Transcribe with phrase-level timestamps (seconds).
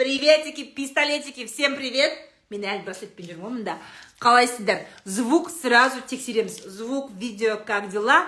[0.00, 2.10] приветики пистолетики всем привет.
[2.48, 3.74] Мен әлі браслетпен ғой мында
[4.16, 4.86] қалайсыздар?
[5.04, 6.56] Звук сразу тексереміз.
[6.64, 8.22] Звук видео как дела?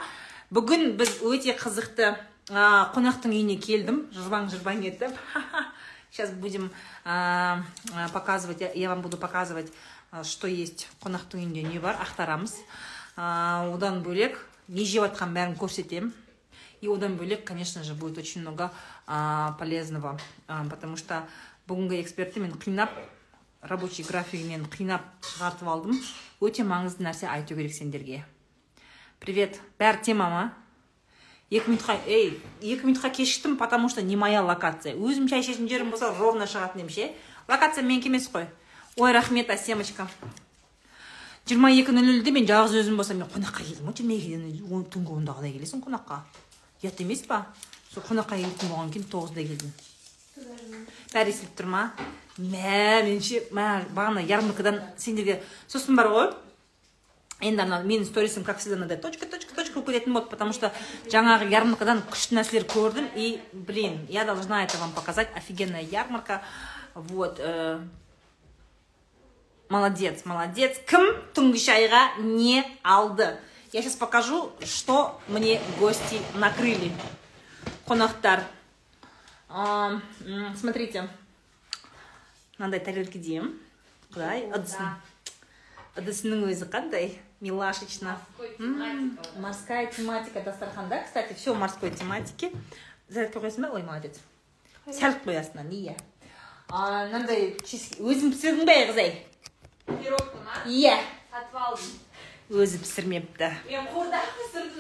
[0.52, 2.10] Бүгін біз өте қызықты
[2.52, 4.02] ә, қонақтың үйіне келдім.
[4.12, 5.16] Жырбаң жырбаң етіп
[6.12, 6.68] сейчас будем
[7.06, 7.64] ә,
[8.12, 9.72] показывать я вам буду показывать
[10.24, 11.62] что есть қонақтың үйінде.
[11.62, 12.52] Не бар ақтарамыз.
[13.16, 14.36] Ә, одан бөлек
[14.68, 16.12] не жеп жатқанын бәрін көрсетемін
[16.82, 18.70] и одан бөлек конечно же будет очень много
[19.06, 20.18] полезного
[20.68, 21.26] потому что
[21.72, 22.92] бүгінгі экспертті мен қинап
[23.64, 26.00] рабочий графигінен қинап шығартып алдым.
[26.44, 28.24] Өте маңызды нәрсе айту керек сендерге.
[29.20, 29.60] Привет.
[29.80, 30.42] Бәрі тема ма
[31.48, 34.94] екі минутқа ей екі минутқа кешіктім потому что не моя локация.
[34.94, 37.12] Өзім шай ішетін жерім болса ровно шығатын едім ше.
[37.48, 38.46] Локация менікі емес қой.
[38.96, 40.08] Ой рахмет асемочка
[41.46, 43.96] жиырма екі нөл нөлде мен жалғыз өзім болсам мен қонаққа келдім ғой.
[43.98, 46.20] Жиырма екіден түнгі онда қалай келесің қонаққа.
[46.82, 47.46] Ұят емес па
[47.94, 49.72] сол қонаққа келетін болғаннан кейін тоғызда келдім.
[51.12, 51.82] Бәрі естіліп тұр ма?
[52.38, 56.30] Мә меніңше мә бағана ярмаркадан сендерге сосын бар ғой.
[57.42, 60.70] Енді ана менің сторисім как всегда мынандай точка точка точка болып кететін болды потому что
[61.10, 65.28] жаңағы ярмаркадан күшті нәрселер көрдім и блин я должна это вам показать.
[65.34, 66.42] Офигенная ярмарка.
[66.94, 67.80] Вот э,
[69.68, 70.78] молодец молодец.
[70.86, 73.36] Кім түнгі шайға не алды?
[73.72, 76.92] Я сейчас покажу что мне гости накрыли.
[77.86, 78.44] Қонақтар.
[80.56, 81.08] Смотрите.
[82.58, 83.58] Мынандай тарелка деймін
[84.14, 84.94] құдай ыдысын
[86.00, 88.16] ыдысының өзі қандай милашечно.
[89.36, 92.52] Морская тематика дастарханда кстати все морской тематики
[93.08, 94.20] зарядка қоясың ба ой молодец.
[94.86, 95.96] Сәл қоясың иә
[96.72, 99.10] мынандай өзің пісірдің ба қыз ай
[99.84, 100.96] пирогты ма иә
[101.28, 101.90] сатып алдым
[102.50, 103.50] өзі пісірмепті.
[103.70, 104.72] Мен қуырдақ пісірдім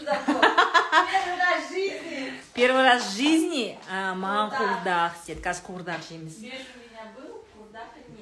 [1.12, 2.32] первый раз в жизни.
[2.54, 5.40] Первый раз в жизни маған қуырдақ істеді.
[5.44, 6.34] Қазір қуырдақ жейміз.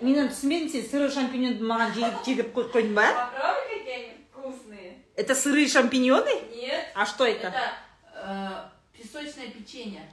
[0.01, 1.93] Мен түсінбедім сен сырой шампиньонды маған
[2.25, 3.05] жегіп қойып қойдың ба?
[3.11, 4.97] Попробуй какие они вкусные.
[5.17, 6.33] Это сырые шампиньоны?
[6.55, 6.87] Нет.
[6.95, 7.49] А что это?
[7.49, 7.73] Это
[8.15, 8.49] э,
[8.97, 10.09] песочное печенье.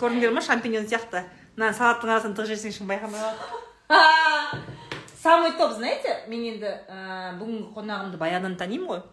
[0.00, 1.26] Көрдіңдер ма шампиньон сияқты?
[1.58, 4.62] Мына салаттың арасынан тығып жіберсең ешкім байқамай қалады.
[5.21, 9.03] самый топ знаете мен енді ә, бүгінгі қонағымды баяғыдан танимын ғой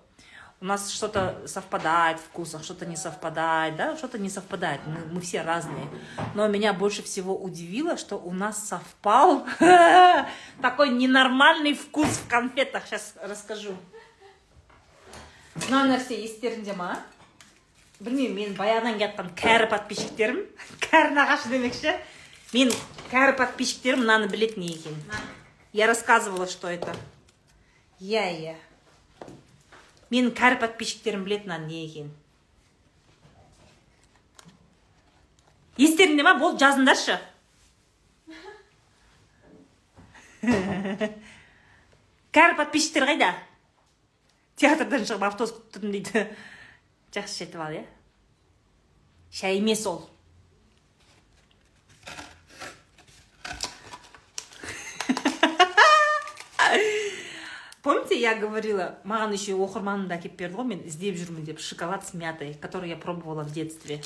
[0.61, 4.83] у нас что-то совпадает в вкусах, что-то не совпадает, да, что-то не совпадает.
[4.85, 5.89] Мы, мы все разные.
[6.35, 9.47] Но меня больше всего удивило, что у нас совпал
[10.61, 12.85] такой ненормальный вкус в конфетах.
[12.85, 13.75] Сейчас расскажу.
[15.69, 16.95] мына нәрсе естеріңде ма
[18.01, 20.39] білмеймін мен баяғыдан келе жатқан кәрі подписчиктерім
[20.85, 21.95] кәрі нағашы демекші
[22.55, 22.71] мен
[23.11, 25.03] кәрі подписчиктерім мынаны біледі не екенін
[25.76, 26.96] я рассказывала что это.
[28.00, 28.56] Иә иә
[30.14, 32.12] менің кәрі подписчиктерім біледі мынаның не екенін.
[35.82, 36.36] Естеріңде ма?
[36.40, 37.18] Болды жазыңдаршы.
[42.36, 43.34] Кәрі подписчиктер қайда?
[44.56, 46.28] Театрдан шығып автобус тұрдым дейді.
[47.16, 47.84] Жақсы жетіп ал иә?
[49.36, 50.06] Шай емес ол.
[57.86, 62.04] Помните я говорила маған еще оқырманым да әкеліп берді ғой мен іздеп жүрмін деп шоколад
[62.04, 64.02] с мятой который я пробовала в детстве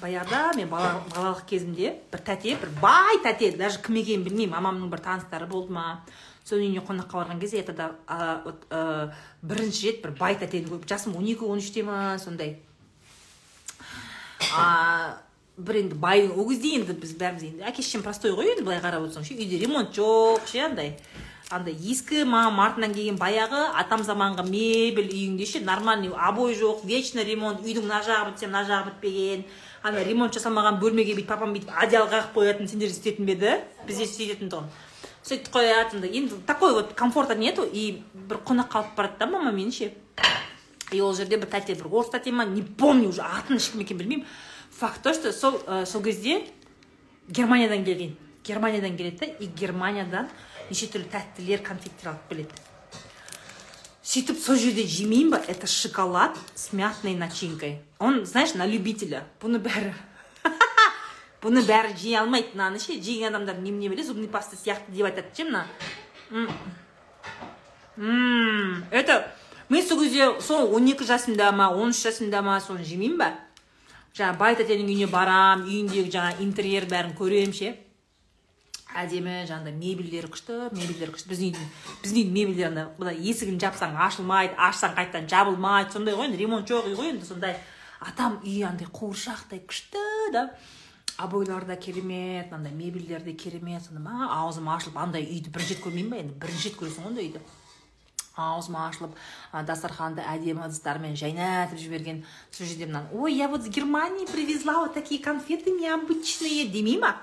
[0.00, 4.90] баяғыда мен бала, балалық кезімде бір тәте бір бай тәте даже кім екенін білмеймін мамамның
[4.92, 6.00] бір таныстары болды ма.
[6.48, 9.12] Соның үйіне қонаққа барған кезде это да а, вот, ә,
[9.42, 12.16] бірінші рет бір бай тәтені көріп жасым он екі он үште ма?
[12.18, 12.56] сондай.
[14.56, 15.20] А,
[15.58, 18.80] бір енді бай ол кезде енді біз бәріміз енді әке шешем простой ғой енді былай
[18.80, 20.96] қарап отырсаң ше үйде ремонт жоқ ше андай.
[21.48, 27.24] Андай ескі мамам артынан келген баяғы атам заманғы мебель үйіңде ше нормальный обой жоқ вечно
[27.24, 29.44] ремонт үйдің мына жағы бітсе мына жағы бітпеген.
[29.82, 33.54] Ана ремонт жасалмаған бөлмеге бүйтіп папам бүйтіп одеяло қағып қоятын сендер істейтін бе еді?
[33.88, 34.68] Бізде істейтін тұғын.
[35.24, 39.72] Сөйтіп қоятын енді такой вот комфорта нету и бір қонаққа алып барады да мама мені
[39.72, 39.92] ше.
[40.92, 43.98] И ол жерде бір тәте бір орыс тәте ма не помню уже атын ешкім екенін
[43.98, 44.26] білмеймін.
[44.78, 46.44] Факт то что сол ә, сол кезде
[47.28, 48.16] германиядан келген.
[48.44, 50.28] Германиядан келеді да и германиядан
[50.70, 52.66] неше түрлі тәттілер конфеттер алып келеді
[54.10, 57.82] сөйтіп сол жерде жемеймін ба это шоколад с мятной начинкой.
[57.98, 59.26] Он знаешь на любителя.
[59.40, 59.92] Бұны бәрі
[61.40, 65.28] бұны бәрі жей алмайды мынаны ше жеген адамдар немене біледі зубный паста сияқты деп айтады
[65.36, 65.66] ше мына
[68.90, 69.32] это
[69.68, 73.30] мен сол кезде сол он екі жасымда ма он үш жасымда ма соны жемеймін ба
[74.12, 77.72] жаңағы бай тәтенің үйіне барам үйіндегі жаңағы интерьер бәрін көремін ше
[78.98, 81.30] әдемі жаңағыдай мебельдері күшті мебельдері күшті.
[81.30, 81.68] Біздің үйдің
[82.02, 85.92] біздің үйдің мебельдері ана былай есігін жапсаң ашылмайды ашсаң қайтадан жабылмайды.
[85.94, 87.56] Сондай ғой енді ремонт жоқ үй ғой енді сондай
[88.00, 90.50] атам үй андай қуыршақтай күшті да.
[91.20, 93.84] Обойлар да керемет мынандай мебельдер де керемет.
[93.84, 96.38] Сонда маған аузым ашылып андай үйді бірінші рет көрмеймін ба енді?
[96.40, 97.42] Бірінші рет көресің ғой ондай үйді.
[98.40, 99.16] Аузым ашылып
[99.68, 102.22] дастарханды әдемі ыдыстармен жайнатып жіберген
[102.54, 107.16] сол жерде мына ой я вот с германии привезла вот такие конфеты необычные демей ма?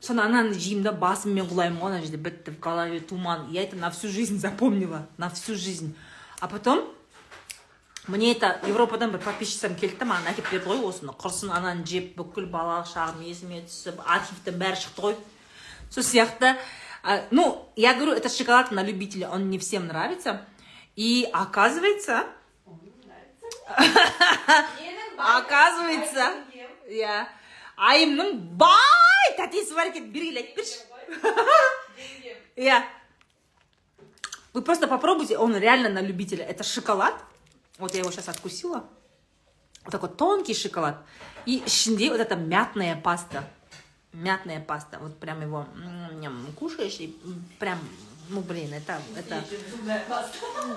[0.00, 3.76] соны ананы жеймін да басыммен құлаймын ғой ана жерде бітті в голове туман я это
[3.76, 5.94] на всю жизнь запомнила на всю жизнь
[6.40, 6.88] а потом
[8.06, 12.14] мне это европадан бір подписчицам келді да маған әкеліп берді ғой осыны құрсын ананы жеп
[12.16, 15.16] бүкіл балалық шағым есіме түсіп архивтен бәрі шықты ғой
[15.90, 16.56] сол сияқты
[17.02, 20.46] а, ну я говорю это шоколад на любителя он не всем нравится
[20.96, 22.24] и оказывается
[25.18, 26.32] оказывается
[26.88, 27.28] иә
[27.76, 30.78] айымның бай тәтесі бар екен бергелі айтып берші
[32.56, 32.82] иә
[34.52, 37.14] вы просто попробуйте он реально на любителя это шоколад
[37.78, 38.84] вот я его сейчас откусила
[39.84, 40.96] вот такой тонкий шоколад
[41.46, 43.44] и ішінде вот эта мятная паста
[44.12, 47.78] мятная паста вот прям его м, ням, кушаешь и м, прям
[48.28, 49.42] ну блин это это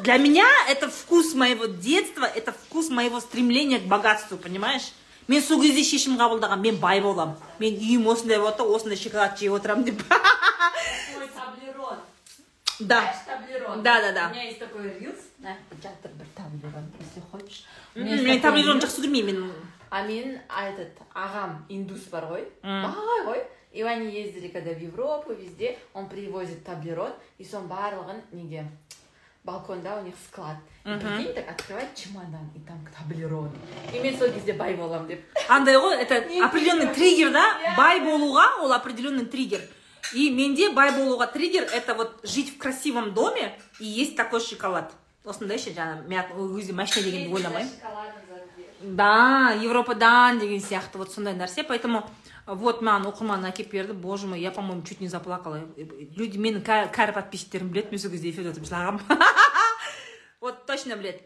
[0.04, 4.94] для меня это вкус моего детства это вкус моего стремления к богатству понимаешь
[5.29, 9.39] Мен сол кезде шешім қабылдағанмын мен бай боламын мен үйім осындай болады да осындай шоколад
[9.39, 10.03] жеп отырамын деп
[11.15, 11.99] Мой таблерон.
[12.81, 13.83] да таблерон?
[13.83, 14.27] Да, да, да.
[14.29, 15.19] У меня есть такой рилс.
[15.39, 17.65] Да, жатыр бір таблерон, если хочешь.
[17.95, 19.53] У меня мен таблерон жақсы көрмеймін мен
[19.91, 25.33] А мен этот ағам индус бар ғой бай ғой и они ездили когда в Европу
[25.33, 28.67] везде он привозит таблерон и соның барлығын неге
[29.49, 30.56] балконда у них склад.
[30.85, 33.50] И прикинь так открывает чемодан и там таблерон
[33.93, 35.25] и мен сол кезде бай боламын деп.
[35.49, 37.33] Андай ғой это определенный триггер.
[37.33, 37.45] да?
[37.77, 39.61] Бай болуға ол определенный триггер.
[40.12, 44.93] И менде бай болуға триггер это вот жить в красивом доме и есть такой шоколад.
[45.25, 47.69] Осындай ше жаңағы мят өзі машина дегенді ойламаймын
[48.81, 51.65] да европадан деген сияқты вот сондай нәрсе.
[51.65, 52.09] Поэтому
[52.49, 55.61] вот маған оқырман әкеліп берді боже мой я по моему чуть не заплакала.
[55.77, 59.23] Люди менің кәрі подписчиктерім біледі мен сол кезде эфирде отырып жылағанмын.
[60.41, 61.21] Вот точно біледі.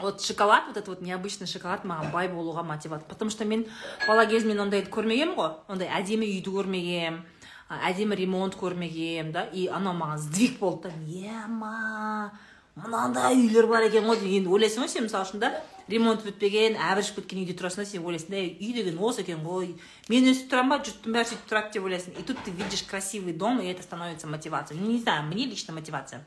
[0.00, 3.06] Вот шоколад вот этот вот необычный шоколад маған бай болуға мотивация.
[3.08, 3.66] Потому что мен
[4.08, 5.52] бала кезімнен ондайды көрмегенмін ғой.
[5.68, 7.22] Ондай әдемі үйді көрмегенмін
[7.70, 9.44] әдемі ремонт көрмегенмін да.
[9.52, 11.44] И анау маған сдвиг болды да.
[11.44, 12.32] Ема
[12.74, 15.52] мынандай үйлер бар екен ғой деп енді ойлайсың ғой сен мысалы үшін да?
[15.90, 19.74] Ремонт бітпеген әбірішіп кеткен үйде тұрасың да сен ойлайсың да үй деген осы екен ғой
[20.08, 20.78] мен өстіп тұрамын ба?
[20.86, 22.16] Жұрттың бәрі сөйтіп тұрады деп ойлайсың.
[22.18, 24.80] И тут ты видишь красивый дом и это становится мотивацией.
[24.80, 26.24] Ну не знаю мне лично мотивация.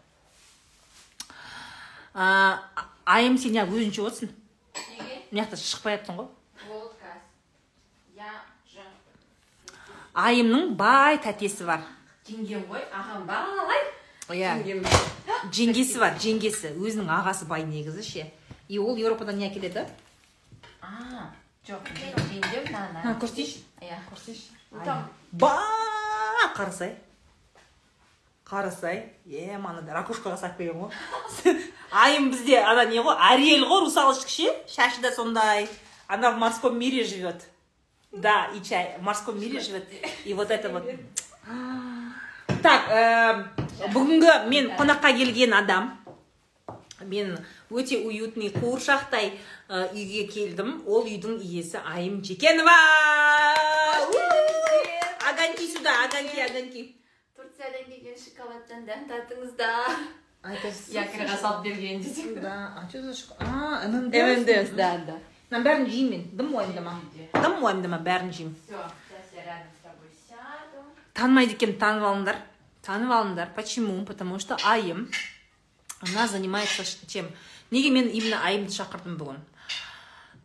[2.14, 2.64] А,
[3.06, 4.34] айым сен неғып өзің жеп отырсың.
[4.98, 5.22] Неге?
[5.32, 6.30] Мына жақта шықпай жатсың ғой.
[8.18, 8.34] Я
[10.18, 11.84] айымның бай тәтесі бар.
[12.28, 13.84] Жеңгем ғой ағам бай.
[14.34, 14.56] Иә.
[15.54, 16.74] Жеңгесі бар жеңгесі.
[16.74, 18.26] Өзінің ағасы бай негізі ше.
[18.68, 19.86] И ол еуропадан не әкеледі?
[20.82, 21.32] А
[21.68, 23.16] жоқ жеңгем мынаны.
[23.22, 23.64] Көрсетейінші.
[23.82, 25.10] Иә көрсетейінші там.
[25.32, 25.52] Ба
[26.56, 26.96] қарасай.
[28.48, 29.04] Қарасай.
[29.26, 31.62] Е мынандай ракушкаға салып берген ғой.
[31.92, 34.54] Айым бізде ана не ғой ариэль ғой русалочка ше?
[34.68, 35.68] Шашы да сондай.
[36.08, 37.50] Она в морском мире живет.
[38.12, 39.88] Да и чай в морском мире живет.
[40.26, 40.84] и вот это вот.
[42.64, 43.46] Так э,
[43.94, 45.92] бүгінгі мен қонаққа келген адам
[47.02, 47.38] мен
[47.70, 49.32] өте уютный қуыршақтай
[49.70, 50.84] э, үйге келдім.
[50.86, 52.78] Ол үйдің иесі айым жекенова!
[55.28, 56.96] Огоньки сюда огоньки огоньки
[57.36, 59.98] турциядан келген шоколадтан дәм татыңыздар
[60.94, 65.18] якорға салып берген десең да а что за шоколад а да, да.
[65.50, 66.12] мына бәрін жеймін.
[66.12, 66.94] Мен дым уайымдама
[67.34, 68.56] дым уайымдама бәрін жеймін.
[68.66, 68.76] Все,
[69.08, 70.84] сейчас я рядом с тобой сяду.
[71.14, 72.38] танымайды екенін танып алыңдар.
[72.84, 73.54] Танып алыңдар.
[73.56, 74.06] Почему?
[74.06, 75.10] Потому что айым
[76.02, 77.28] она занимается чем?
[77.72, 79.42] Неге мен именно айымды шақырдым бүгін.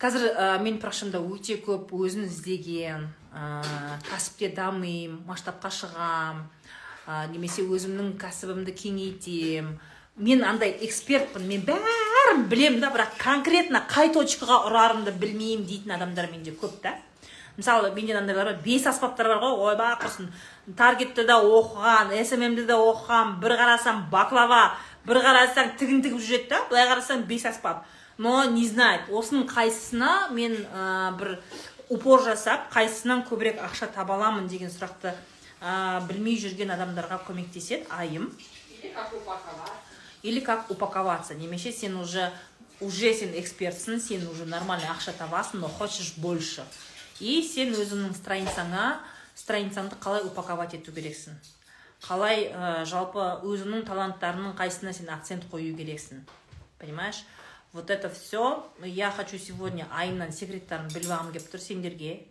[0.03, 3.63] Қазір ә, менің парақшамда өте көп өзін іздеген ә,
[4.09, 6.43] кәсіпте дамимын масштабқа шығам
[7.07, 9.77] ә, немесе өзімнің кәсібімді кеңейтемін
[10.17, 16.29] мен андай экспертпін мен бәрін білемін да бірақ конкретно қай точкаға ұрарымды білмеймін дейтін адамдар
[16.33, 16.97] менде көп та.
[17.57, 20.29] Мысалы менде андайлар бар бес аспаптар бар ғой ойбай құрсын
[20.77, 24.63] таргетті да оқыған сммді де оқыған бір қарасаң баклава
[25.07, 27.85] бір қарасаң тігін тігіп жүреді да былай қарасаң бес аспап.
[28.19, 31.39] Но не знает осының қайсысына мен ә, бір
[31.89, 35.15] упор жасап қайсысынан көбірек ақша таба аламын деген сұрақты
[35.61, 38.31] ә, білмей жүрген адамдарға көмектеседі айым.
[40.23, 41.35] Или как упаковаться.
[41.35, 42.31] Немесе сен уже
[42.81, 46.65] уже сен экспертсің сен уже нормально ақша табасың но хочешь больше.
[47.21, 49.01] И сен өзіңнің страницаңа
[49.35, 51.35] страницаңды қалай упаковать ету керексің.
[52.03, 56.25] Қалай ә, жалпы өзіңнің таланттарының қайсысына сен акцент қою керексің?
[56.79, 57.25] Понимаешь?
[57.73, 62.27] Вот это все я хочу сегодня айымнан секреттерін біліп алғым келіп тұр сендерге.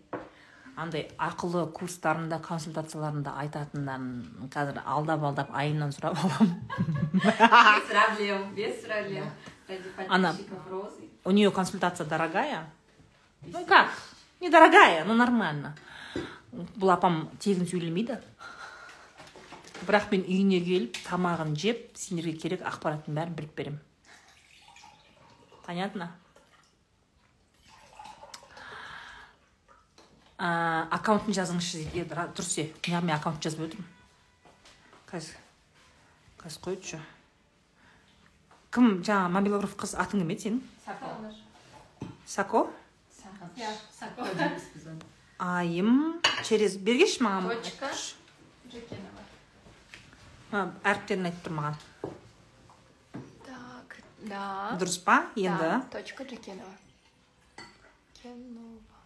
[0.77, 6.53] Андай ақылы курстарында консультацияларында айтатындарын қазір алдап алдап айымнан сұрап аламын.
[7.13, 9.25] Без проблем, без проблем.
[10.09, 10.35] Она-
[10.69, 11.09] Розы.
[11.25, 12.69] у нее консультация дорогая?
[13.41, 13.89] Ну как?
[14.39, 15.75] недорогая но нормально.
[16.51, 18.19] Бұл апам тегін сөйлемейді.
[19.87, 23.79] Бірақ мен үйіне келіп тамағын жеп сендерге керек ақпараттың бәрін біліп беремін.
[25.65, 26.11] Понятно?
[30.41, 30.51] Ә,
[30.97, 32.13] аккаунтын жазыңызшы дейді.
[32.13, 32.69] Дұрыс е.
[32.81, 33.89] Неғып мен аккаунт жазбай отырмын
[35.11, 35.35] қазір
[36.39, 36.99] қазір қойшы
[38.71, 38.85] кім?
[39.03, 40.61] Жаңағы мобилограф қыз атың кім еді сенің?
[42.25, 42.61] Сако.
[43.51, 44.15] Sag
[45.41, 47.51] айым через бергеші маған?
[47.51, 47.91] Точка.
[50.51, 51.75] Әріптерін айтып тұр маған
[53.45, 53.93] Так,
[54.27, 54.45] да.
[54.81, 56.73] дұрыс па енді Да, точка Джекенова.
[58.19, 58.97] Кенова.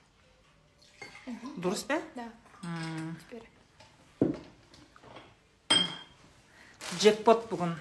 [1.62, 2.26] дұрыс па Да,
[3.22, 3.46] теперь.
[7.00, 7.76] джекпот бүгін.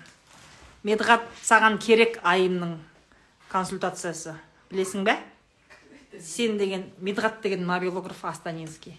[0.85, 2.77] Медғат саған керек айымның
[3.49, 4.35] консультациясы.
[4.71, 5.15] Білесің бе?
[6.21, 8.99] Сен деген медғат деген мобилограф астанинский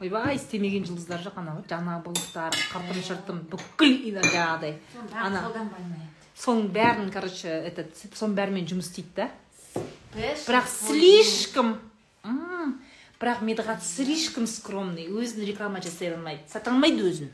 [0.00, 4.74] ойбай істемеген жұлдыздар жоқ анау жаңа бұлттар қыртым шыртым бүкіл и- жаңағыдай
[5.12, 5.40] Ана.
[6.36, 9.30] соның бәрін короче этот соның бәрімен жұмыс істейді да
[10.46, 11.78] бірақ слишком
[12.24, 12.80] М,
[13.20, 17.28] бірақ медғат слишком скромный өзін реклама жасай алмайды сата алмайды өзін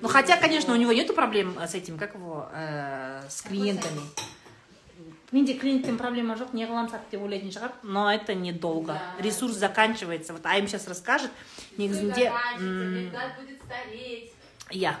[0.00, 4.00] ну хотя конечно у него нету проблем э, с этим как его э, с клиентами
[5.31, 8.93] Менде клиентпен проблема жоқ не қыламын сат деп ойлайтын шығар но это недолго.
[8.93, 9.23] Да.
[9.23, 10.33] ресурс заканчивается.
[10.33, 11.31] Вот айым сейчас расскажет
[11.77, 12.31] негізінде
[14.71, 14.95] иә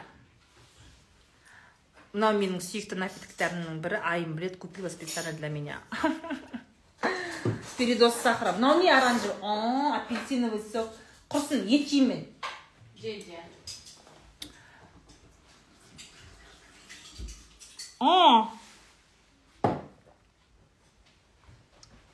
[2.13, 5.79] мынау менің сүйікті напитоктерімнің бірі айым білет купила специально для меня.
[7.77, 10.89] Передоз сахара мынау не оранжевый О, апельсиновый сок.
[11.31, 12.25] Құрсын ет жеймін
[13.01, 13.37] Джеджи.
[17.99, 18.60] О!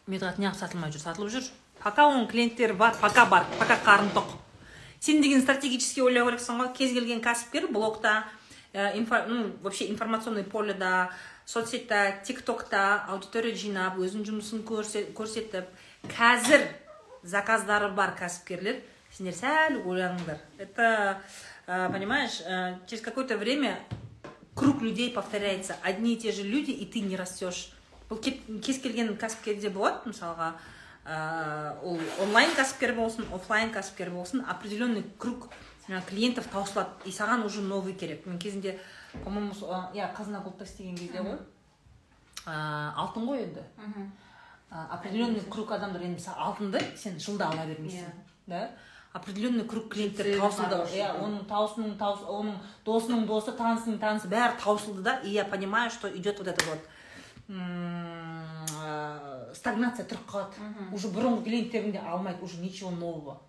[0.07, 1.47] Медғат неғып сатылмай жүр сатылып жүр.
[1.83, 4.33] Пока оның клиенттері бар пока бар пока қарны тоқ.
[4.99, 8.23] Сен деген стратегически ойлау керексің ғой кез келген кәсіпкер блогта
[8.73, 11.11] ә, инфо, ну, вообще информационный поледа
[11.45, 15.69] соцсетьта тик токта аудитория жинап өзінің жұмысын көрсе- көрсетіп
[16.17, 16.65] қазір
[17.23, 18.81] заказдары бар кәсіпкерлер.
[19.11, 20.39] Сендер сәл ойланыңдар.
[20.57, 21.21] Это
[21.67, 23.79] э, понимаешь э, через какое-то время
[24.55, 25.75] круг людей повторяется.
[25.83, 27.71] Одни и те же люди и ты не растешь.
[28.09, 28.21] Бұл
[28.63, 30.53] кез келген кәсіпкерде болады мысалға
[31.05, 35.49] ә, ол онлайн кәсіпкер болсын офлайн кәсіпкер болсын определенный круг
[36.07, 38.25] клиентов таусылады и саған уже новый керек.
[38.25, 38.79] Мен кезінде
[39.23, 39.53] по моему
[39.93, 41.37] иә қазынагулта істеген кезде ғой.
[42.45, 43.63] Ә, алтын ғой енді.
[44.69, 48.11] Ә, определенный круг адамдар енді мысалы алтынды сен жылда ала бермейсің
[48.47, 48.71] да?
[49.13, 50.83] Определенный круг клиенттер таусылды.
[50.91, 55.19] иә оның таусының таус оның досының досы танысының танысы бәрі таусылды да.
[55.23, 56.79] И я понимаю что идет вот это вот
[57.49, 63.41] ә, стагнация тұрып қалады уже бұрынғы клиенттеріңде алмайды уже ничего нового.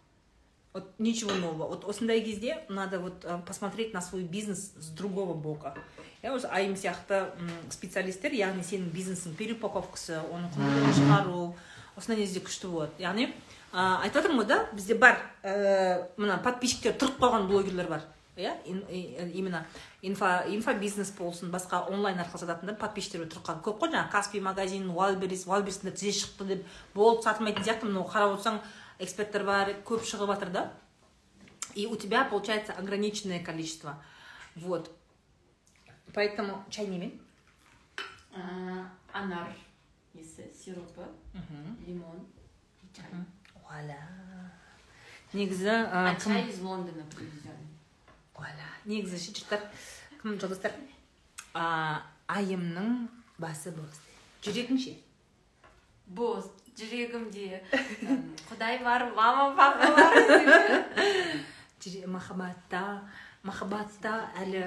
[0.73, 1.69] Вот ничего нового.
[1.69, 5.75] Вот осындай кезде надо вот э, посмотреть на свой бизнес с другого бока.
[6.23, 7.31] Иә осы айым сияқты
[7.71, 11.43] специалисттер яғни сенің бизнесің переупаковкасы оның құнын шығару
[11.95, 13.28] осындай кезде күшті болады яғни
[13.73, 18.02] ә, айтып жатырмын ғой да бізде бар ә, мына подписчиктер тұрып қалған блогерлер бар.
[18.38, 19.66] Иә и- именно
[20.02, 24.90] инфо инфобизнес болсын басқа онлайн арқылы сататындар подписчиктер тұрып қалған көп қой жаңағы каспи магазин
[24.95, 28.61] вайлберрис вайлберрисінде тізе шықты деп болды сатылмайтын сияқты мынау қарап отырсаң
[29.00, 30.73] эксперттер бар көп шығып жатыр да.
[31.75, 34.02] И у тебя получается ограниченное количество.
[34.57, 34.90] Вот.
[36.14, 37.12] Поэтому чай немен
[38.35, 39.54] А, Анар.
[40.14, 41.04] Есі, сиропы,
[41.87, 42.26] лимон.
[42.95, 43.04] чай.
[45.33, 45.64] негізі
[46.25, 47.04] чай из Лондона
[48.38, 49.66] вуаля негізі ше жұрттар
[50.23, 50.78] кім жолдастар
[51.59, 53.11] айымның
[53.42, 53.99] басы бос.
[54.47, 54.95] Жүрегің ше
[56.09, 56.47] Бос,
[56.78, 57.61] жүрегімде.
[58.49, 60.14] Құдай бар, мама, папа бар.
[62.09, 63.04] Махаббатта
[63.45, 64.64] махаббатта әлі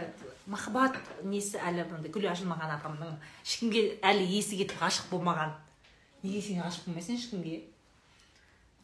[0.50, 0.98] махаббат
[1.28, 3.18] несі әлі мынандай гүлі ашылмаған апамның.
[3.44, 5.52] Ешкімге әлі есі кетіп ғашық болмаған.
[6.22, 7.56] Неге сен ғашық болмайсың ешкімге?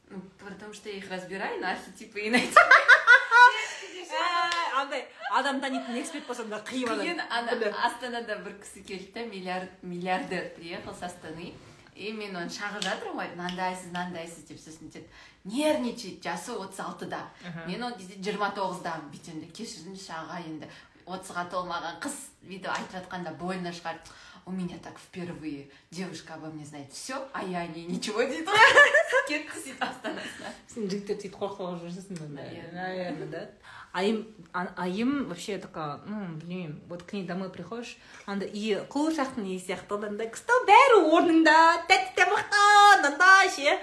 [0.09, 2.39] Ну, потому что я их разбираю на архетипы и на
[4.81, 7.55] андай адам танитын эксперт болсаң да қиып Кейін ана
[7.87, 11.53] астанада бір кісі келді да миллиард миллиардер приехал с астаны.
[11.95, 13.29] И мен оны шағып жатырмын ғой.
[13.35, 15.07] Мынандайсыз мынандайсыз деп сосын айтады
[15.49, 17.23] нервничает жасы отыз алтыда
[17.65, 20.69] мен ол кезде жиырма тоғыздамын бүйтемін де кешіріңізші аға енді
[21.07, 23.97] отызға толмаған қыз видео айтып жатқанда больно шығар.
[24.45, 28.45] У меня так впервые девушка обо мне знает все а я о ней ничего дейді
[28.45, 28.93] ғой
[29.27, 30.53] кетті сөйтіп астанасына.
[30.71, 32.71] Сен жігіттер сөйтіп қорқып жүрсің Наверное.
[32.71, 33.51] наверное
[33.97, 38.85] да айым а- айым вообще такая ну білмеймін вот к ней домой приходишь андай үйі
[38.89, 43.79] қуыршақтың үйі сияқты андай стол бәрі орнында тәтті тамақтан андай ше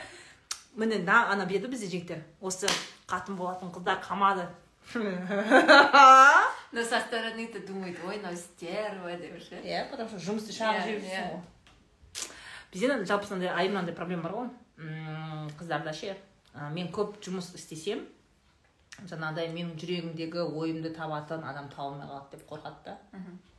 [0.76, 2.68] міне да ана біледі ғой бізде жігіттер осы
[3.08, 4.46] қатын болатын қыздар қамады
[6.72, 10.86] но со стороны то думает ой мынау стерва деп ше иә потому что жұмысты шағып
[10.86, 11.30] жіберіпсің иә.
[11.32, 11.42] ғой
[12.72, 14.48] бізде жалпы сондай айым мынандай проблема бар ғой
[15.58, 16.16] қыздарда ше
[16.70, 18.06] мен көп жұмыс істесем
[19.02, 22.98] жаңағыдай менің жүрегімдегі ойымды табатын адам таба алмай қалады деп қорқады да.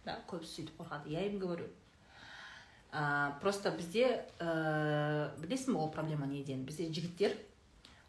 [0.05, 1.09] Да көбісі сөйтіп қорқады.
[1.09, 1.65] Я им говорю.
[2.93, 7.35] Ә, просто бізде ә, білесің ба ол проблема неден бізде жігіттер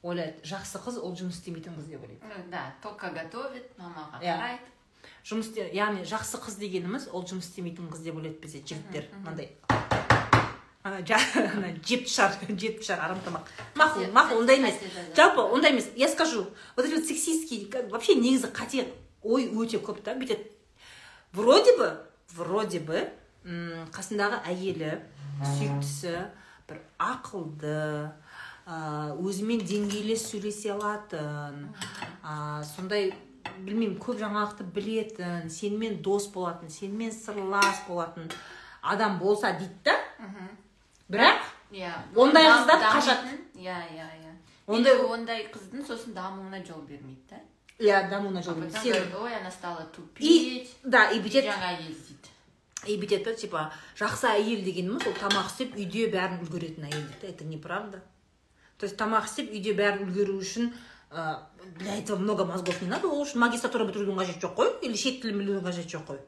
[0.06, 2.50] ойлайды жақсы қыз ол жұмыс істемейтін қыз деп ойлайды.
[2.52, 4.36] Да только готовит мамаға Иә.
[4.38, 4.70] қарайды
[5.26, 9.08] жұмыс яғни жақсы қыз дегеніміз ол жұмыс істемейтін қыз деп ойлайды бізде жігіттер.
[9.24, 9.50] Мынандай
[10.86, 11.00] ана
[11.88, 13.50] жеп шар жеп шар арам тамақ.
[13.74, 14.78] Мақұл мақұл ондай емес.
[15.16, 15.88] жалпы ондай емес.
[15.96, 18.86] Я скажу вот эти вот сексистские как- вообще негізі қате
[19.22, 20.14] ой өте көп та.
[20.14, 20.46] Бүйтеді.
[21.32, 21.88] Вроде бы
[22.36, 23.08] вроде бы
[23.94, 24.96] қасындағы әйелі
[25.42, 26.14] сүйіктісі
[26.66, 28.10] бір ақылды
[28.66, 31.68] өзімен деңгейлес сөйлесе алатын
[32.26, 33.12] ә, сондай
[33.62, 38.26] білмеймін көп жаңалықты білетін сенімен дос болатын сенімен сырлас болатын
[38.82, 39.94] адам болса дейді да.
[41.08, 43.38] Бірақ иә Ондай қыздар қашады.
[43.54, 44.32] иә иә иә.
[44.66, 47.40] Ондай- ондай қыздың сосын дамуына жол бермейді да.
[47.78, 52.30] Иә дамуына жол говорит, ой она стала тупить да и бүйтеді жаңа ел дейді
[52.86, 57.20] и бүйтеді да типа жақсы әйел дегеніміз ол тамақ істеп үйде бәрін үлгеретін әйел дейді
[57.22, 57.28] да.
[57.28, 58.02] это неправда
[58.78, 60.72] то есть тамақ істеп үйде бәрін үлгеру үшін
[61.10, 61.38] ә,
[61.78, 65.20] для этого много мозгов не надо ол үшін магистратура бітірудің қажеті жоқ қой или шет
[65.22, 66.20] тілін білудің қажеті жоқ қой.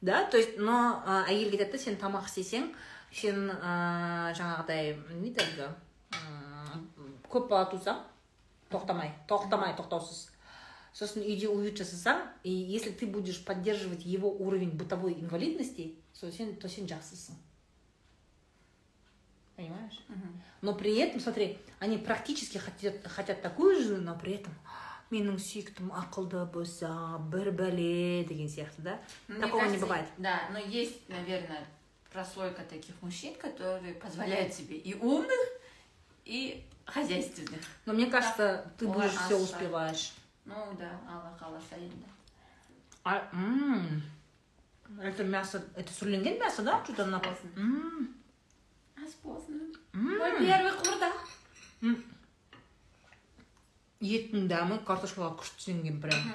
[0.00, 2.72] Да то есть но ә, әйел кетеді да сен тамақ істесең
[3.14, 5.70] сен ә, жаңағыдай не дейді
[7.30, 8.02] көп бала тусаң
[8.70, 10.30] тоқтамай тоқтамай тоқтаусыз.
[10.94, 16.56] Сосын үйде уют жасасаң и если ты будешь поддерживать его уровень бытовой инвалидности то сен,
[16.56, 17.34] то сен жақсысың.
[19.56, 20.00] Понимаешь?
[20.62, 24.54] Но при этом смотри они практически хотят, хотят такую же но при этом
[25.12, 26.90] менің сүйіктім ақылды болса
[27.30, 29.00] бір бәле деген сияқты да?
[29.28, 30.08] Такого не бывает.
[30.18, 31.66] Да, но есть, наверное,
[32.13, 35.39] прослойка таких мужчин, которые позволяют себе и умных,
[36.25, 37.61] и хозяйственных.
[37.85, 39.43] но мне кажется ты Олар будешь все асырайды.
[39.43, 40.13] успеваешь
[40.45, 42.05] Ну да, Алла қаласа енді.
[43.03, 44.01] а, м,
[45.01, 47.49] это мясо это сүрленген мясо да что-то на Вкусно.
[47.55, 48.15] М,
[48.97, 49.73] Ас болсын.
[49.93, 50.17] м.
[50.17, 51.13] Мой первый құрдақ.
[54.01, 56.33] еттің дәмі картошкаға күшті сіңген прям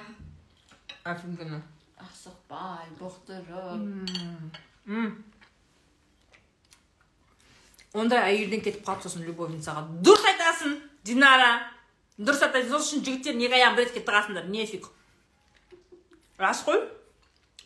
[1.03, 1.61] офигенно
[1.97, 4.09] Асықпай, бұқтырып.
[7.94, 11.50] Ондай әйелден кетіп қалды сосын любовницаға дұрыс айтасың динара
[12.18, 14.86] дұрыс айтасың сол үшін жігіттер неге аяғын бір етке тығасыңдар нефиг
[16.38, 16.78] рас қой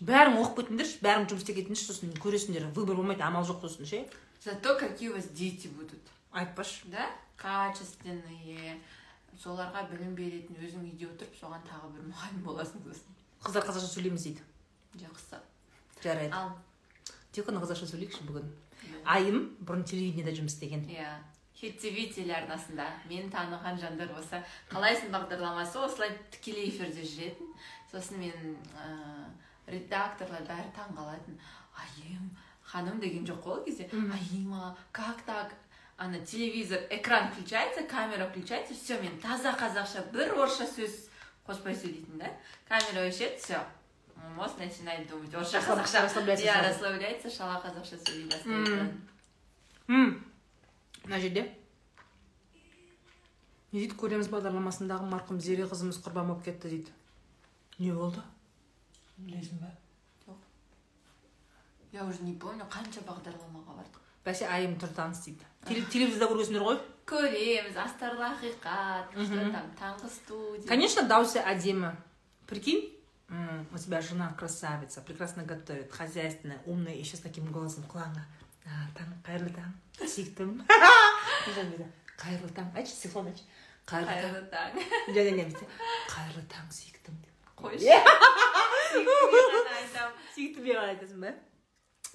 [0.01, 4.05] бәрің оқып кетіңдерші бәрің жұмыс істеп кетіңдерші сосын көресіңдер выбор болмайды амал жоқ сосын ше
[4.45, 6.01] Зато какие у вас дети будут.
[6.31, 7.09] айтпашы Да?
[7.39, 8.77] Качественные.
[9.43, 13.15] Соларға білім беретін өзің үйде отырып соған тағы бір мұғалім боласың сосын.
[13.43, 14.43] қыздар қазақша сөйлейміз дейді
[15.01, 15.41] Жақсы.
[16.05, 16.53] жарайды Ал.
[17.33, 18.53] тек қана қазақша сөйлейікші бүгін
[19.05, 20.89] айым бұрын телевидениеда жұмыс істеген.
[20.89, 21.13] Иә.
[21.55, 25.79] хит тв телеарнасында мені таныған жандар болса қалайсың бағдарламасы?
[25.81, 27.53] Осылай тікелей эфирде жүретін.
[27.93, 29.29] Сосын мен ә,
[29.71, 31.39] редакторлар бәрі таңқалатын.
[31.79, 33.89] Айым ханым деген жоқ қой ол кезде.
[33.93, 35.55] Айыма как так?
[35.97, 41.07] Ана телевизор экран включается камера включается все мен таза қазақша бір орысша сөз
[41.47, 42.35] қоспай сөйлейтін да.
[42.69, 43.63] Камера өшеді все
[44.37, 45.35] мозг начинает думать.
[45.35, 48.93] Орысша Расслаб- қазақша расслабляется иә расслабляется шала қазақша сөйлей бастайды
[51.05, 51.43] мына жерде
[53.73, 56.93] не дейді көреміз бағдарламасындағы марқұм зере қызымыз құрбан болып кетті дейді.
[57.79, 58.23] Не болды?
[59.19, 59.73] Білесің ба
[61.93, 64.01] я уже не помню қанша бағдарламаға бардық.
[64.25, 65.45] Бәсе айым тұр таныс дейді.
[65.67, 66.79] Теле- телевизорда көресіңдер ғой?
[67.07, 70.67] Көреміз астарлы ақиқат что там таңғы студия.
[70.69, 71.93] Конечно дауысы әдемі.
[72.47, 72.91] Прикинь?
[73.29, 76.95] У тебя жена красавица прекрасно готовит хозяйственная умная.
[76.95, 78.25] Еще с таким голосом құлағыңа
[78.65, 79.73] «А, таң қайырлы таң
[80.09, 80.53] сүйіктім
[82.17, 83.45] қайырлы таң айтшы сексуалды айтшы
[83.85, 84.71] қайырлы таң қайырлы таң
[85.13, 85.67] жоқ жоқ бүйтсе
[86.15, 87.99] қайырлы таң сүйіктім деп қойшы Иә.
[88.95, 90.17] Сүйіктіме ғана айтамын.
[90.37, 91.35] сүйіктім деп айтасың ба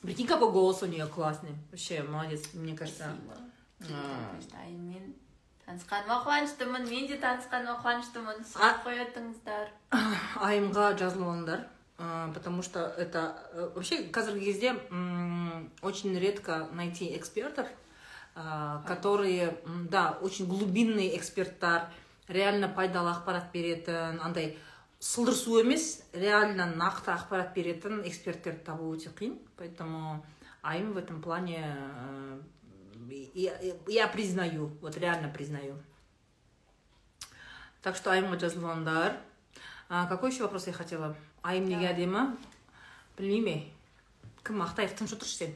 [0.02, 1.54] прикинь какой голос у нее классный.
[1.72, 3.14] Вообще молодец мне кажется.
[3.80, 5.29] Спасибо.
[5.70, 6.86] Танысқаныма қуаныштымын?
[6.90, 8.40] Мен де танысқаныма қуаныштымын?
[8.42, 9.68] Сұрақ қоятыңыздар.
[10.48, 10.96] Айымға
[12.00, 14.74] а, потому что это э, вообще қазіргі кезде
[15.84, 17.68] очень редко найти экспертов,
[18.88, 19.60] которые,
[19.92, 21.92] да, очень глубинный эксперттар,
[22.30, 24.58] реально пайдалы ақпарат беретін, андай
[25.00, 30.26] сылдырсу емес, реально нақты ақпарат беретін эксперттерді табу өте қиын, поэтому
[30.64, 32.40] айым в этом плане э,
[33.35, 35.77] я, я признаю, вот реально признаю.
[37.83, 39.19] Так что айымға жазылғандар.
[39.91, 41.17] А, какой еще вопрос я хотела?
[41.43, 42.31] Айым неге әдемі?
[43.19, 43.67] Білмеймін.
[44.45, 45.53] Кім Ақтаев тыныш отыршы сен.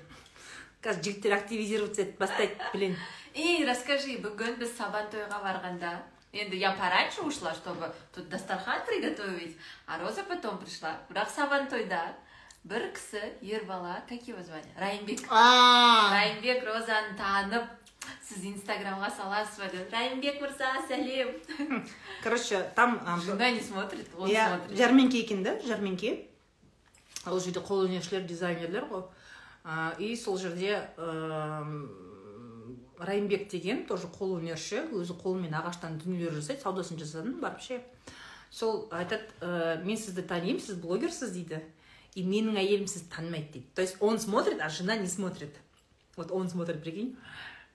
[0.84, 2.94] Қазір жігіттер активизироваться етіп бастайды, блин.
[3.34, 5.90] И расскажи, бүгін біз сабан тойға барғанда,
[6.32, 11.00] енді я пораньше ушла, чтобы тут дастархан приготовить, а Роза потом пришла.
[11.08, 12.14] Бірақ сабан тойда
[12.63, 14.63] бір кісі, ер бала, как его звали?
[14.79, 15.25] Райымбек.
[15.29, 17.67] А, Райымбек Розаны танып,
[18.23, 19.91] сіз инстаграмға саласыз ба деп.
[19.91, 21.35] Райымбек мырза, сәлем.
[22.23, 24.77] короче, там Жена не смотрит, он смотрит.
[24.77, 26.27] жәрмеңке екен да, жәрмеңке.
[27.25, 29.03] Ол жерде қолөнершілер, дизайнерлер ғой.
[29.99, 30.81] И сол жерде
[32.99, 37.81] райымбек деген тоже қолөнерші өзі қолымен ағаштан дүниелер жасайды саудасын жасадым барып ше
[38.51, 41.59] сол айтады «Э, мен сізді танимын сіз блогерсіз дейді
[42.15, 45.55] и менің әйелім сізді танымайды дейді то есть он смотрит а жена не смотрит
[46.15, 47.15] вот он смотрит прикинь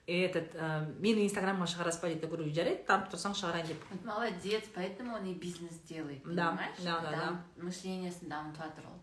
[0.07, 3.83] и этот э, мені инстаграмға шығарасыз ба дейді я говорю жарайды танып тұрсаң шығарайын деп
[3.91, 6.79] Вот молодец, поэтому он и бизнес делает, Да, понимаешь?
[6.83, 8.97] да, да, Дам- Мышлениесін дамытып жатыр ол.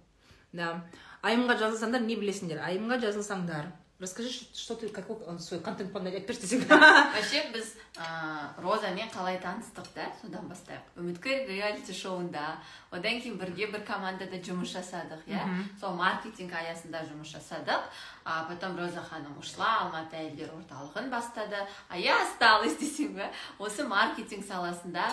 [0.53, 0.85] Да.
[1.23, 2.59] Айымға жазылсаңдар не білесіңдер?
[2.65, 3.71] Айымға жазылсаңдар.
[3.99, 6.69] Расскажи, что ты, какой он свой контент айтып берші десең.
[6.69, 12.61] вообще біз ә, розамен қалай таныстық да содан бастайық үміткер реалити шоуында
[12.93, 15.41] одан кейін бірге бір командада жұмыс жасадық иә
[15.81, 17.89] сол маркетинг аясында жұмыс жасадық
[18.27, 21.57] а потом роза ханым ушла алматы әйелдер орталығын бастады.
[21.89, 25.09] А я осталась десең бе осы маркетинг саласында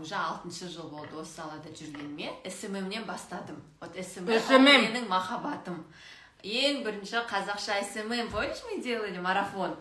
[0.00, 1.16] уже алтыншы жыл болды.
[1.16, 3.62] Осы салада жүргеніме сммнен бастадым.
[3.80, 4.28] Вот смм
[4.62, 5.84] менің махаббатым.
[6.44, 9.72] Ең бірінші қазақша смм помнишь мы делали марафон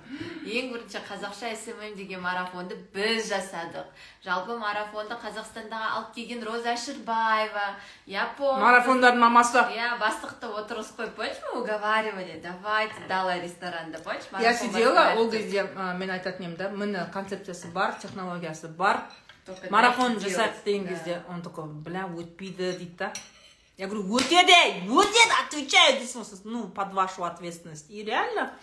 [0.47, 3.83] ең бірінші қазақша смм деген марафонды біз жасадық
[4.23, 7.65] жалпы марафонды қазақстандағы алып келген роза әшірбаева
[8.07, 9.59] я помню Марафондардың мамасы.
[9.75, 15.63] иә бастықты отырғызып қойып помнишь мы уговаривали давайте дала ресторанда помнишь Я сидела, ол кезде
[15.99, 19.03] мен айтатын едім да, міне концепциясы бар, технологиясы бар,
[19.69, 20.63] марафон делать.
[20.63, 23.11] деген кезде он такой, бля, өтпейді дейді да.
[23.77, 24.53] Я говорю, өтеді,
[24.87, 27.89] өтеді, отвечаю, дейсің осы, ну, под вашу ответственность.
[27.89, 28.53] И реально,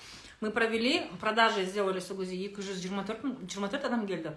[0.40, 4.30] мы провели, продажи сделали сол кезде 224 мың- 24 адам келді.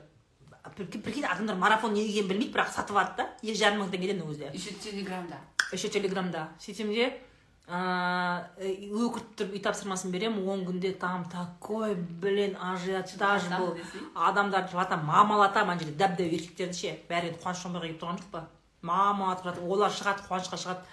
[1.04, 4.50] Прикинь, адамдар марафон не екенін білмейді, бірақ сатып алды да, екі жарым мың теңгеден кезде.
[4.54, 5.38] еще телеграмда
[5.74, 6.90] еще телеграмда сөйтсем
[7.68, 13.44] өкіріп тұрып үй тапсырмасын беремін он күнде там такой блин ажиотаж
[13.76, 14.02] десей.
[14.16, 18.18] адамдарды жылатамын мамалатамын ана жерде дәп дәу еркектерді ше бәрі енді қуаныш шомбайға келіп тұрған
[18.20, 18.48] жоқ па
[18.84, 20.84] мамалатып жатыр олар шығады қуанышқа шығады.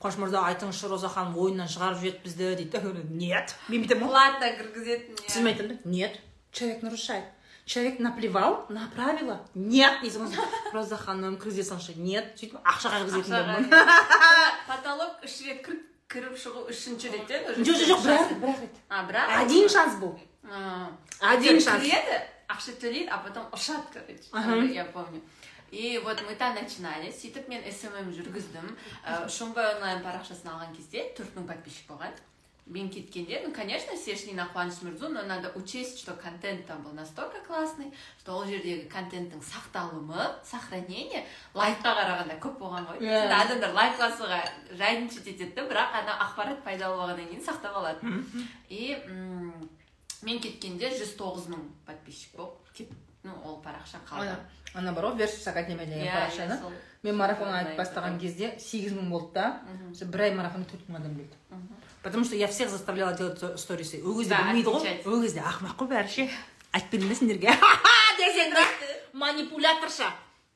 [0.00, 3.04] Қуаныш мырза айтыңызшы роза ханым ойыннан шығарып жіберді бізді дейді.
[3.10, 3.54] Нет.
[3.68, 5.28] Мен бүйтемін платно кіргізетін иә.
[5.28, 6.20] сіз айтамын да нет.
[6.52, 7.24] Человек нарушает.
[7.66, 9.40] Человек наплевал на правила.
[9.54, 10.00] Нет.
[10.02, 10.32] Дейсің
[10.72, 12.32] роза ханым кіргізе салшы нет.
[12.40, 13.70] Сөйтіп ақшаға кіргізетін
[14.70, 18.60] потолок үш рет кіріп кіріп шығу үшінші уже жоқ жоқ жоқ бір ақ бір ақ
[18.62, 20.18] рет а бірақ один шанс был.
[20.44, 21.84] А, Один шанс.
[21.84, 22.16] кіреді
[22.48, 24.74] ақша төлейді а потом ұшады короче.
[24.74, 25.20] Я помню.
[25.70, 27.10] И вот мы там начинали.
[27.10, 28.74] Сөйтіп мен смм жүргіздім.
[29.04, 32.12] Ә, шоңбай онлайн парақшасын алған кезде төрт мың подписчик болған.
[32.70, 36.82] Мен кеткенде ну конечно все шли на қуаныш мырзу но надо учесть что контент там
[36.82, 43.02] был настолько классный что ол жердегі контенттің сақталымы сохранение лайкқа қарағанда көп болған ғой.
[43.02, 43.22] Иә.
[43.22, 44.38] Сонда адамдар лайк басуға
[44.78, 48.22] жайыншылық етеді да бірақ ана ақпарат пайдалы болғаннан кейін сақтап алады.
[48.68, 48.94] И
[50.22, 52.92] мен кеткенде 109 мың подписчик болып кет
[53.24, 54.36] ну ол парақша қалды.
[54.74, 56.58] Ана бар ғой версус академия деген парақша да?
[56.62, 59.60] сол- мен марафон айтып бастаған кезде сегіз мың болды да.
[60.06, 61.36] Бір ай марафонда төрт мың адам келді
[62.02, 64.02] потому что я всех заставляла делать сторисы.
[64.04, 65.06] Ол кезде білмейді ғой.
[65.06, 66.30] ол кезде ақымақ қой бәрі ше
[66.72, 67.48] айтып бердім да сендерге
[68.20, 68.64] десең да
[69.12, 70.10] манипуляторша.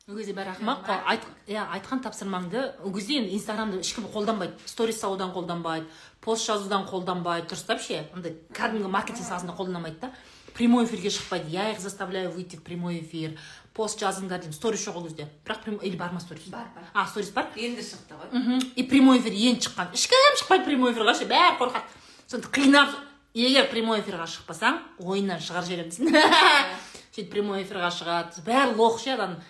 [0.08, 4.52] Ол кезде бәрі ақымақ қой иә айтқан тапсырмаңды ол кезде енді инстаграмды ешкім қолданбайды.
[4.64, 5.86] Сторис салудан қолданбайды
[6.20, 7.48] пост жазудан қолданбайды.
[7.48, 10.12] Дұрыстап ше андай кәдімгі маркетинг саласында қолданамайды да.
[10.54, 11.48] Прямой эфирге шықпайды.
[11.50, 13.38] Я их заставляю выйти в прямой эфир.
[13.74, 14.54] Пост жазыңдар деймін.
[14.54, 15.28] Сторис жоқ ол кезде.
[15.44, 16.44] Бірақ прям- или бар ма сторис?
[16.46, 16.84] Бар бар.
[16.94, 17.46] А сторис бар?
[17.56, 18.30] Енді шықты ғой.
[18.32, 18.72] Мхм.
[18.76, 19.92] И прямой эфир енді шыққан.
[19.92, 21.24] Ешкім шықпайды прямой эфирға ше?
[21.26, 21.82] Бәрі қорқады.
[22.26, 22.94] Сонда қинап
[23.34, 26.14] егер прямой эфирға шықпасаң ойыннан шығарып жіберемін десін
[27.14, 28.44] сөйтіп прямой эфирға шығады.
[28.46, 29.42] Бәрі лох ше ана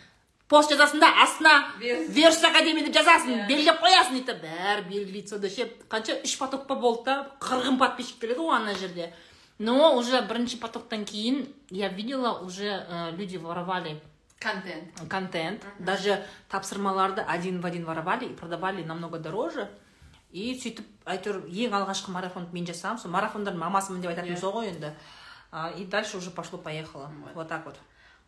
[0.49, 1.53] пост жазасың да астына.
[1.79, 2.09] Верс.
[2.09, 3.47] верс академия деп жазасың Иә.
[3.49, 4.35] белгілеп қоясың дейді да.
[4.41, 5.69] Бәрі белгілейді сонда ше.
[5.91, 9.13] Қанша үш поток па болды да қырғын подписчик келеді ғой ана жерде.
[9.59, 14.01] Но уже бірінші потоктан кейін я видела уже э, люди воровали.
[14.41, 15.09] Контент.
[15.09, 15.65] Контент.
[15.79, 19.69] Даже тапсырмаларды один в один воровали и продавали намного дороже.
[20.35, 24.41] И сөйтіп әйтеуір ең алғашқы марафонды мен жасағанмын сол марафондардың мамасымын деп айтатын Иә.
[24.41, 24.91] сол ғой енді.
[25.53, 27.13] А, и дальше уже пошло поехало.
[27.23, 27.35] Вот.
[27.35, 27.77] вот так вот.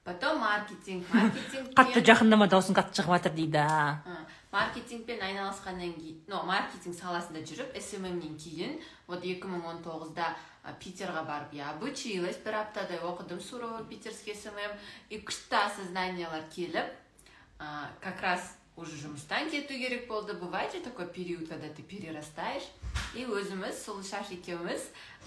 [0.04, 1.74] Потом маркетинг маркетинг.
[1.74, 3.64] Қатты жақындама даусың қатты шығып жатыр дейді
[4.52, 10.28] маркетингпен айналысқаннан кейін ну маркетинг саласында жүріп сммнен кейін вот 2019-да
[10.62, 14.78] а, питерға барып я обучилась бір аптадай оқыдым суровый питерский смм
[15.10, 16.86] и күшті осознаниялар келіп
[17.58, 20.34] а, как раз уже жұмыстан кету керек болды.
[20.34, 22.66] Бывает же такой период когда ты перерастаешь
[23.16, 24.82] и өзіміз сұлушаш екеуміз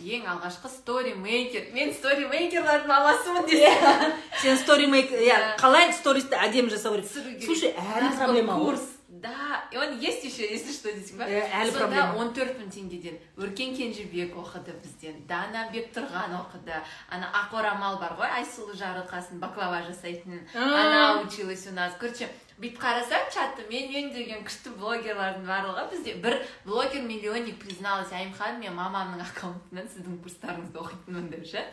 [0.05, 4.13] ең алғашқы сторимейкер мен сторимейкерлардың мамасымын десем.
[4.43, 5.57] Сен сторимейк иә Иә.
[5.57, 7.09] қалай стористі әдемі жасау керек?
[7.41, 8.85] Слушай әлі проблема курс.
[9.09, 12.69] Да и он есть еще если что дейсің ба Иә, әлі сонда он төрт мың
[12.69, 13.17] теңгеден.
[13.41, 15.23] Өркен кенжебек оқыды бізден.
[15.27, 16.77] Дана бектұрған оқыды.
[17.09, 21.93] Ана ақ орамал бар ғой айсұлу жарылқасын баклава жасайтын она училась у нас.
[21.99, 26.13] Короче бүйтіп қарасаң чатты мен мен деген күшті блогерлардың барлығы бізде.
[26.21, 31.65] Бір блогер миллионник призналась айымхан мен мамамның аккаунтынан сіздің курстарыңызды оқитынмын деп ше?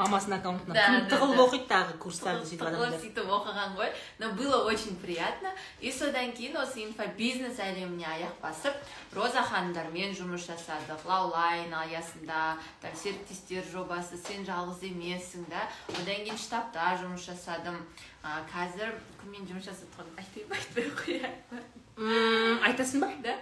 [0.00, 1.44] Мамасының аккаунтына Да, кім да, тығылып да.
[1.44, 2.94] оқиды тағы курстарды сөйтіп адамдар.
[3.00, 5.52] сөйтіп оқыған ғой но было очень приятно.
[5.80, 8.74] И содан кейін осы инфобизнес әлеміне аяқ басып
[9.14, 11.04] роза ханымдармен жұмыс жасадық.
[11.06, 15.68] Лаулайн аясында там серіктестер жобасы сен жалғыз емессің да.
[15.88, 17.76] Одан кейін штабта жұмыс жасадым.
[18.22, 23.08] А, қазір кіммен жұмыс жасап тұрғанымды айтпай ма айтпай ақ қояйын айтасың ба?
[23.24, 23.36] Да.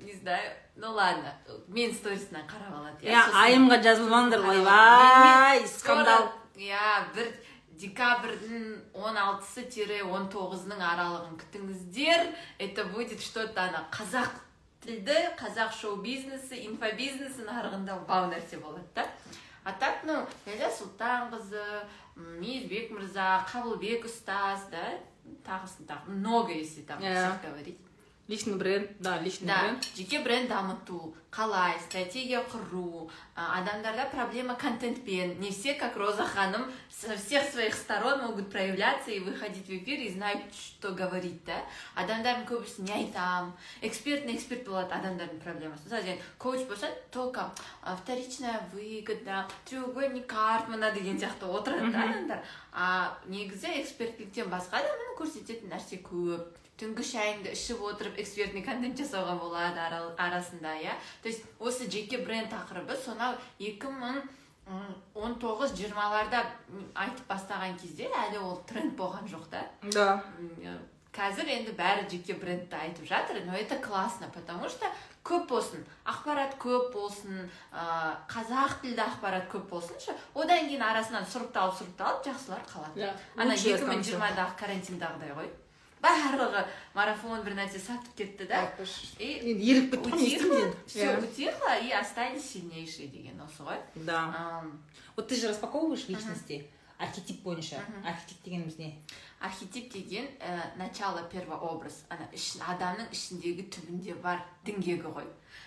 [0.00, 0.52] Не знаю.
[0.76, 1.32] Ну ладно
[1.68, 6.32] мен сторисынан қарап алады иә айымға жазылмаңдар ойбай скандал.
[6.56, 7.30] иә бір
[7.78, 12.28] декабрьдің он алтысы тире он тоғызының аралығын күтіңіздер.
[12.58, 14.30] Это будет что то ана қазақ
[14.84, 19.06] тілді қазақ шоу бизнесі инфобизнесі нарығында бау нәрсе болады да.
[19.64, 21.64] А так ну ләйлә сұлтанқызы
[22.16, 24.84] мейірбек мырза қабылбек ұстаз да
[25.46, 27.10] тағысын тағы много если там Иә.
[27.10, 27.78] всех говорить.
[28.29, 34.53] личный бренд да личный да бренд жеке бренд дамыту қалай стратегия құру а, адамдарда проблема
[34.55, 39.69] контентпен не все как роза ханым со всех своих сторон могут проявляться и выходить в
[39.71, 41.57] эфир и знать что говорить да
[41.95, 47.49] адамдардың көбісі не айтам экспертный эксперт болады адамдардың проблемасы мысалы сен коуч болсаң только
[47.81, 54.97] а, вторичная выгода треугольник картмана деген сияқты отырады да адамдар а негізі экспертліктен басқа да
[55.01, 60.94] міне көрсететін нәрсе көп Түнгі шайыңды ішіп отырып экспертный контент жасауға болады ара- арасында иә?
[61.22, 64.20] То есть осы жеке бренд тақырыбы сонау екі мың
[65.14, 66.44] он тоғыз жиырмаларда
[66.94, 69.64] айтып бастаған кезде әлі ол тренд болған жоқ та.
[69.92, 70.22] Да.
[71.14, 74.88] Қазір енді бәрі жеке брендті айтып жатыр но это классно потому что
[75.22, 81.78] көп болсын ақпарат көп болсын ә, қазақ тілді ақпарат көп болсыншы одан кейін арасынан сұрыпталып
[81.78, 83.06] сұрыпталып жақсылар қалады.
[83.06, 85.48] Да, ана екі мың жиырмадағы карантиндағыдай ғой.
[86.04, 86.62] Барлығы
[86.94, 88.62] марафон бір нәрсе сатып кетті да.
[89.18, 93.80] И еріп кетті все утихло и остались сильнейшие деген осы ғой.
[93.94, 94.62] Да.
[95.16, 96.66] Вот ты же распаковываешь личности
[96.98, 97.80] архетип бойынша.
[98.04, 98.94] Архетип дегеніміз не?
[99.40, 105.26] Архетип деген ә, начало первообраз ана адамның ішіндегі түбінде бар діңгегі ғой.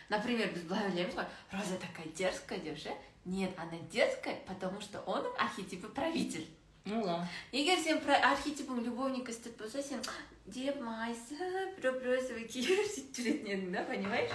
[0.10, 2.95] Например біз былай ойлаймыз ғой роза такая дерзкая деп ше?
[3.26, 6.47] Нет она дерзкая потому что оның архетипі правитель.
[6.88, 7.17] Ну да.
[7.52, 10.02] Егер сен архетипің любовник істеп болса сен
[10.45, 14.32] деп майысып біреу біреусі киіп сөйтіп жүретін едің да понимаешь?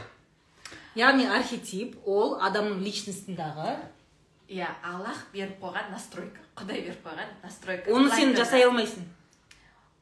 [0.95, 3.77] Яғни архетип ол адамның личностындағы
[4.53, 7.93] иә аллах беріп қойған настройка құдай беріп қойған настройка.
[7.93, 9.07] Оны сен жасай алмайсың.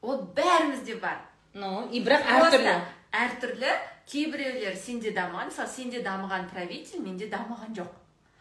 [0.01, 1.21] Ол бәрімізде бар.
[1.53, 2.75] Ну и бірақ әртүрлі.
[3.11, 3.71] Әртүрлі
[4.11, 7.91] кейбіреулер сенде дамыған мысалы сенде дамыған правитель менде дамыған жоқ.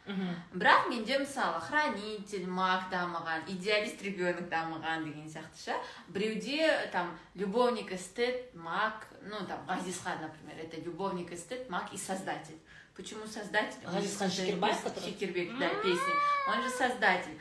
[0.07, 0.35] Мгм.
[0.55, 5.75] бірақ менде мысалы хранитель маг дамыған идеалист ребенок дамыған деген сияқты ше
[6.09, 12.59] біреуде там любовник эстет маг ну там ғазизхан например это любовник эстет маг и создатель
[12.97, 15.05] почему создатель Ғазизхан Шекербаев, который?
[15.05, 16.13] Шекербек, да, песни.
[16.49, 17.39] Он же создатель.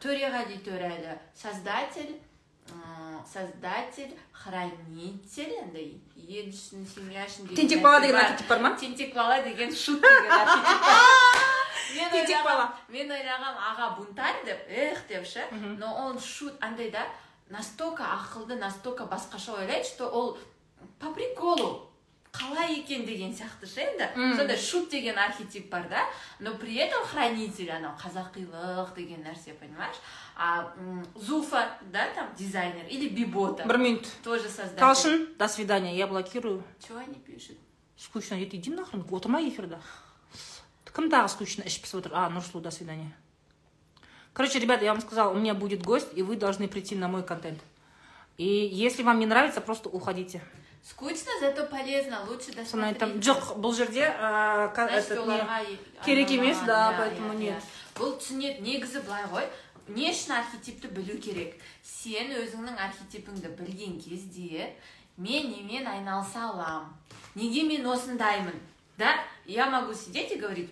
[0.00, 2.20] Төреғали Төреәлі создатель,
[3.26, 9.42] создатель, хранитель, андай ел үшін, семья үшін тентек бала деген архетип бар ма Тентек бала
[9.42, 10.80] деген шут деген архетип.
[11.94, 12.72] Мен Тентек ойлағам- бала.
[12.88, 15.46] мен ойлағам аға бунтарь деп эх деп ше
[15.78, 17.06] но он шут андай да
[17.50, 20.38] настолько ақылды настолько басқаша ойлайды что ол
[20.98, 21.91] по приколу
[22.31, 24.35] қалай екен деген сияқты ше енді Мм.
[24.37, 26.03] сондай шут деген архетип бар да
[26.39, 29.95] но при этом хранитель анау қазақилық деген нәрсе понимаешь
[30.35, 35.95] а м, зуфа да там дизайнер или бибота бір минут тоже создатель талшын до свидания
[35.97, 37.57] я блокирую чего они пишут
[37.97, 39.81] скучно ет иди нахрен отырмай эфирда
[40.93, 43.11] кім тағы скучно ішіп пісіп отыр а нұрсұлу до свидания
[44.33, 47.23] короче ребята я вам сказала у меня будет гость и вы должны прийти на мой
[47.23, 47.59] контент
[48.37, 50.41] и если вам не нравится просто уходите
[50.82, 54.06] Скучно зато полезно лучше соны айтамын досмотреть жоқ бұл жерде
[56.04, 57.62] керек емес, да, поэтому нет.
[57.94, 59.46] бұл түсінеді негізі былай ғой
[59.88, 61.56] не үшін архетипті білу керек.
[61.82, 64.74] Сен өзіңнің архетипіңді білген кезде
[65.16, 66.90] мен немен айналыса аламын
[67.34, 68.58] неге мен осындаймын?
[68.98, 69.14] Да?
[69.46, 70.70] Я могу сидеть и говорить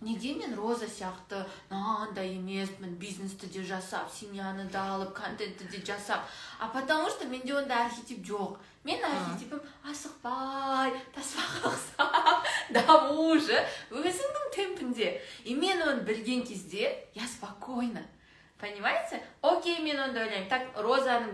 [0.00, 6.24] неге мен роза сияқты мынандай емеспін бизнесті де жасап семьяны да алып контентті де жасап?
[6.58, 8.56] А потому что менде ондай архетип жоқ.
[8.84, 13.58] Мен архетипім асықпай таспаға ұқсап даму же
[13.90, 15.20] өзіңнің темпінде.
[15.44, 18.02] И мен оны білген кезде я спокойна.
[18.60, 19.22] Понимаете?
[19.42, 20.48] Окей мен онда ойлаймын.
[20.48, 21.32] Так розаның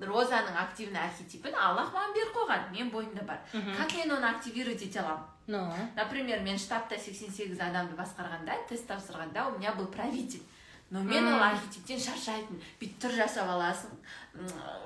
[0.00, 2.70] розаның активный архетипін аллах маған беріп қойған.
[2.72, 3.40] Менің бойымда бар.
[3.76, 5.24] Как мен оны активировать ете аламын?
[5.46, 5.72] Ну.
[5.94, 10.42] Например мен штабта 88 адамды басқарғанда тест тапсырғанда у меня был правитель.
[10.90, 13.90] Но мен ол архетиптен шаршайтын бүйтіп түр жасап аласың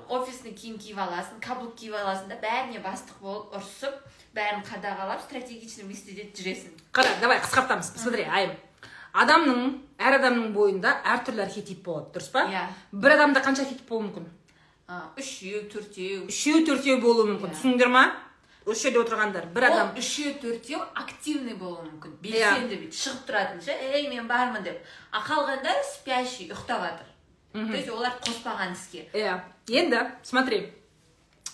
[0.09, 3.99] офисный киім киіп аласың каблук киіп аласың да бәріне бастық болып ұрысып
[4.33, 6.75] бәрін қадағалап стратегичный мыслить етіп жүресің.
[6.95, 7.93] Қара давай қысқартамыз.
[8.01, 8.55] Смотри айым.
[9.13, 12.45] Адамның әр адамның бойында әртүрлі архетип болады дұрыс па?
[12.47, 12.65] Иә.
[12.91, 14.29] Бір адамда қанша архетип болуы мүмкін?
[15.19, 16.25] Үшеу төртеу.
[16.31, 17.51] Үшеу төртеу болуы мүмкін.
[17.51, 17.57] Иә.
[17.59, 18.05] түсіндіңдер ма?
[18.65, 19.93] Осы жерде отырғандар бір адам.
[19.93, 22.17] ол үшеу төртеу активный болуы мүмкін.
[22.21, 24.83] Белсенді бүйтіп шығып тұратын ше ей мен бармын деп.
[25.11, 27.11] А қалғандары спящий ұйықтап жатыр
[27.53, 29.09] то есть олар қоспаған іске.
[29.13, 29.41] Иә.
[29.67, 30.71] Енді смотри.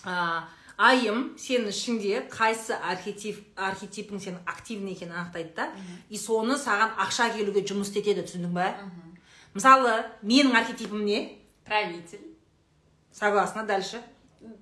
[0.04, 0.46] А,
[0.78, 5.72] айым сенің ішіңде қайсы архетип архетипің сенің активный екенін анықтайды да.
[6.08, 8.68] И соны саған ақша келуге жұмыс істетеді түсіндің ба
[9.54, 11.38] мысалы менің архетипім не?
[11.64, 12.22] Правитель.
[13.12, 14.00] Согласна дальше.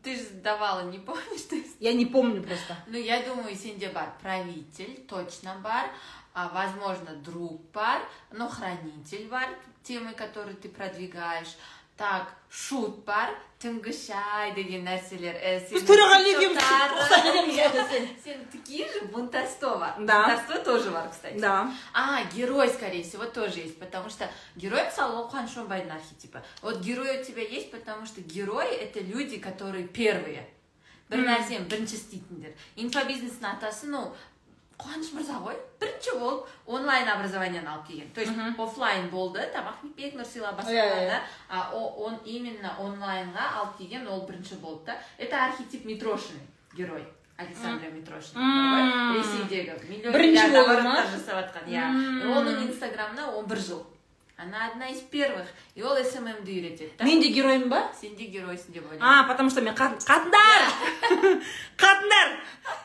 [0.03, 1.47] Ты же давала не помнишь?
[1.51, 2.77] Есть я не помню просто.
[2.87, 4.13] Ну я думаю сенде бар.
[4.21, 5.91] Правитель точно бар.
[6.35, 8.03] А, возможно друг бар.
[8.31, 9.49] Но хранитель бар
[9.83, 11.57] темы которые ты продвигаешь
[11.98, 13.30] так шут бар
[13.62, 18.40] түнгі шай деген нәрселер ә, біз сенің төреғали екеуміз тиктоктарың- ұқсап кетеміз ғой сен сен
[18.52, 20.18] такие же бунтарство бар Да.
[20.26, 25.16] бунтарство тоже бар кстати да А, герой, скорее всего, тоже есть, потому что герой мысалы
[25.20, 29.88] ол қуаныш оңбайдың архетипі вот герой у тебя есть потому что герои это люди которые
[29.88, 30.48] первые
[31.12, 31.28] бір Мм.
[31.28, 34.14] нәрсені бірінші істейтіндер инфобизнестің атасы ну
[34.79, 35.57] қуаныш мырза ғой.
[35.81, 38.11] Бірінші болып онлайн образованиені алып келген.
[38.15, 41.09] То есть оффлайн болды там ахметбек нұрсила Иә, басқалар иә.
[41.09, 41.21] да.
[41.49, 44.99] а о- он именно онлайнға алып келген ол бірінші болды да.
[45.19, 47.05] Это архетип митрошиный герой
[47.37, 49.15] александра митрошина.
[49.17, 50.13] Ресейдегі миллион
[51.11, 51.85] жасап жатқан иә.
[52.37, 53.87] Оның инстаграмына он бір жыл.
[54.38, 58.24] она одна из первых и ол сммді үйретеді да мен де героймын ба сен де
[58.26, 61.42] геройсың деп ойлаймын а потому что мен қатын- қатындар
[61.78, 62.28] қатындар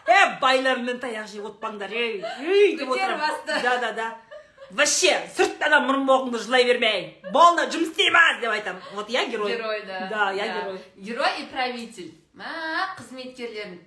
[0.06, 3.62] е байлармен таяқ жеп отпаңдар ей ей деп Көтер отырамын басты.
[3.62, 4.16] да да да
[4.70, 9.82] вообще сырттан мұрын боғыңды жылай бермей болды жұмыс істейміз деп айтамын вот я герой герой
[9.86, 10.60] да да я Да.
[10.60, 12.52] герой герой и правитель мә
[12.98, 13.78] қызметкерлерін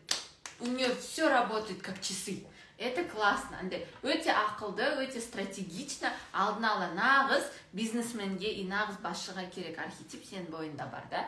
[0.62, 2.44] у нее все работает как часы
[2.79, 3.59] Это классно.
[3.61, 6.13] Андай өте ақылды өте стратегично.
[6.33, 11.27] Алдын ала нағыз бизнесменге и нағыз басшыға керек архетип сенің бойында бар да?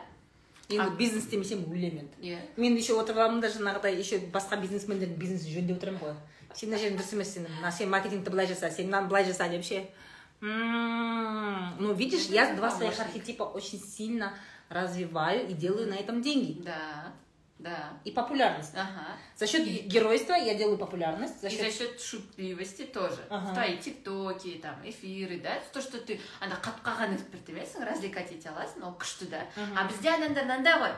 [0.69, 2.39] Енді бизнес істемесем өлемін енді иә.
[2.57, 6.15] Мен еще отырамын да жаңағыдай еще басқа бизнесмендердің бизнесін жөндеп отырамын ғой.
[6.53, 9.47] Сен мына жерің дұрыс емес сен мына сен маркетингті былай жаса сен мынаны былай жаса
[9.47, 9.87] деп ше.
[10.41, 14.33] Ну видишь я два своих архетипа очень сильно
[14.69, 16.61] развиваю и делаю на этом деньги.
[16.61, 17.13] Да.
[17.59, 21.59] Да и популярность ага За счет И- геройства я делаю популярность, за И счет...
[21.71, 23.19] за счет шутливости тоже.
[23.29, 23.53] Ага.
[23.53, 25.59] Твои тиктоки, там, эфиры, да?
[25.71, 29.45] То, что ты ана қалған эксперт емессің, развлекать ете аласың, ол күшті да.
[29.55, 29.77] Мгм.
[29.77, 30.93] А бізде адамдар мынандай ғой.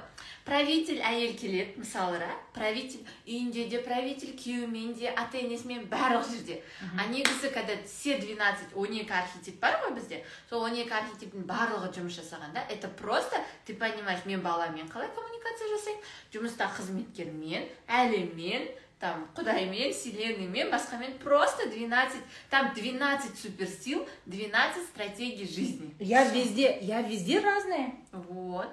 [0.46, 2.32] Правитель әйел келеді, мысалы, ра?
[2.54, 6.62] Правитель үйінде де правитель, күйеуімен де, ата енесімен барлық жерде.
[6.98, 12.16] А негізі, когда все 12, 12 архетип бар ғой бізде, сол 12 архетиптің барлығы жұмыс
[12.24, 16.02] жасағанда, это просто, ты понимаешь, мен баламен қалай коммуникация жасаймын,
[16.50, 18.66] жұмыста қызметкермен, әлеммен,
[19.00, 22.18] там, құдаймен, вселенныймен, басқамен просто 12,
[22.50, 25.94] там 12 суперсил, 12 стратегий жизни.
[26.00, 27.94] Я везде, я везде разная.
[28.12, 28.68] Вот.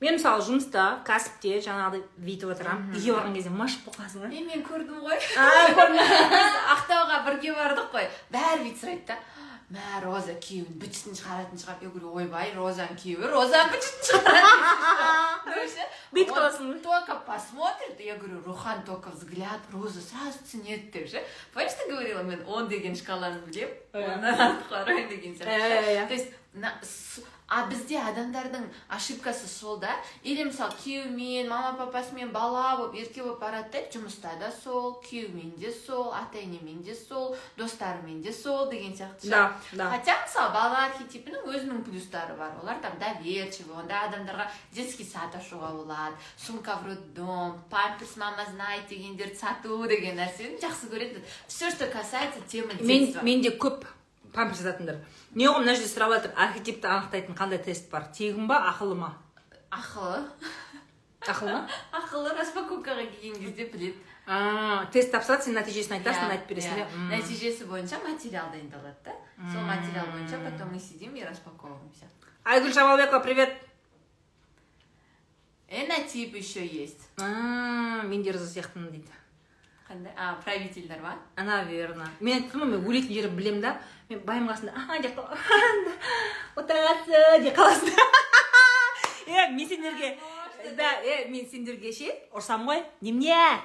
[0.00, 4.44] мен мысалы жұмыста кәсіпте жаңағыдай бүйтіп отырамын үйге барған кезде машық болып қаласың ғой Е,
[4.46, 5.18] мен көрдім ғой.
[6.74, 9.16] ақтауға бірге бардық қой бәрі бүйтіп сұрайды да
[9.68, 14.54] мә роза күйеуін бычытын шығаратын шығар я говорю ойбай розаның күйеуі розаның шығарады
[15.48, 16.70] Короче, Бүйтіп қаласың.
[16.82, 22.22] только посмотрит я говорю рухан только взгляд роза сразу түсінеді деп ше помнишь ты говорила
[22.22, 24.14] мен он деген шкаланы білемін Иә.
[24.14, 26.06] оннан артық қараймын деген сияқты иә, иә.
[26.08, 26.28] то есть
[27.48, 29.90] а бізде адамдардың ошибкасы сол да.
[30.22, 35.54] Или мысалы күйеуімен мама папасымен бала болып ерке болып барады да жұмыста да сол күйеуімен
[35.56, 39.90] де сол ата енемен де сол достарымен де сол деген сияқты Да, да.
[39.90, 42.52] хотя мысалы бала архетипінің өзінің плюстары бар.
[42.62, 48.86] Олар там доверчивый ондай адамдарға детский сад ашуға болады сумка в роддом памперс мама знает
[48.88, 53.22] дегендерді сату деген нәрсені жақсы көреді все что касается темы детства.
[53.22, 53.84] менде көп
[54.38, 55.00] памперс жататындар
[55.34, 56.34] неғұрлым мына жерде сұрап жатыр.
[56.38, 58.06] Архетипті анықтайтын қандай тест бар?
[58.14, 59.10] Тегін ба ақылы ма?
[59.74, 60.22] Ақылы.
[61.26, 61.64] Ақылы ма?
[61.98, 63.98] Ақылы распаковкаға келген кезде біледі.
[64.92, 66.86] Тест тапсырады сен нәтижесін айтасың Иә, айтып бересің иә.
[66.86, 67.04] иә?
[67.14, 69.16] Нәтижесі бойынша материал дайындалады да.
[69.52, 72.04] Сол материал бойынша потом мы сидим и распаковываемся
[72.48, 73.52] айгүл жамалбекова привет!
[75.68, 77.10] Энотип еще есть.
[77.18, 79.12] А, мен де сияқтымын дейді.
[79.88, 80.12] Қандай?
[80.16, 83.78] А правительдер ма наверное мен ғой мен өлетін жерін білемін да?
[84.10, 85.18] Мен байымның қасында аха деп
[86.56, 87.96] отағасы деп қаласың
[89.28, 90.18] е мен сендерге
[90.76, 90.92] да?
[91.04, 92.82] Е мен сендерге ше ұрсам ғой.
[93.00, 93.60] Немене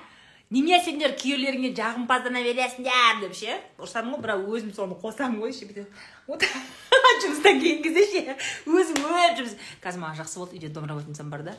[0.49, 3.59] немене сендер күйеулеріңе жағымпаздана бересіңдер деп ше.
[3.79, 5.89] Ұрсам ғой бірақ өзім соны қосамын ғой ше бүйтіп.
[7.23, 8.37] Жұмыстан келген кезде ше.
[8.67, 9.57] Өзім өліп жұмыс.
[9.83, 11.57] Қазір маған жақсы болды үйде домработницам бар да.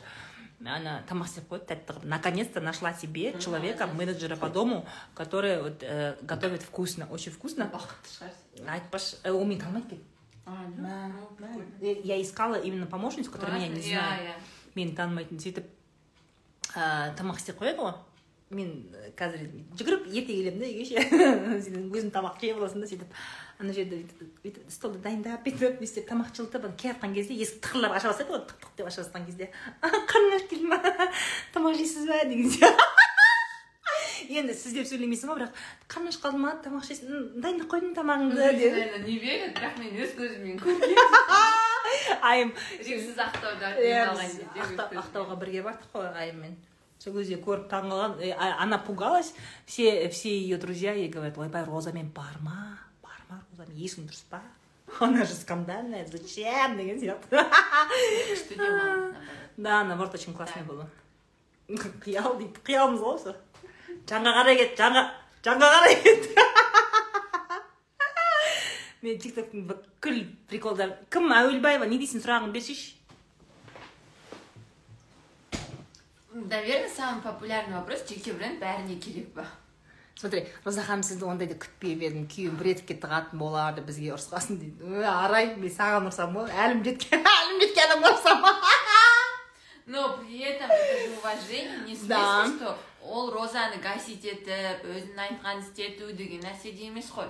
[0.64, 5.62] она тамақ істеп қойды тәтті қылып наконец то нашла себе человека менеджера по дому который
[5.62, 10.04] вот э, готовит вкусно очень вкусно бақытты шығарсың айтпашы э, ол мені танымайды екен
[10.46, 11.64] А, Мә, ну, мә.
[11.80, 13.90] Э, я искала именно помощницу которая меня не Классно.
[13.90, 14.34] знает иә иә
[14.74, 15.66] мені танымайтын сөйтіп
[16.74, 17.94] ә, тамақ істеп қояды ғой
[18.50, 19.46] мен э, қазір
[19.78, 21.04] жүгіріп ерте келемін да үйге ше
[21.62, 23.14] сөйтіп өзім тамақ жеп аласың да сөйтіп
[23.59, 24.01] ана жерде
[24.43, 28.09] бүйтіп столды дайындап бүйтіп не істеп тамақ жылытып ана келе жатқан кезде есікті тықырлап аша
[28.11, 29.49] бастайды ғой тық тық деп аша бастаған кезде.
[29.81, 30.79] Қарным ашып келді ма
[31.55, 32.19] тамақ жейсіз ба?
[32.27, 32.83] деген сияқты
[34.35, 37.93] енді сіз деп сөйлемейсің ғой бірақ қарным ашып қалды ма тамақ ішесің «М, дайындап қойдым
[37.95, 38.95] тамағыңды деп.
[39.07, 39.53] не береді?
[39.55, 42.53] Бірақ мен өз көзіммен көргенмін айым.
[42.79, 43.99] Рексіз ақтауда иә
[44.99, 46.55] ақтауға бірге бардық қой айыммен.
[46.99, 48.17] Сол кезде көріп таңғалған
[48.65, 49.33] она пугалась.
[49.65, 52.79] Все все ее друзья ей говорят ойбай розамен барма
[53.29, 54.41] барма розамен есің дұрыс па
[54.99, 56.77] она же скандальная зачем?
[56.77, 57.45] Деген сияқты
[59.57, 60.89] да наоборот очень классный было
[61.67, 63.35] қиял дейді қиялымыз ғой осы
[64.05, 65.03] жанға қарай кет жанға
[65.45, 66.27] жанға қарай кет
[69.01, 70.21] мен тиктоктың бүкіл
[70.51, 72.93] приколдар кім әуелбаева не дейсің сұрағыңды берсейші
[76.33, 79.47] наверное самый популярный вопрос жеке бренд бәріне керек па
[80.15, 84.59] смотри роза ханым сізді ондайды күтпеп едім күйеуім бір етіп кетті қатын деп бізге ұрысқасын
[84.61, 84.83] дейді.
[84.83, 88.45] Ө арай мен саған ұрсам ғой әлім жеткен әлім жеткен адамға ұрсам
[89.87, 92.45] но при этом это же уважение не в Да.
[92.47, 97.29] смысле что ол розаны гасить етіп өзінің айтқанын істету деген нәрседе емес қой.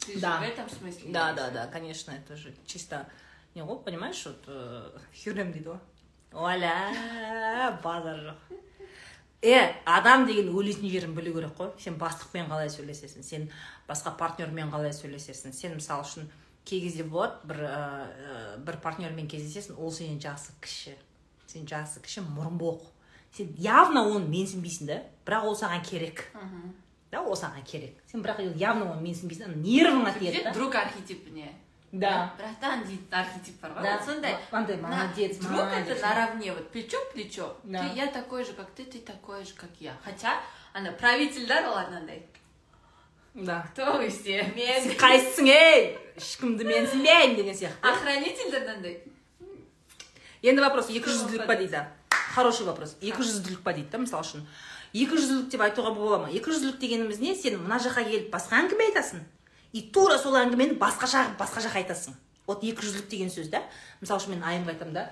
[0.00, 0.36] Ты же Да.
[0.38, 3.06] в этом смысле да да да конечно это же чисто
[3.54, 4.90] не ғой понимаешь вот э,
[5.24, 5.78] хюррем дейді ғой.
[6.32, 8.58] Оля базар жоқ.
[9.42, 11.72] Е адам деген өлетін жерін білу керек қой.
[11.78, 13.22] Сен бастықпен қалай сөйлесесің?
[13.22, 13.48] Сен
[13.88, 15.54] басқа партнермен қалай сөйлесесің?
[15.54, 16.30] Сен мысалы үшін
[16.64, 17.82] кей кезде болады бір ә,
[18.64, 20.96] бір партнермен кездесесің ол сенен жасы кіші.
[21.46, 22.82] Сен жасы кіші мұрынбоқ
[23.36, 26.24] сен явно оны менсінбейсің да бірақ ол саған керек.
[27.12, 27.96] Да ол саған керек.
[28.10, 31.52] Сен бірақ явно оны менсінбейсің нервыңа тиеді друг архетипіне
[31.92, 32.32] да.
[32.38, 34.02] Братан дейтін архетип бар ғой Да.
[34.04, 35.88] сондай Андай, молодец, друг молодец.
[35.88, 37.80] это наравне вот плечо к плечу Да.
[37.88, 39.94] ты я такой же как ты ты такой же как я.
[40.04, 40.40] Хотя
[40.74, 42.22] ана правительдер болады андай
[43.34, 43.66] да.
[43.72, 44.42] Кто вы все?
[44.56, 44.82] Мен.
[44.82, 49.00] Сен қайсысың ей ешкімді менсінбеймін деген сияқты охранительдер андай
[50.42, 51.84] енді вопрос екі жүзділік па дейді
[52.34, 52.96] хороший вопрос.
[53.02, 54.44] Екі жүзділік па дейді да мысалы үшін.
[54.94, 56.28] Екі жүзділік деп айтуға бола ма?
[56.30, 57.34] Екі жүзділік дегеніміз не?
[57.34, 59.24] Сен мына жаққа келіп басқа әңгіме айтасың.
[59.72, 62.18] И тура сол әңгімені басқаша қылып басқа жаққа айтасың.
[62.46, 63.62] Вот екі жүзділік деген сөз да.
[64.00, 65.08] Мысалы үшін мен айымға айтамын да.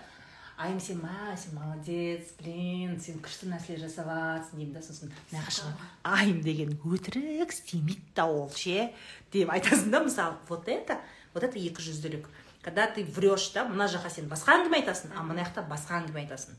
[0.57, 5.75] Айым сен ма сен молодец блин сен күшті нәрселер жасап жатрсың деймін да сосын нағашыма
[6.09, 8.87] айым деген өтірік істемейді да ол ше
[9.35, 10.97] деп айтасың да мысалы вот это
[11.35, 12.25] вот это екі жүзділік
[12.67, 16.25] когда ты врешь да мына жаққа сен басқа әңгіме айтасың а мына жақта басқа әңгіме
[16.25, 16.57] айтасың.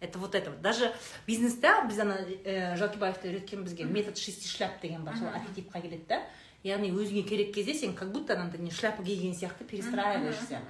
[0.00, 0.92] Это вот это даже
[1.26, 6.04] бизнеста біз ана ә, жалкебаевты үйреткен бізге метод шести шляп деген бар сол архетипқа келеді
[6.08, 6.20] да.
[6.66, 10.60] Яғни өзіңе керек кезде сен как будто анандай не шляпа киген сияқты перестраиваешься.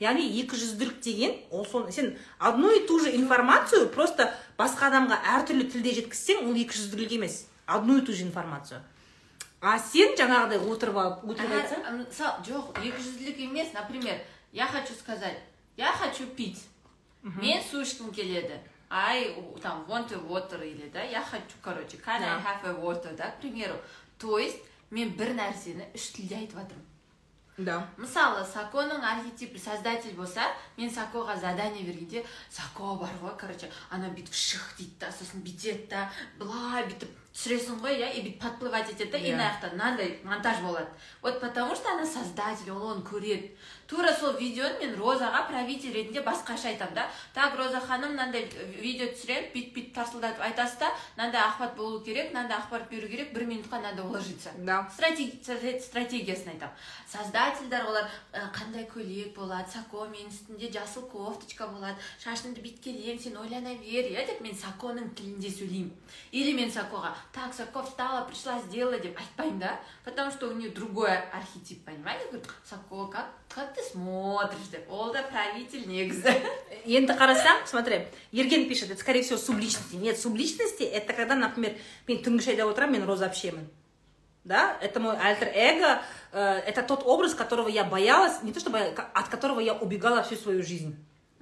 [0.00, 4.26] Яғни екі жүзділік деген ол соны сен одну и ту же информацию просто
[4.58, 7.46] басқа адамға әртүрлі тілде жеткізсең ол екі жүзділік емес.
[7.66, 8.82] Одну и ту же информацию.
[9.60, 12.42] А сен жаңағыдай отырып алып өтірік айтсаң?
[12.50, 13.72] жоқ екі жүзділік емес.
[13.72, 14.18] Например
[14.52, 15.38] я хочу сказать
[15.76, 16.60] я хочу пить.
[17.22, 22.22] Мен су ішкім келеді I там want a water или да я хочу короче can
[22.22, 23.74] I have a water да к примеру.
[24.18, 24.58] То есть
[24.94, 26.90] мен бір нәрсені үш тілде айтып жатырмын.
[27.56, 27.76] Да.
[27.98, 34.34] Мысалы саконың архетипі создатель болса мен сакоға задание бергенде сако бар ғой короче ана бүйтіп
[34.34, 36.08] шых дейді да сосын бүйтеді да
[36.40, 38.12] былай бүйтіп түсіресің ғой иә?
[38.14, 39.34] И бүйтіп подплывать етеді да и Иә.
[39.34, 40.86] мына жақта мынандай монтаж болады.
[41.20, 43.50] Вот потому что она создатель ол оны көреді
[43.88, 47.10] тура сол видеоны мен розаға правитель ретінде басқаша айтамын да.
[47.34, 48.46] Так роза ханым мынандай
[48.80, 53.32] видео түсіремін бүйтіп бүйтіп тарсылдатып айтасыз да мынандай ақпарат болу керек мынандай ақпарат беру керек
[53.34, 54.50] бір минутқа надо уложиться.
[54.58, 54.88] Да.
[54.96, 56.72] Стратеги- стра- стратегиясын айтамын.
[57.10, 63.36] Создательдер олар ә, қандай көйлек болады сако менің үстінде жасыл кофточка болады шашыңды бүйткелең сен
[63.36, 64.24] ойлана бер иә?
[64.26, 65.90] деп мен саконың тілінде сөйлеймін.
[66.32, 70.69] Или мен сакоға так сако встала пришла сделала деп айтпаймын да потому что у нее
[70.69, 76.33] другой архетип понимаете говорю сако как как ты смотришь деп ол да правитель негізі
[76.85, 81.75] енді қарасаң смотри ерген пишет это скорее всего субличности нет субличности это когда например
[82.07, 83.67] мен түнгі шайда отырамын мен роза общемін
[84.43, 86.01] да это мой альтер эго
[86.31, 90.23] э, это тот образ которого я боялась не то чтобы я- от которого я убегала
[90.23, 90.95] всю свою жизнь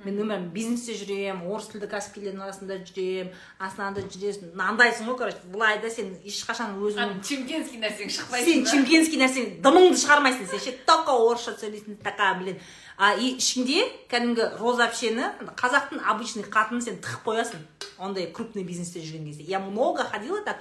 [0.05, 3.33] Мен өмірім бизнесте жүремін орыс тілді кәсіпкерлердің арасында жүремін
[3.63, 8.71] астанада жүресің мынандайсың ғой короче былай да сен ешқашан өзің чемкенский нәрсең сен шықпайсың ба?
[8.73, 10.63] Чемпионский нәрсең дымыңды шығармайсың сен.
[10.63, 12.59] Ше только орысша сөйлейсің такая блин.
[12.97, 17.63] А и ішінде кәдімгі роза общені қазақтың обычный қатынын сен тығып қоясың.
[17.99, 19.45] Ондай крупный бизнесте жүрген кезде.
[19.45, 20.59] Я много ходила так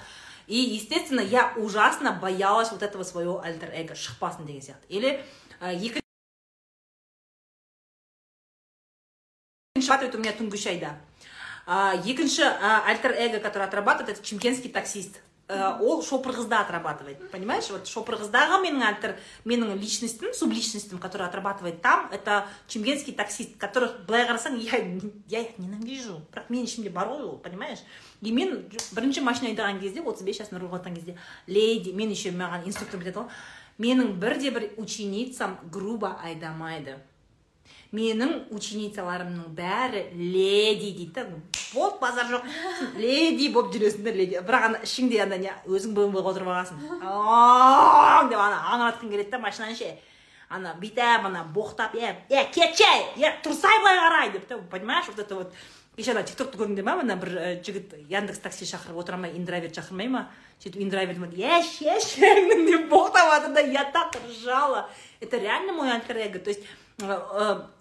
[0.48, 4.86] и естественно я ужасно боялась вот этого своего альтер эго шықпасын деген сияқты.
[4.90, 5.24] Или
[5.62, 6.01] ә, екінші
[9.82, 10.98] отрабатывает у меня түнгі шайда
[11.66, 15.22] А, екінші альтер эго который отрабатывает это чемкенский таксист.
[15.48, 17.70] Ол шопыр қызда отрабатывает понимаешь?
[17.70, 24.06] Вот шопыр қыздағы менің альтер менің личностім субличностім который отрабатывает там это чемкенский таксист которых
[24.08, 24.80] былай қарасаң я,
[25.28, 26.22] я их ненавижу.
[26.32, 27.80] Бірақ менің ішімде бар ғой ол понимаешь?
[28.22, 31.18] И мен бірінші машина айдаған кезде отыз бес жасымда руль жатқан кезде
[31.48, 33.30] леди мен еще маған инструктор айтады ғой
[33.78, 36.98] менің бірде бір ученицам грубо айдамайды
[37.92, 41.26] менің ученицаларымның бәрі леди дейді да.
[41.74, 42.46] Вот базар жоқ.
[43.00, 44.40] Леди болып жүресің да леди.
[44.48, 46.80] Бірақ ана ішіңде ана не өзің бмвға отырып алғансың
[48.32, 49.92] деп ана аңыратқың келеді да машинаны ше.
[50.52, 52.88] Ана бүйтіп ана боқтап е е кетші
[53.20, 55.54] е тұрсай былай қарай деп та понимаешь вот это вот.
[55.98, 56.94] Кеше ана тиктокты көрдіңдер ма?
[57.04, 60.22] Ана бір ә, жігіт яндекс такси шақырып отыра ма интроверт шақырмай ма?
[60.64, 62.08] Сөйтіп интроверт еш еш
[62.70, 64.90] деп боқтап жатыр да я так ржала.
[65.20, 66.40] Это реально мой альтер эго.
[66.40, 66.81] То есть э, э,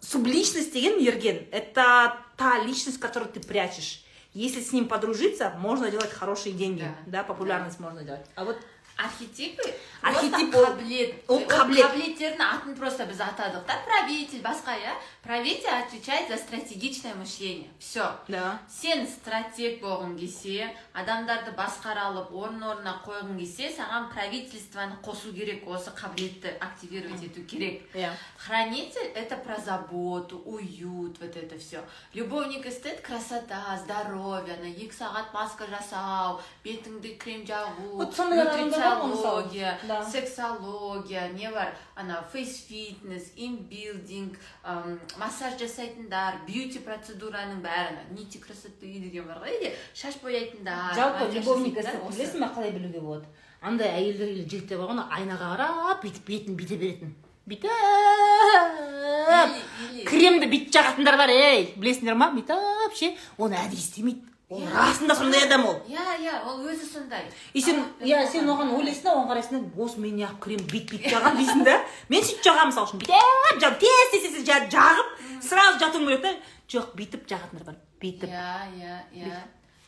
[0.00, 4.04] субличность деген ерген это та личность которую ты прячешь.
[4.32, 6.82] Если с ним подружиться можно делать хорошие деньги.
[7.06, 7.18] Да.
[7.18, 8.24] да, популярность можно делать.
[8.36, 8.56] А вот
[9.04, 9.62] архетипы?
[10.02, 11.14] Архетип қабілет.
[11.28, 11.84] ол Ол қабілет.
[11.84, 13.76] қабілеттердің атын просто біз атадық та.
[13.84, 14.94] Правитель басқа иә?
[15.22, 17.68] Правитель отвечает за стратегичное мышление.
[17.78, 18.58] Все да.
[18.68, 25.68] Сен стратег болғың келсе адамдарды басқара алып орын орнына қойғың келсе саған правительствоны қосу керек
[25.68, 27.82] осы қабілетті активировать ету керек.
[27.94, 28.10] Иә.
[28.38, 31.84] Хранитель это про заботу, уют, вот это все.
[32.14, 38.89] Любовник эстет красота, здоровье, ана екі сағат маска жасау, бетіңді крем жағу, Вот сондай адамдар
[38.98, 40.04] нутрициология, Да.
[40.04, 44.38] сексология, не бар, ана фейс фитнес, имбилдинг,
[45.18, 50.94] массаж жасайтындар, бьюти процедураның бәрі, ана нити красоты деген бар ғой, шаш бояйтындар.
[50.94, 53.26] жалпы любовник білесің ба қалай білуге болады?
[53.62, 57.14] Андай әйелдер или жігіттер бар ғой айнаға қарап бүйтіп бетін бүйте беретін.
[57.50, 57.68] Бүйтіп
[60.08, 62.30] кремді бүйтіп жағатындар бар ей білесіңдер ма?
[62.34, 64.22] Бүйтіп ше оны әдейі істемейді.
[64.50, 67.24] Ол расында сондай адам ол Иә, иә, ол өзі сондай.
[67.54, 68.72] и сен иә сен оған.
[68.76, 71.76] ойлайсың да оған қарайсың да осы мен неғып крем бүйтіп бүйтіп жағамын дейсің да
[72.08, 75.08] мен сөйтіп жағамын мысалы үшін бүйтіп жағып тез тез тез жа- жағып
[75.50, 76.34] сразу жатуым керек та
[76.74, 79.40] жоқ бүйтіп жағатындар бар бүйтіп Иә, иә, иә.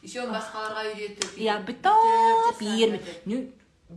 [0.02, 1.34] Еще басқаларға үйретіп.
[1.38, 3.50] иә бүйтіп, бүйтіп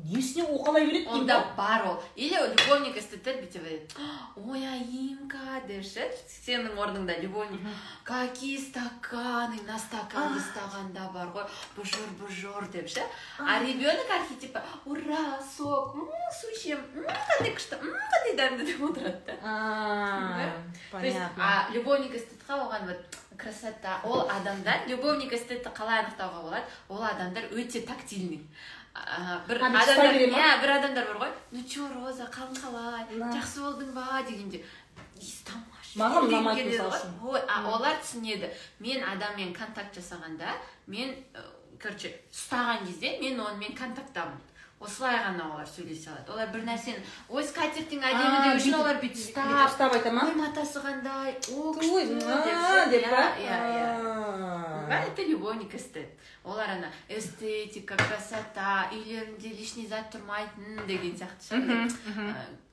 [0.04, 2.04] несіне оқалай береді Онда да бар ол.
[2.16, 3.96] Или любовник эстетет бүйтіп айтады.
[4.36, 6.04] Ой, Аимка, деші.
[6.28, 7.62] Сенің орныңда любовник.
[8.04, 11.48] Какие стаканы, на стаканды стағанда бар ғой.
[11.78, 13.02] Бұжыр, бұжыр деп ше.
[13.40, 18.82] А ребенок архетипі, ура, сок, м, су ішем, м, қандай күшті, м, қандай дәмді деп
[18.82, 20.52] отырады да.
[20.56, 26.66] Есть, понятно а любовник эстетқа оған вот красота ол адамдар любовник эстетті қалай анықтауға болады
[26.90, 28.48] ол адамдар өте тактильный
[29.48, 31.32] бір адамдар иә бір адамдар бар ғой.
[31.52, 33.06] Ну чё роза қалың қалай?
[33.36, 34.22] Жақсы болдың ба?
[34.28, 34.64] дегенде
[35.96, 37.14] Маған ұнамайды мысалы үшін.
[37.24, 37.40] Ой,
[37.72, 38.50] олар түсінеді.
[38.84, 40.56] Мен адаммен контакт жасағанда
[40.92, 41.44] мен э,
[41.80, 44.42] короче ұстаған кезде мен онымен контакттамын
[44.80, 46.32] осылай ғана олар сөйлесе алады.
[46.34, 47.00] Олар бір нәрсені
[47.30, 50.26] ой скатертің әдемі А, деу үшін олар бүйтіп ұстап ұстап айта ма?
[50.28, 53.24] Ой матасы қандай о а, деп па?
[53.40, 53.90] Иә иә иә.
[54.90, 55.02] А.
[55.08, 56.10] Это любовник эстет.
[56.44, 61.90] Олар ана эстетика красота үйлерінде лишний зат тұрмайтын деген сияқты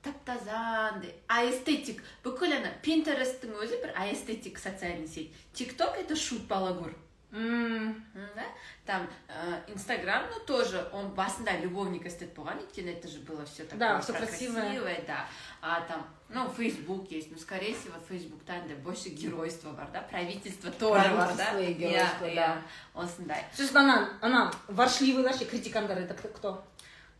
[0.02, 5.32] тап таза андай аэстетик бүкіл ана пинтересттің өзі бір аэстетик социальный сеть.
[5.54, 6.92] Тикток это шут балагур.
[7.32, 8.44] М, М, да?
[8.84, 13.64] там э, инстаграм ну тоже он басында любовник эстет болған өйткені это же было все
[13.64, 14.62] такое Да, про красивое.
[14.62, 15.26] красивое, да.
[15.62, 20.70] А там ну фейсбук есть ну скорее всего фейсбукта андай больше геройства бар да правительство
[20.70, 21.62] тоже бар да.
[21.62, 22.62] геройство, да.
[22.94, 26.62] осындай сосын ана ана воршливыйлар ше критикандар это кто-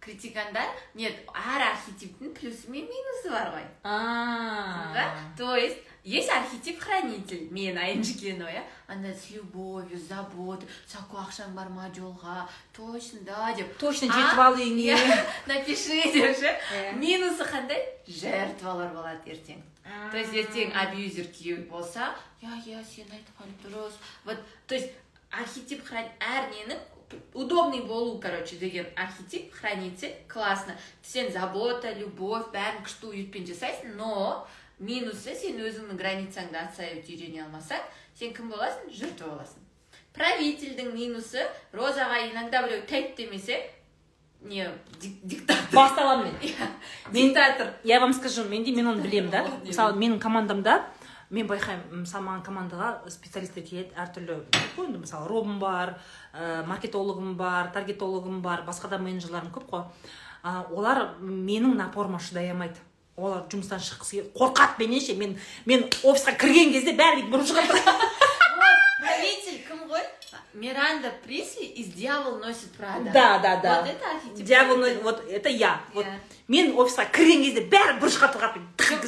[0.00, 4.92] критикандар нет әр архетиптің плюсы мен минусы бар ғой а.
[4.92, 5.14] Да?
[5.38, 11.54] То есть есть архетип хранитель мен айнжикено иә андай с любовью с заботой саку ақшаң
[11.54, 13.76] бар ма жолға точно да деп.
[13.78, 14.96] Точно жетіп ал үйіңе
[15.46, 16.96] напиши деп ше Иә.
[16.98, 17.78] минусы қандай?
[18.06, 19.62] Жертвалар болады ертең.
[20.10, 23.94] То есть ертең абьюзер күйеу болса иә иә сен айтқан дұрыс
[24.24, 24.90] вот то есть
[25.30, 26.78] архетип әр ненің
[27.34, 30.76] удобный болу короче деген архетип хранитель классно.
[31.02, 34.46] Сен забота любовь бәрін күшті уютпен жасайсың но
[34.78, 37.82] минусы сен өзіңнің границаңды отстаивать үйрене алмасаң
[38.14, 38.88] сен кім боласың?
[38.92, 39.60] Жертва боласың.
[40.16, 43.60] Правительдің минусы розаға иногда біреу тәйт демесе
[44.42, 44.66] не
[45.00, 45.78] дик- диктатор.
[46.02, 46.34] Аламын мен.
[46.42, 46.66] Иә,
[47.12, 47.74] Мен- диктатор.
[47.84, 49.46] Я вам скажу менде мен оны білемін да.
[49.64, 50.82] Мысалы менің командамда
[51.30, 54.42] мен байқаймын мысалы маған командаға специалисттер келеді әртүрлі
[54.84, 55.94] енді мысалы робым бар
[56.34, 59.84] ә, маркетологым бар таргетологым бар басқа да менеджерларым көп қой.
[60.42, 62.76] А, олар менің напорыма шыдай алмайды.
[63.16, 67.84] Олар жұмыстан шыққысы қорқады менен ше мен мен офисқа кірген кезде бәрі бұрып шығады вот
[69.02, 70.04] правитель кім ғой?
[70.54, 73.80] Миранда присли из дьявол носит прада да да да.
[73.80, 74.44] Вот это архетип.
[74.46, 75.80] Дьявол вот это я.
[75.94, 76.06] Вот
[76.48, 78.40] мен офисқа кірген кезде бәрі бұрыш қатып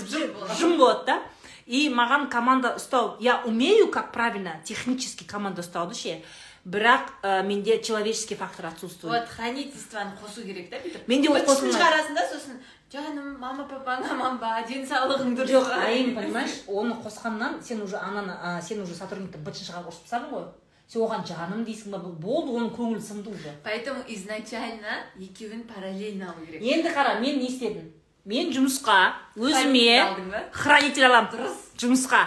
[0.09, 0.55] жым болады.
[0.59, 1.23] жым болады да.
[1.67, 6.21] И маған команда ұстау я умею как правильно технически команда ұстауды ше
[6.65, 9.13] бірақ ә, менде человеческий фактор отсутствует.
[9.13, 11.77] Вот хранительствоны қосу керек та бүйтіп Менде ол қосылмайды.
[11.77, 12.61] шығарасың да сосын
[12.95, 15.51] жаным мама папаң аман ба денсаулығың дұрыс.
[15.51, 20.07] Жоқ айым понимаешь оны қосқаннан сен уже ананы а, сен уже сотрудникті бытын шығарып ұрысып
[20.07, 20.45] тастадың ғой.
[20.87, 21.99] Сен оған жаным дейсің ба?
[21.99, 23.55] Болды оның көңілі сынды уже.
[23.65, 26.63] Поэтому изначально екеуін параллельно алу керек.
[26.63, 27.91] Енді қара мен не істедім?
[28.25, 28.99] Мен жұмысқа
[29.35, 31.33] өзіме хранитель аламын.
[31.35, 31.59] Дұрыс.
[31.83, 32.23] Жұмысқа.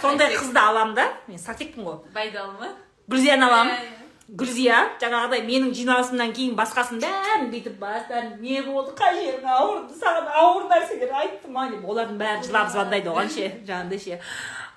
[0.00, 1.06] Сондай қызды аламын да.
[1.28, 2.02] Мен стратегпін ғой.
[2.14, 2.74] Байдалы ма?
[3.06, 3.99] Гүлзияны аламын.
[4.38, 10.28] Гүлзия жаңағыдай менің жиналысымнан кейін басқасын бәрін бүйтіп бастарын не болды қай жерің ауырды саған
[10.42, 14.20] ауыр нәрселер айтты ма деп олардың бәрі жылап звондайды оған ше жаңағыдай ше.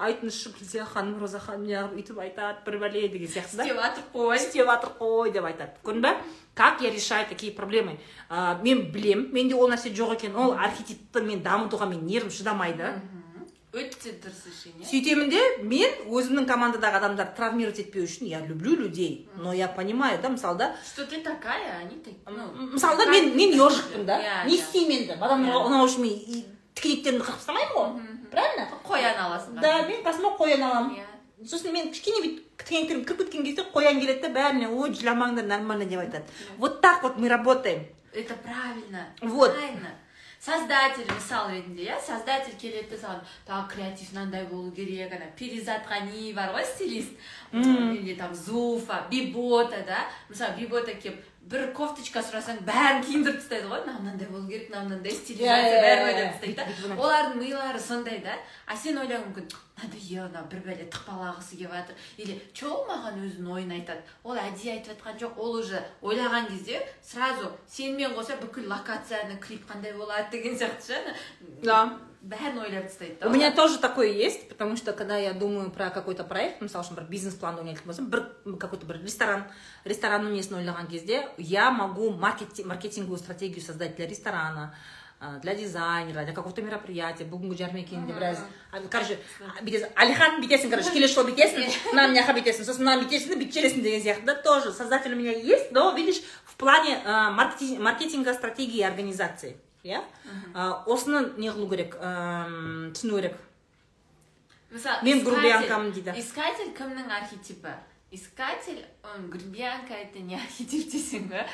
[0.04, 3.68] Айтыңызшы гүлзия ханым роза ханым неғып өйтіп айтады бір бәле деген сияқты да.
[3.68, 4.36] Істеп жатыр қой.
[4.39, 5.78] Істеп жатыр қой деп айтады.
[5.86, 6.16] Көрдің ба?
[6.56, 7.99] Как я решаю такие проблемы?
[8.30, 10.36] Ә, мен білем менде ол нәрсе жоқ екен.
[10.36, 12.95] Ол архетипті мен дамытуға мен нервім шыдамайды.
[13.74, 19.28] Өте дұрыс решение сөйтемін де мен өзімнің командадағы адамдарды травмировать етпеу үшін я люблю людей
[19.36, 21.97] но я понимаю да мысалы да что ты такая они
[22.28, 24.19] мысалы да мен мен ежикпін да.
[24.45, 26.45] Не істеймін енді адамдарға ұнау үшін мен
[26.76, 27.89] тікенектерімді қырқып тастамаймын ғой.
[28.34, 28.67] Правильно?
[28.86, 31.01] Қоян аласың да мен қасыма қоян аламын.
[31.45, 35.86] Сосын мен кішкене бүйтіп тікенектерім кіріп кеткен кезде қоян келеді да бәріне ой жыламаңдар нормально
[35.86, 36.26] деп айтады.
[36.57, 37.86] Вот так вот мы работаем.
[38.13, 39.53] Это правильно Вот.
[39.53, 39.89] правильно.
[40.44, 45.88] Создатель мысал ретінде иә создатель келеді де саған так креатив мынандай болу керек ана перизат
[45.88, 47.14] ғани бар ғой стилист
[47.54, 50.04] или там зуфа бибота да?
[50.30, 53.82] Мысалы бибота келіп бір кофточка сұрасаң бәрін киіндіріп тастайды ғой.
[53.84, 58.38] Мынау мынандай болу керек мынау мынандай стилизация бәрін ойлап тастайды да олардың милары сондай да
[58.66, 59.50] а сен ойлауың мүмкін
[59.82, 64.39] надоело мынау бір бәле тықпалағысы келіп жатыр или че ол маған өзінің ойын айтады ол
[64.39, 69.94] әдейі айтып жатқан жоқ ол уже ойлаған кезде сразу сенімен қоса бүкіл локацияны клип қандай
[69.98, 71.16] болады деген сияқты ше
[71.62, 71.98] Да.
[72.24, 73.28] Бәрін ойлап тастайды да.
[73.28, 76.95] У меня тоже такое есть, потому что когда я думаю про какой-то проект, мысалы үшін
[76.95, 79.43] бір бизнес планды ойнайтын болсам бір какой-то бір ресторан.
[79.84, 84.74] Ресторанның несін ойлаған кезде я могу маркетинг, маркетинговую стратегию создать для ресторана
[85.41, 87.24] для дизайнера для какого-то мероприятия.
[87.24, 88.39] Бүгінгі жәрмеңкені біраз
[88.91, 89.19] короче
[89.61, 93.53] бүйтесің алихан бүйтесің короче келесі жолы бүйтесің мына мына жаққа бүйтесің сосын мынаны бүйтесің бүйтіп
[93.55, 96.99] жібересің деген сияқты да тоже создатель у меня есть но видишь в плане
[97.80, 99.55] маркетинга стратегии организации.
[99.84, 100.01] Иә?
[100.88, 101.95] Осыны не қылу керек
[102.95, 103.38] түсіну керек.
[104.71, 106.13] Мысалы Мен грубиянкамын дейді.
[106.17, 107.73] искатель кімнің архетипі?
[108.13, 108.86] Искатель
[109.29, 111.45] грубиянка это не архетип десең ба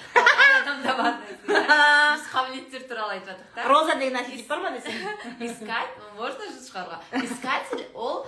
[0.59, 1.13] адамда бар
[1.47, 3.67] біз қабілеттер туралы айтып жатырмық та.
[3.67, 4.93] Роза деген архетип бар ма десең?
[5.39, 8.25] Искать можно же шығаруға искатель ол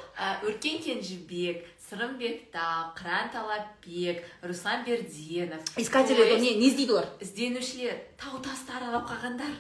[0.48, 5.60] өркен кенжібек сырымбек тау қыран талапбек руслан берденов.
[5.78, 7.08] Искатель не не іздейді олар.
[7.20, 9.52] ізденушілер тау тасты аралап қалғандар.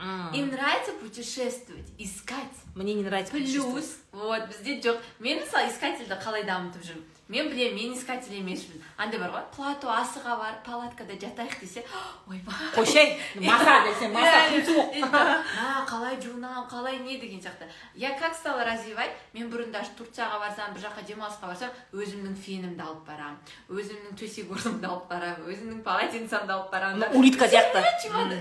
[0.00, 6.18] М, им нравится путешествовать искать мне не нравится плюс вот бізде жоқ мен мысалы искательді
[6.20, 11.15] қалай дамытып жүрмін мен білемін мен искатель емеспін андай бар ғой плато асыға барып палаткада
[11.15, 11.85] жатайық десе
[12.27, 17.21] ойбай қойшай маса десең маса суық а қалай жуынамын қалай не?
[17.21, 17.65] деген сияқты.
[17.95, 22.83] Я как стала развивать мен бұрын даже турцияға барсам бір жаққа демалысқа барсам өзімнің фенімді
[22.83, 23.37] алып барамын.
[23.69, 25.45] Өзімнің төсек орнымды алып барамын.
[25.47, 27.83] Өзімнің полотенцемді алып барамын улитка сияқты.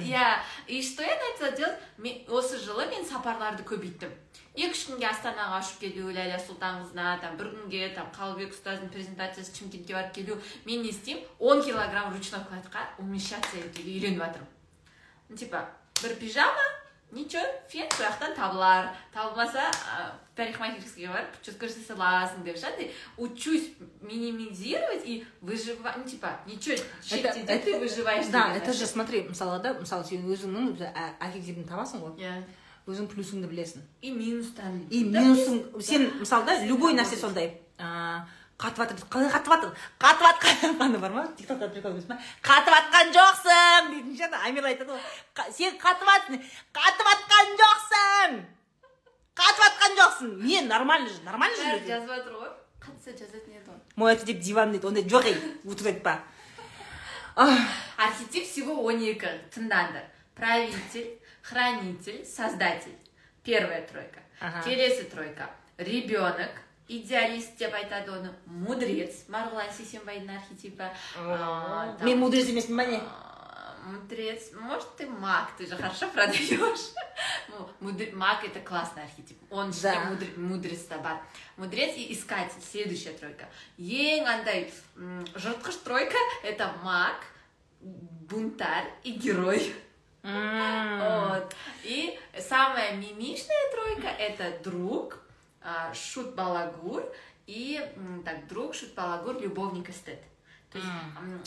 [0.00, 2.28] Иә и что я начала делать?
[2.28, 4.10] Осы жылы мен сапарларды көбейттім.
[4.56, 9.54] Екі үш күнге астанаға ұшып келу ләйлә сұлтанқызына там бір күнге там қалыбек ұстаздың презентациясы
[9.56, 14.50] шымкентке барып келу мен не істеймін он килограмм ручной кладқа умещаться етуге үйреніп жатырмын.
[15.28, 15.68] Ну типа
[16.02, 16.66] бір пижама
[17.12, 18.90] ничего фен сол жақтан табылар.
[19.14, 23.70] Табылмаса ә, парикмахерскийге барып прическа жасай саласың деп ше учусь
[24.00, 29.74] минимизировать и выживать ну типа ничего шектеде ты выживаешь да это же смотри мысалға да
[29.74, 32.18] мысалы сен өзіңнің ә- архетипін табасың ғой.
[32.18, 32.42] Иә
[32.90, 33.82] өзің плюсыңды білесің.
[34.02, 34.82] И минустан.
[34.90, 35.80] И минусың.
[35.82, 37.56] сен мысалы да любой нәрсе сондай.
[37.78, 38.20] Ыыы
[38.60, 41.26] қатып жатыр қалай қатып жатыр қатып жатқан ана бар ма?
[41.36, 43.90] Тиктокта прикол емес па қатып жатқан жоқсың!
[43.94, 45.00] дейтін ше ана амира айтады ғой.
[45.34, 46.10] «Қа- сен қатып
[46.76, 48.40] қатып жатқан жоқсың!
[49.40, 50.34] Қатып жатқан жоқсың!
[50.44, 52.52] Не нормально же нормально же жазып жатыр ғой.
[52.80, 54.86] Қатса жазатын еді ғой мой деп диван дейді.
[54.88, 56.18] Ондай жоқ ей өтірік айтпа
[57.96, 59.28] архетип всего он екі.
[59.54, 60.04] Тыңдаңдар.
[60.34, 61.19] Правитель
[61.49, 62.97] хранитель создатель
[63.43, 64.61] первая тройка Ага.
[64.63, 66.51] келесі тройка ребенок
[66.87, 72.97] идеалист деп айтады оны мудрец марғұлан сейсенбайдың архетипі А, там, мен мудрец емеспін ба не
[72.97, 73.31] а,
[73.85, 76.49] Мудрец, может ты маг, ты же хорошо продаешь.
[77.49, 79.37] Ну, мудр- Маг это классный архетип.
[79.51, 80.05] Он же Да.
[80.09, 81.21] мудр- мудрец да бар.
[81.55, 83.45] Мудрец и искатель, следующая тройка.
[83.77, 87.13] Ең андай м, жыртқыш тройка это маг,
[87.79, 89.71] бунтарь и герой.
[90.23, 90.99] М.
[90.99, 91.55] Вот.
[91.83, 95.19] И самая мимишная тройка это друг,
[95.61, 97.03] а, шут балагур
[97.47, 100.21] и м, так друг, шут балагур, любовник эстет.
[100.71, 101.41] То есть м,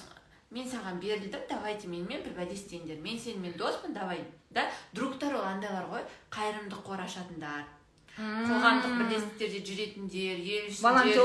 [0.51, 4.65] мен саған берілдім давайте менімен бірбәде істеңдер мен сенімен доспын давай да
[4.97, 7.67] другтар ол андайлар ғой қайырымдылық қор ашатындар
[8.14, 11.18] қоғамдық бірлестіктерде жүретіндер ел ішінде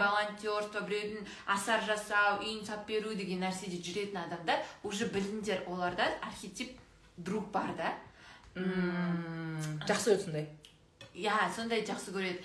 [0.00, 6.78] Волонтерство, біреудің асар жасау үйін сап беру деген нәрседе жүретін адамдар уже біліңдер оларда архетип
[7.18, 7.92] друг бар да.
[8.56, 10.48] Жақсы көреді сондай.
[11.12, 12.40] Иә сондай жақсы көреді.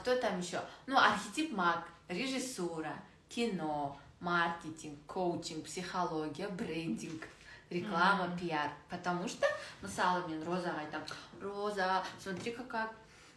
[0.00, 2.96] Кто там еще ну архетип маг режиссура
[3.28, 7.28] кино маркетинг коучинг психология брендинг
[7.70, 8.70] реклама пиар.
[8.90, 9.46] Потому что
[9.82, 11.06] мысалы мен розаға айтамын
[11.41, 12.87] роза смотри какая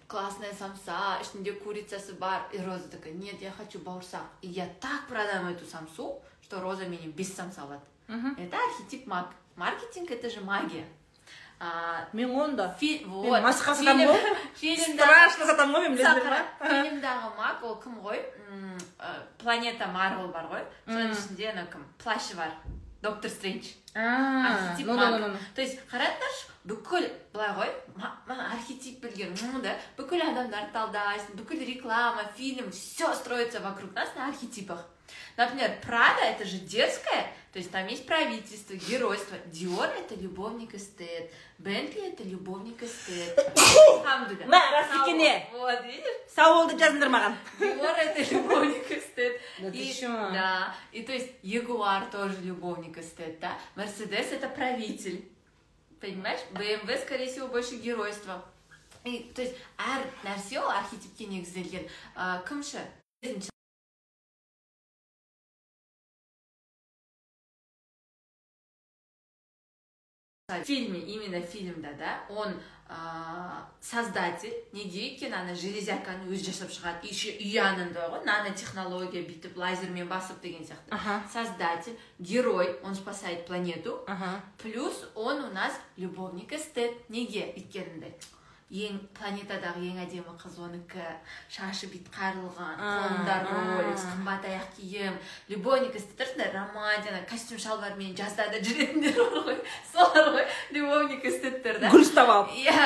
[0.07, 5.07] классная самса ішінде курицасы бар и роза такая нет я хочу бауырсақ и я так
[5.09, 7.85] продам эту самсу что роза менен без самса алады
[8.39, 10.85] это архетип маг маркетинг это же магия
[11.61, 15.95] А, мен оны да фи- мен вот масқа сатамын ғой фильмдағы страшно сатамын ғой мен
[15.97, 18.19] білесіңдер Сақра, ма фильмдағы маг ол кім ғой
[18.51, 22.51] М, ә, планета марвел бар ғой соның ішінде ана кім плащы бар
[23.01, 24.03] доктор стрэндж А,
[24.51, 25.11] архетип ну, маг.
[25.13, 25.39] ну, ну, ну.
[25.55, 31.37] то есть қараңдаршы бүкіл былай ғой ма- ма- архетип білген м, да бүкіл адамдарды талдайсың
[31.41, 34.85] бүкіл реклама фильм все строится вокруг нас на архетипах
[35.37, 41.31] например прада это же дерзкая то есть там есть правительство геройство диор это любовник эстет
[41.59, 43.39] бентли это любовник эстет
[43.89, 44.47] Алхамдулилля.
[44.47, 45.49] Мә, рас екен не?
[45.53, 49.41] вот видишь сау болды жазыңдар маған Егор это любовник эстет.
[49.61, 50.09] Да ты и, чё?
[50.09, 53.57] Да, и то есть Ягуар тоже любовник эстет, да?
[53.77, 55.25] Мерседес это правитель.
[56.00, 56.40] Понимаешь?
[56.52, 58.44] БМВ, скорее всего, больше геройства.
[59.04, 62.64] И, то есть әр нәрсе ол архетипке негізделген ә, кім
[70.58, 72.56] в фильме именно фильмда да он
[72.92, 80.10] а, создатель неге өйткені ана железяканы өзі жасап шығады еще үй ғой нанотехнология бүйтіп лазермен
[80.10, 80.90] басып деген сияқты.
[80.90, 81.22] Ага.
[81.32, 84.04] создатель герой он спасает планету.
[84.08, 84.42] Аха.
[84.58, 88.02] Плюс он у нас любовник эстет неге өйткені
[88.70, 91.02] ең планетадағы ең әдемі қыз онікі
[91.50, 95.16] шашы бүйтіп қайырылған қолында ролекс қымбат аяқ киім
[95.50, 99.58] любовник эстеттер сондай романтика костюм шалбармен жазда да жүретіндер бар ғой
[99.92, 100.46] солар ғой
[100.78, 102.54] любовник эстеттер да гүл ұстап алып.
[102.62, 102.86] Иә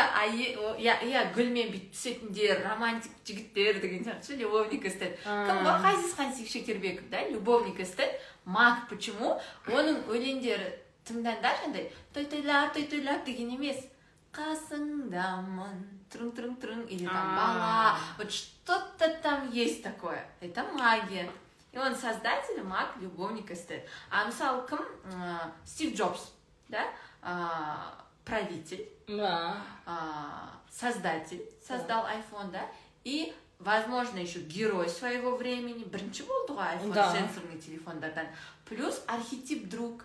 [0.80, 6.32] иә иә гүлмен бүйтіп түсетіндер романтик жігіттер деген сияқты ше любовник эстет кім ғой ғазизхан
[6.48, 9.36] шекербеков да любовник эстет маг почему?
[9.68, 10.72] Оның өлеңдері
[11.08, 13.84] тыңдаңдаршы андай той тойлап той тойлап деген емес.
[14.33, 15.79] қасыңдамын
[16.13, 17.37] трың трың трың или там А.
[17.37, 21.31] бала вот что то там есть такое это магия
[21.73, 24.79] и он создатель маг любовник эстет а мысалы кім
[25.13, 26.33] М, стив джобс
[26.69, 26.85] да
[27.23, 29.57] А, правитель да
[29.87, 32.63] а, создатель создал iPhone, да,
[33.05, 37.13] и возможно еще герой своего времени бірінші болды ғой айфон Да.
[37.13, 38.27] сенсорный телефондардан
[38.65, 40.05] плюс архетип друг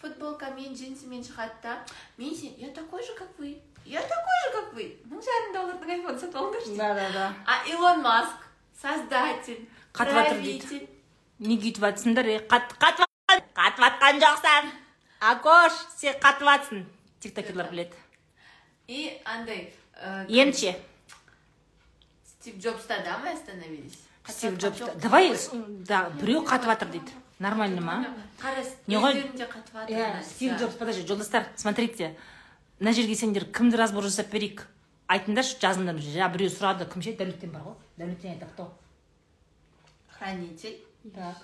[0.00, 1.78] футболкамен джинсымен шығады да.
[2.16, 5.90] Мен сен я такой же как вы я такой же как вы мың жарым доллардың
[5.96, 6.76] айфон сатып алыңдаршы.
[6.76, 7.34] Да да да.
[7.46, 8.36] А илон маск
[8.80, 10.88] создатель Қатып жатыр дейді.
[11.38, 13.08] неге өйтіп жатсыңдар е қат қатып
[13.56, 14.68] қатып жатқан жоқсың.
[15.20, 16.84] Акош сен қатып жатсың
[17.20, 17.94] тиктокерлар біледі.
[18.88, 20.76] И андай э, енді ше
[22.24, 23.98] стив джобста да мы остановились?
[24.28, 25.00] Стив Хотя джобс жоқ.
[25.00, 25.36] давай
[25.88, 27.12] да біреу қатып жатыр дейді.
[27.38, 27.96] Нормально ма?
[28.86, 29.14] Не ғой?
[29.14, 32.16] өздерінде қатып жатыр иә стив джобс подожди жолдастар смотрите.
[32.80, 34.66] Мына жерге сендер кімді разбор жасап берейік?
[35.08, 37.14] Айтыңдаршы жазыңдар жа біреу сұрады кім ше?
[37.18, 37.74] Дәулеттен бар ғой.
[37.96, 38.68] Дәулеттен айтады кто?
[40.18, 40.78] Хранитель.
[41.14, 41.36] Так.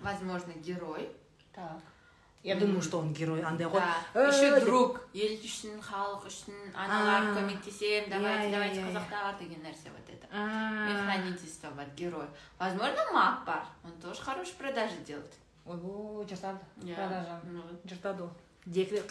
[0.00, 1.08] Возможно герой.
[1.54, 1.80] Так.
[2.46, 3.96] Я думаю что он герой андай ғой да.
[4.14, 4.64] «Э, еще деп.
[4.64, 10.26] друг ел үшін халық үшін аналар көмектесемін давайте давайте қазақтар деген нәрсе вот это.
[10.30, 12.26] Хранительство бар герой.
[12.58, 15.32] Возможно маг бар он тоже хорошие продажи делает.
[15.66, 16.58] Ойбой жыртады
[16.94, 17.40] продажа.
[17.84, 18.30] жыртады ол
[18.64, 19.06] декрет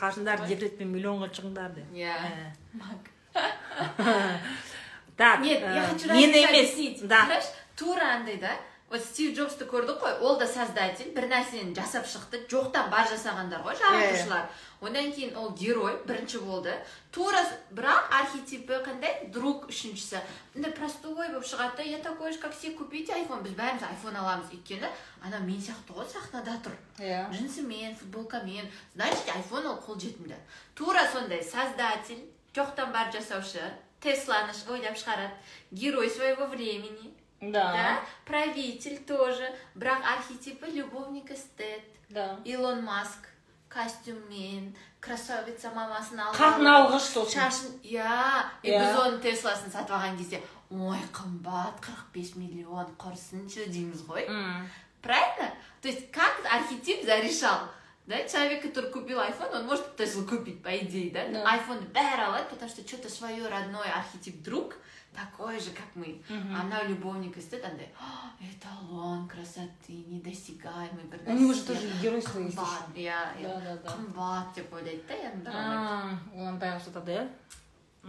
[0.48, 2.54] декретпен миллионға шығыңдар деп иә Э.
[2.74, 3.12] маг
[5.18, 7.28] так нет э, я хочу мені разницу объяснить да.
[7.76, 8.52] Тура андай да?
[8.90, 13.64] Вот стив джобсты көрдік қой ол да создатель бір нәрсені жасап шықты жоқтан бар жасағандар
[13.66, 14.46] ғой жаратушылар.
[14.82, 16.76] Одан кейін ол герой бірінші болды.
[17.12, 19.32] Тура бірақ архетипі қандай?
[19.34, 20.22] Друг үшіншісі.
[20.54, 24.16] Мындай простой болып шығады да я такой же как все купите айфон біз бәріміз айфон
[24.16, 24.54] аламыз.
[24.54, 24.88] Өйткені
[25.24, 26.78] ана мен сияқты ғой сахнада тұр.
[27.00, 28.70] Иә джинсымен футболкамен.
[28.94, 30.38] Значит айфон ол қолжетімді
[30.76, 32.22] тура сондай создатель
[32.54, 33.66] жоқтан бар жасаушы
[34.00, 35.34] тесланы ойлап шығарады.
[35.72, 37.16] Герой своего времени.
[37.45, 43.29] да правитель тоже бірақ архетипі любовник эстет да илон маск
[43.69, 48.81] костюммен красавица мамасын алып қатын алғыш сосын шашын иә и Иә.
[48.83, 54.69] біз оның тесласын сатып алған кезде ой қымбат 45 миллион құрсыншы дейміз ғой М.
[55.03, 55.51] Правильно?
[55.81, 57.59] То есть как архетип зарешал?
[58.07, 61.27] Да, человек, который купил iPhone, он может Теслу купить, по идее, да?
[61.29, 61.57] Да.
[61.57, 64.75] iPhone бәрі алады, потому что что-то свое родное архетип друг,
[65.16, 66.22] Такой же, как мы.
[66.30, 66.56] Мгм.
[66.56, 71.88] А она любовник эстет, андай, «А, эталон красоты, недосягаемый бір у него же нәрсе, тоже
[72.02, 73.64] герой свой есть қымбат, еще иә, да иә.
[73.64, 76.20] да да қымбат деп ойлайды да енді романтик.
[76.36, 77.28] А, он андай жатады иә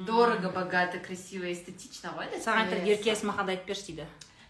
[0.04, 2.98] дорого богато красиво эстетично ғой да саған айтады Yes.
[2.98, 4.06] ерке смахады айтып берші дейді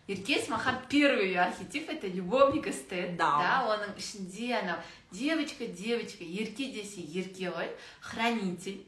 [0.09, 3.39] Еркес Махан первый её архетип это любовник эстет Да.
[3.39, 4.77] да оның ішінде анау
[5.11, 8.85] девочка девочка ерке десе ерке ғой хранитель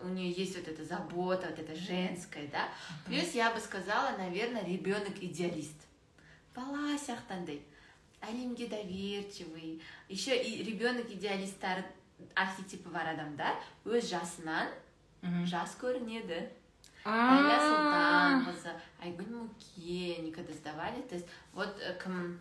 [0.00, 2.68] у нее есть вот эта забота вот это женская да
[3.06, 5.76] плюс я бы сказала наверное ребенок идеалист
[6.54, 7.60] бала сияқтандай
[8.20, 11.84] әлемге доверчивый еще и ребенок идеалисттар
[12.34, 14.68] архетипі бар адамдар өз жасынан
[15.46, 16.48] жас көрінеді
[17.04, 18.72] Айна Султанқызы,
[19.02, 21.02] Айгүл Муке, никогда сдавали.
[21.02, 22.40] То есть вот э, кім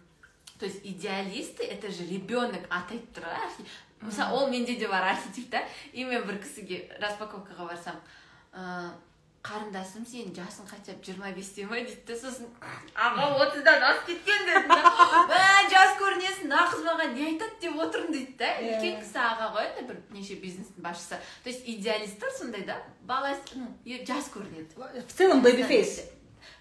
[0.59, 3.65] то есть идеалисты это же ребенок атайды тұр ғой архи-
[4.06, 5.64] мысалы ол менде де бар архетип та.
[5.92, 8.00] И мен бір кісіге распаковкаға барсам
[8.52, 8.94] ыыы
[9.46, 12.48] қарындасым сенің жасың хотя бы жиырма бесте ма дейді да сосын
[12.98, 14.78] аға отыздан асып кеткен дедім да
[15.30, 15.42] «Мә,
[15.72, 18.72] жас көрінесің мына қыз маған не айтады деп отырмын дейді да Иә.
[18.72, 21.20] үлкен кісі аға ғой енді бір неше бизнестің басшысы.
[21.44, 25.06] То есть идеалисттер сондай да бала ну, жас көрінеді.
[25.06, 26.02] В целом baby face.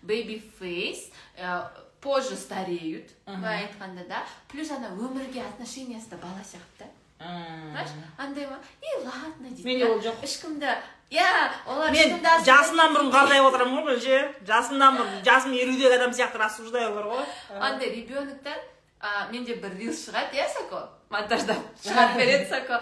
[0.03, 1.63] Baby face э,
[2.01, 4.23] позже стареют былай айтқанда да.
[4.51, 6.85] Плюс ана өмірге отношениясы да бала сияқты.
[6.85, 6.85] да
[7.19, 10.71] знаешь андай ма и ладно дейді менде ол жоқ ешкімді
[11.11, 11.27] иә
[11.65, 16.87] олар мен жасымнан бұрын қардай отырамын ғой білше жасымнан бұрын жасым елудегі адам сияқты рассуждай
[16.89, 17.25] олар ғой.
[17.59, 18.57] Андай ребеноктар
[18.99, 20.89] а, менде бір рилс шығады иә сако?
[21.09, 22.81] Монтаждап шығарып береді сако.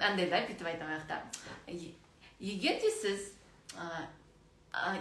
[0.00, 1.20] Андай да бүйтіп айтамын аяқта.
[1.66, 1.94] Е-
[2.38, 3.32] егер де сіз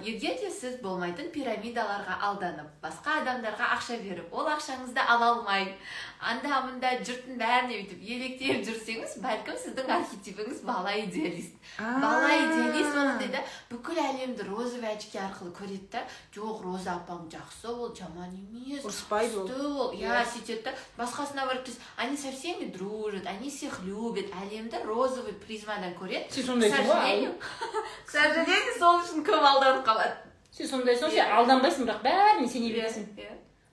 [0.03, 5.67] егер де сіз болмайтын пирамидаларға алданып басқа адамдарға ақша беріп ол ақшаңызды ала алмай
[6.19, 11.53] анда мында жұрттың бәріне бүйтіп еліктеп жүрсеңіз бәлкім сіздің архетипіңіз бала идеалист.
[11.77, 16.01] Бала идеалист ондай да бүкіл әлемді розовый очки арқылы көреді да
[16.35, 21.69] жоқ роза апаң жақсы ол жаман емес ұрыспайды ол ол иә сөйтеді да басқасына барып
[21.95, 26.33] они со всеми дружат они всех любят әлемді розовый призмадан көреді.
[26.33, 26.87] Сен к сондайсың ғой?
[26.87, 27.33] сожалению.
[28.05, 30.15] К сожалению сол үшін көп алданып қалады
[30.51, 33.29] сен сондайсың сен алданбайсың бірақ бәріне сене бересің Иә.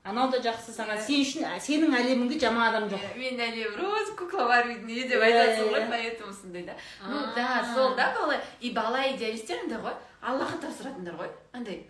[0.07, 1.07] анау да жақсы саған Иә.
[1.07, 5.31] сен үшін сенің әлеміңде жаман адам жоқ Иә, мен әлем роза кукла барвидный деп Иә,
[5.31, 5.91] айтасың ғой иә.
[5.91, 6.75] поэтому сондай да
[7.09, 11.87] ну да сол да бала и бала идеалисттер андай ғой аллаға тапсыратындар ғой андай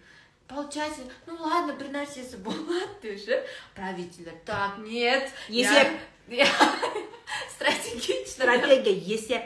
[0.49, 3.42] получается ну ладно бір нәрсесі болады деуші
[3.74, 5.88] правительдер так нет Есеп.
[6.28, 6.47] Иә.
[8.28, 9.42] стратегия есеп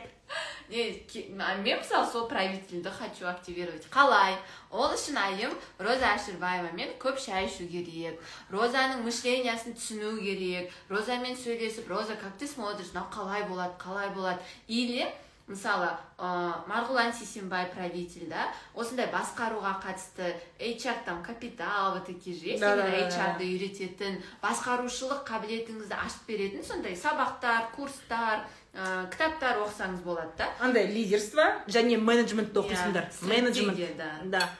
[0.70, 3.86] мен мысалы сол правительді хочу активировать.
[3.90, 4.36] Қалай
[4.70, 11.88] ол үшін айым роза әшірбаевамен көп шай ішу керек розаның мышлениясын түсіну керек розамен сөйлесіп
[11.88, 12.94] роза как ты смотришь?
[12.94, 15.08] Мынау қалай болады қалай болады или
[15.50, 18.46] мысалы ә, марғұлан сейсенбай правитель да?
[18.74, 20.34] Осындай басқаруға қатысты.
[20.60, 22.54] HR там капитал вот такие же.
[22.54, 22.62] Есть.
[22.62, 30.48] HR-ды үйрететін басқарушылық қабілетіңізді ашып беретін сондай сабақтар курстар ә, кітаптар оқысаңыз болады да?
[30.60, 33.10] Андай лидерство және менеджментті оқисыңдар.
[33.10, 33.96] Иә, менеджмент.
[33.96, 34.10] да.
[34.24, 34.50] да.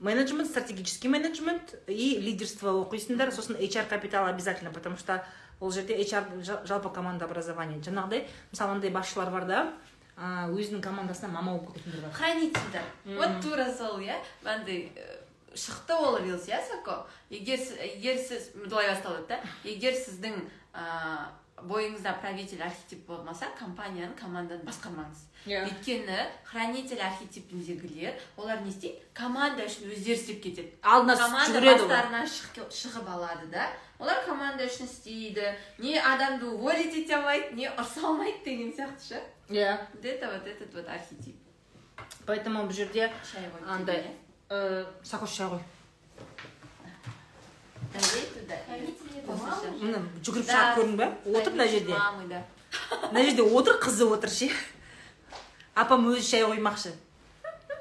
[0.00, 3.30] Менеджмент стратегический менеджмент и лидерство оқисыңдар.
[3.30, 5.24] Сосын HR капитал обязательно потому что
[5.60, 9.72] ол жерде HR жа- жалпы команда образование жаңағыдай мысалы андай басшылар бар да
[10.20, 12.12] өзінің командасына мама болып кететіндер бар.
[12.12, 14.16] Хранительдер вот тура сол иә?
[14.44, 15.20] Андай ә,
[15.54, 17.06] шықты ол рилс иә сако?
[17.30, 19.40] Егер егер сіз былай басталады да.
[19.64, 20.40] Егер сіздің
[21.68, 25.64] бойыңызда правитель архетип болмаса компанияны команданы басқармаңыз Иә.
[25.66, 28.98] өйткені хранитель архетипіндегілер олар не істейді?
[29.14, 30.72] Команда үшін өздері істеп кетеді.
[30.82, 33.66] Алдына команда жүгіреді олар бастарына шығ- шығып алады да
[33.98, 35.54] олар команда үшін істейді.
[35.78, 39.22] Не адамды уволить ете алмайды не ұрса алмайды деген сияқты ше.
[39.48, 41.36] Иә вот это вот этот вот архетип.
[42.26, 44.04] Поэтому бұл жерде шай ғой андай
[44.50, 45.60] э, сақош шай ғой.
[49.80, 50.52] Міне жүгіріп Да.
[50.52, 51.06] шығады көрдің ба
[51.38, 52.42] отыр мына жерде Мамы, да.
[53.12, 54.50] мына жерде отыр қызы отыр ше
[55.74, 56.92] апам өзі шай қоймақшы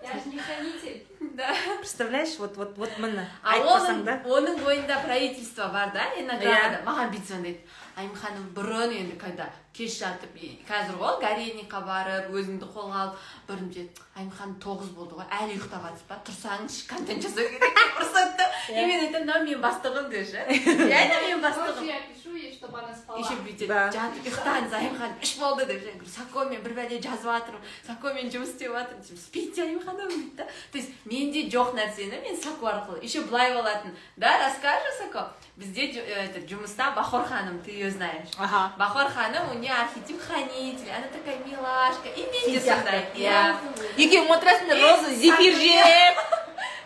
[0.01, 1.05] Я же не хранитель.
[1.36, 1.53] Да.
[1.80, 6.24] представляешь вот вот вот міне А айтпасаң оның, да оның бойында правительство бар да Иә.
[6.24, 7.60] иногда маған бүйтіп звондайды
[7.95, 9.49] айым ханым бұрын енді когда
[9.80, 10.36] кеш жатып
[10.67, 15.55] қазір ғой горельникқа барып өзіңді қолға алып бұрын деді айым ханым тоғыз болды ғой әлі
[15.55, 16.17] ұйықтап жатсыз ба?
[16.27, 20.43] Тұрсаңызшы контент жасау керек деп ұрсады да и мен айтамын мынау менің бастығым деші.
[20.91, 21.86] Реально менің бастығым.
[21.88, 23.19] Я пишу ей, чтобы она спала.
[23.19, 23.71] еще бүйтеді.
[23.95, 28.13] Жатып ұйықтаңыз айым ханым іш болды деп жаңа сако мен бір бәле жазып жатырмын сако
[28.13, 30.47] мен жұмыс істеп жатырмын деп спите айым ханым дейді да.
[30.71, 33.95] То есть менде жоқ нәрсені мен сако арқылы еще былай болатын.
[34.17, 38.30] Да расскажешь сако бізде э, этот, жұмыста бахор ханым ты ее знаешь.
[38.77, 43.20] Бахор ханым у нее архетип хранитель она такая милашка и мен де Сен сондай сияқты,
[43.20, 43.55] иә
[43.97, 46.17] екеуің отырасыңдар Е, роза зефир жеп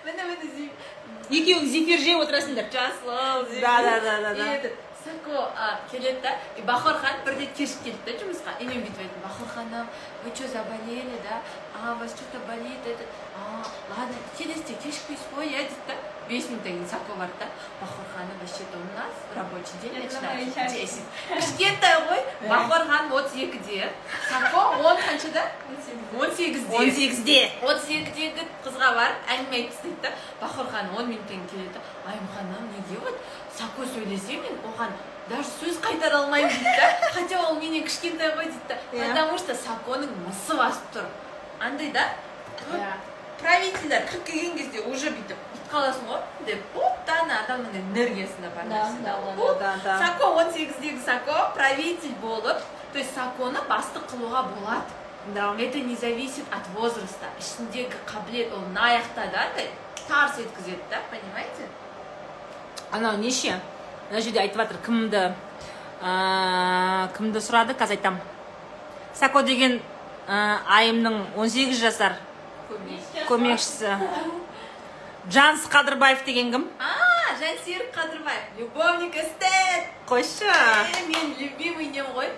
[0.05, 0.71] міне міне зи-
[1.39, 4.45] екеуің зефир жеп отырасыңдар жасыл Да, да, да, да, да.
[4.45, 4.73] и этот
[5.03, 8.99] сако а, келеді да и бахор хан бірде кешіп келді да жұмысқа и мен бүйтіп
[9.03, 9.87] айттым бахор ханым
[10.23, 11.41] вы что заболели да?
[11.75, 13.03] А у вас что то болит это
[13.35, 15.95] а ладно келесіде кешікпейсіз ғой иә дейді да
[16.29, 17.47] бес минуттан кейін сако барды да
[17.81, 21.07] бахор ханым вообще то у нас рабочий день начинается моя в десять.
[21.29, 23.91] кішкентай ғой бахор хан отыз екіде
[24.29, 25.43] сако он қаншада
[26.19, 30.11] он сегізде он сегізде отыз екідегі қызға барып әңгіме айтып тастайды да?
[30.41, 31.79] Бахор ханым он минуттан кейін келеді.
[32.05, 33.19] Ханым неге вот
[33.57, 34.91] сако сөйлесе мен оған
[35.29, 37.11] даже сөз қайтара алмаймын дейді да?
[37.13, 38.75] Хотя ол менен кішкентай ғой дейді да?
[38.91, 39.09] Иә.
[39.09, 41.05] потому что саконың мысы басып тұр.
[41.59, 42.09] Андай да?
[42.71, 42.93] Да.
[43.39, 45.37] правительдер кіріп келген кезде уже бүйтіп.
[45.73, 46.21] Қаласың ғой?
[46.47, 52.61] деп поптана адамның энергиясында бар нәрсе сако он сегіздегі сако правитель болып
[52.93, 54.85] то есть саконы бастық қылуға болады.
[55.33, 57.25] Да это не зависит от возраста.
[57.39, 59.69] Ішіндегі қабілет ол мына аяқта да андай
[60.07, 61.65] тарс еткізеді да понимаете?
[62.91, 63.59] Анау неше?
[64.11, 65.23] Мына жерде айтып жатыр кімді
[66.03, 67.73] ә, кімді сұрады?
[67.73, 68.21] Қазір айтамын
[69.15, 69.79] сако деген
[70.27, 72.19] ә, айымның 18 жасар
[73.25, 73.97] көмекшісі.
[75.29, 76.67] Жанс қадырбаев деген кім?
[76.79, 78.43] А жансерік қадырбаев.
[78.57, 79.87] Любовник эстет.
[80.07, 80.51] Қойшы.
[81.07, 82.29] Мен любимый нем ғой.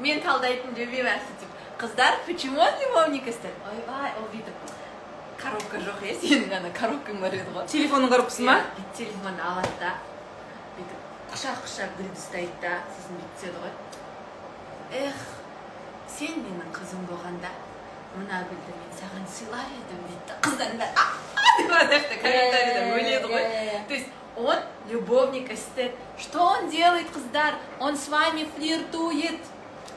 [0.00, 1.48] Мен талдайтын любимый архетип.
[1.78, 3.52] Қыздар почему он любовник эстет?
[3.70, 4.54] Ойбай ол бүйтіп.
[5.40, 7.66] Коробка жоқ иә сенің ана коробкаң бар еді ғой.
[7.68, 8.60] Телефонның коробкасы ма?
[8.96, 9.94] Телефонды алады да.
[10.76, 13.72] Бүйтіп құшақ құшақ гүлді ұстайды да сосын бүйтіп түседі ғой.
[15.04, 15.24] Эх
[16.08, 17.52] сен менің қызым болғанда.
[18.16, 20.24] Мына гүлді мен саған сыйлар едім дейді
[20.78, 20.88] да
[21.58, 23.44] деп ана жақта өледі ғой.
[23.88, 24.58] То есть он
[24.90, 27.54] любовник эстет что он делает қыздар?
[27.80, 29.40] Он с вами флиртует.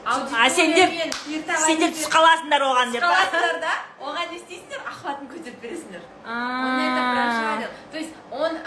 [0.04, 2.00] А сендер- сендер етеді.
[2.00, 3.72] түс қаласыңдар оған деп қаласыңдар да?
[4.00, 4.80] Оған не істейсіңдер?
[4.88, 6.00] Ахватын көтеріп бересіңдер.
[6.24, 7.68] Он это.
[7.92, 8.58] То есть он,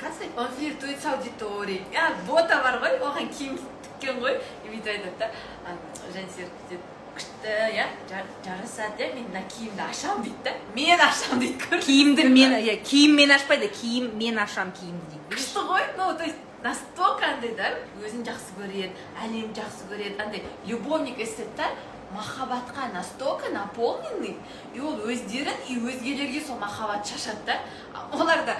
[0.00, 1.84] как сказать, он флиртует с аудиторией.
[1.96, 4.40] А, бота бар ғой, оған киім тіккен ғой.
[4.64, 5.30] И бүйтіп айтады да,
[6.12, 6.50] жансерік
[7.46, 10.52] иә, жар- жарасады, иә, мен мына киімді ашамын дейді да.
[10.74, 15.36] Мен ашамын дейді, көрдіңіз киімді мен иә киім мен ашпайды киім мен ашамын киімді дейді
[15.36, 17.70] күшті ғой ну то есть настолько андай да
[18.02, 18.90] өзін жақсы көреді
[19.22, 21.70] әлемді жақсы көреді андай любовник эстеттер
[22.10, 24.36] махаббатқа настолько наполненный
[24.74, 27.60] и ол өздерін и өзгелерге сол махаббат шашады да
[28.12, 28.56] олар да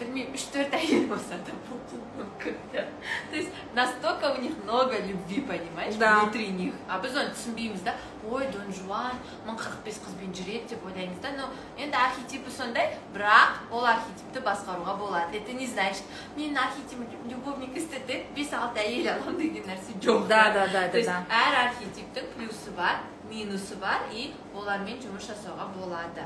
[0.00, 2.84] білмеймін үш төрт әйел болса да болуы мүмкін да
[3.30, 6.20] то есть настолько у них много любви понимаешь Да.
[6.20, 6.74] внутри них.
[6.88, 7.94] А біз оны түсінбейміз да?
[8.28, 12.96] Ой дон жуан мың қырық бес қызбен жүреді деп ойлаймыз да но енді архетипі сондай
[13.14, 16.02] бірақ ол архетипті басқаруға болады это не значит
[16.36, 20.98] менің архетипім любовник істеді бес алты әйел аламын деген нәрсе жоқ Да, да, да, то
[20.98, 26.22] есть әр архетиптің плюсы бар минусы бар и олармен жұмыс жасауға болады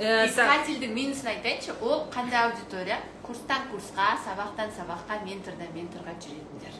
[0.00, 3.00] искательдің минусын айтайыншы ол қандай аудитория?
[3.22, 6.78] Курстан курсқа сабақтан сабаққа ментордан менторға жүретіндер.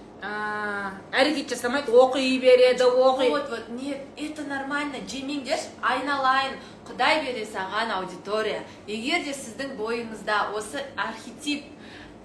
[1.12, 3.28] Әрекет жасамайды оқи береді оқи.
[3.28, 5.04] Вот вот нет это нормально.
[5.06, 6.56] Жемеңдерші айналайын.
[6.88, 8.64] Құдай бере саған аудитория.
[8.88, 11.64] Егер де сіздің бойыңызда осы архетип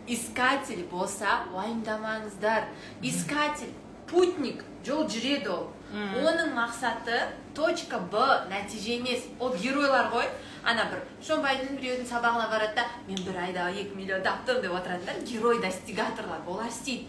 [0.08, 2.72] искатель болса уайымдамаңыздар.
[3.02, 3.74] Искатель
[4.08, 5.68] путник жол жүреді ол.
[5.96, 7.22] Оның мақсаты
[7.56, 8.20] точка б
[8.50, 9.24] нәтиже емес.
[9.39, 10.28] Ол геройлар ғой.
[10.66, 15.20] Ана бір шомбайдың біреудің сабағына барады да мен бір айда екі миллион таптым деп отыратындар
[15.22, 17.06] герой достигаторлар олар істейді.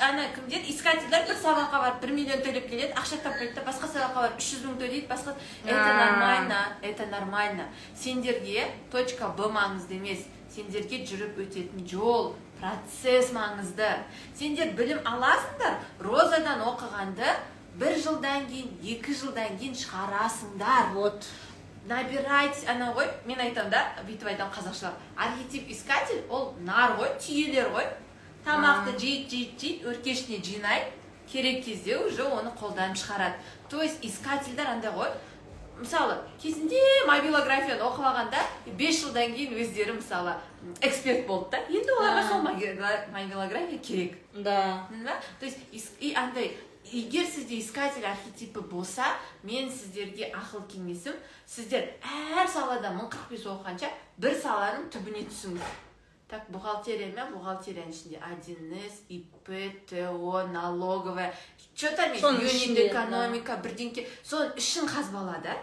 [0.00, 0.64] Ана кімдер?
[0.64, 3.66] Искательдер бір сабаққа барып бір миллион төлеп келеді ақша таппайды да.
[3.68, 5.36] Басқа сабаққа барып үш жүз мың төлейді басқа
[5.66, 10.24] это нормально это нормально сендерге точка б маңызды емес.
[10.50, 13.92] Сендерге жүріп өтетін жол процесс маңызды.
[14.34, 17.36] Сендер білім аласыңдар розадан оқығанды
[17.80, 20.92] бір жылдан кейін екі жылдан кейін шығарасыңдар.
[20.94, 21.26] Вот.
[21.88, 27.72] Набирать ана ғой мен айтамын да бүйтіп айтамын қазақшалап архетип искатель ол нар ғой түйелер
[27.72, 27.88] ғой.
[28.44, 30.92] Тамақты жейді жейді жейді өркешіне жинайды
[31.30, 33.34] керек кезде уже оны қолданып шығарады.
[33.68, 35.10] То есть искательдер андай ғой
[35.80, 38.44] мысалы кезінде мобилографияны оқып алғанда
[38.76, 40.34] бес жылдан кейін өздері мысалы
[40.82, 41.62] эксперт болды да.
[41.68, 44.18] Енді оларға сол мобилография керек.
[44.34, 44.86] Да.
[45.38, 45.58] То есть
[46.00, 46.56] и андай
[46.92, 49.06] егер сізде искатель архетипі болса
[49.42, 51.14] мен сіздерге ақыл кеңесім
[51.46, 55.78] сіздер әр салада мың қырық бес оқығанша бір саланың түбіне түсіңіз.
[56.30, 59.26] Так бухгалтерия ма бухгалтерияның ішінде 1с ип
[59.88, 61.34] то налоговая.
[61.74, 64.06] Че там экономика бірдеңке.
[64.22, 65.56] Соның ішін қазбала да?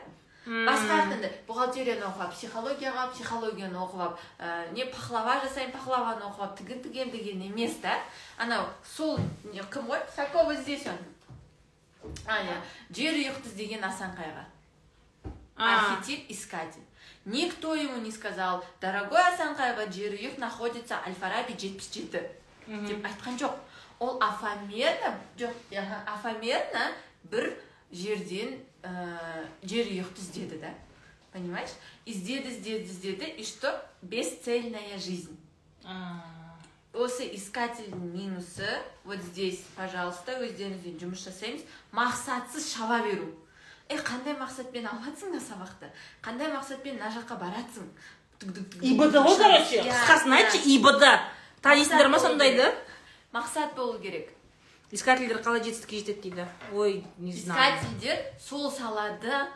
[0.47, 6.57] Басқа бухгалтерияны оқып алып психологияға психологияны оқып алып ә, не пахлава жасаймын пахлаваны оқып алып
[6.59, 7.99] тігін тігемін деген емес та
[8.37, 9.19] анау сол
[9.53, 9.99] кім ғой?
[10.15, 11.16] Какого здесь он.
[12.25, 12.57] А иә
[12.89, 14.45] жер ұйықты іздеген асан қайғы.
[15.57, 15.95] А.
[15.95, 16.85] архетип искатель.
[17.25, 22.21] Никто ему не сказал дорогой асан қайғы жерұйық находится аль фараби жетпіс жеті
[22.67, 23.57] деп айтқан жоқ.
[23.99, 25.53] Ол афамерно жоқ
[26.05, 26.93] афамерно
[27.23, 27.53] бір
[27.91, 30.73] жерден ә, жер ұйықты іздеді да.
[31.31, 31.73] Понимаешь?
[32.05, 33.83] Іздеді іздеді іздеді и что?
[34.01, 35.37] Бесцельная жизнь.
[35.83, 36.21] А,
[36.93, 38.67] осы искательдің минусы
[39.03, 41.63] вот здесь пожалуйста өздеріңізбен жұмыс жасаймыз.
[41.91, 43.31] Мақсатсыз шаба беру.
[43.89, 45.91] Е қандай мақсатпен алыватсың сабақты?
[46.21, 47.87] Қандай мақсатпен мына жаққа баратсың?
[48.81, 49.81] Ибд ғой короче.
[49.85, 51.03] Қысқасын айтшы ибд.
[51.61, 52.67] Танисыңдар ма сондайды?
[53.33, 54.31] мақсат болу керек.
[54.91, 56.47] Искательдер қалай жетістікке жетеді дейді?
[56.73, 57.75] Ой не знаю.
[57.75, 59.47] Искательдер сол салады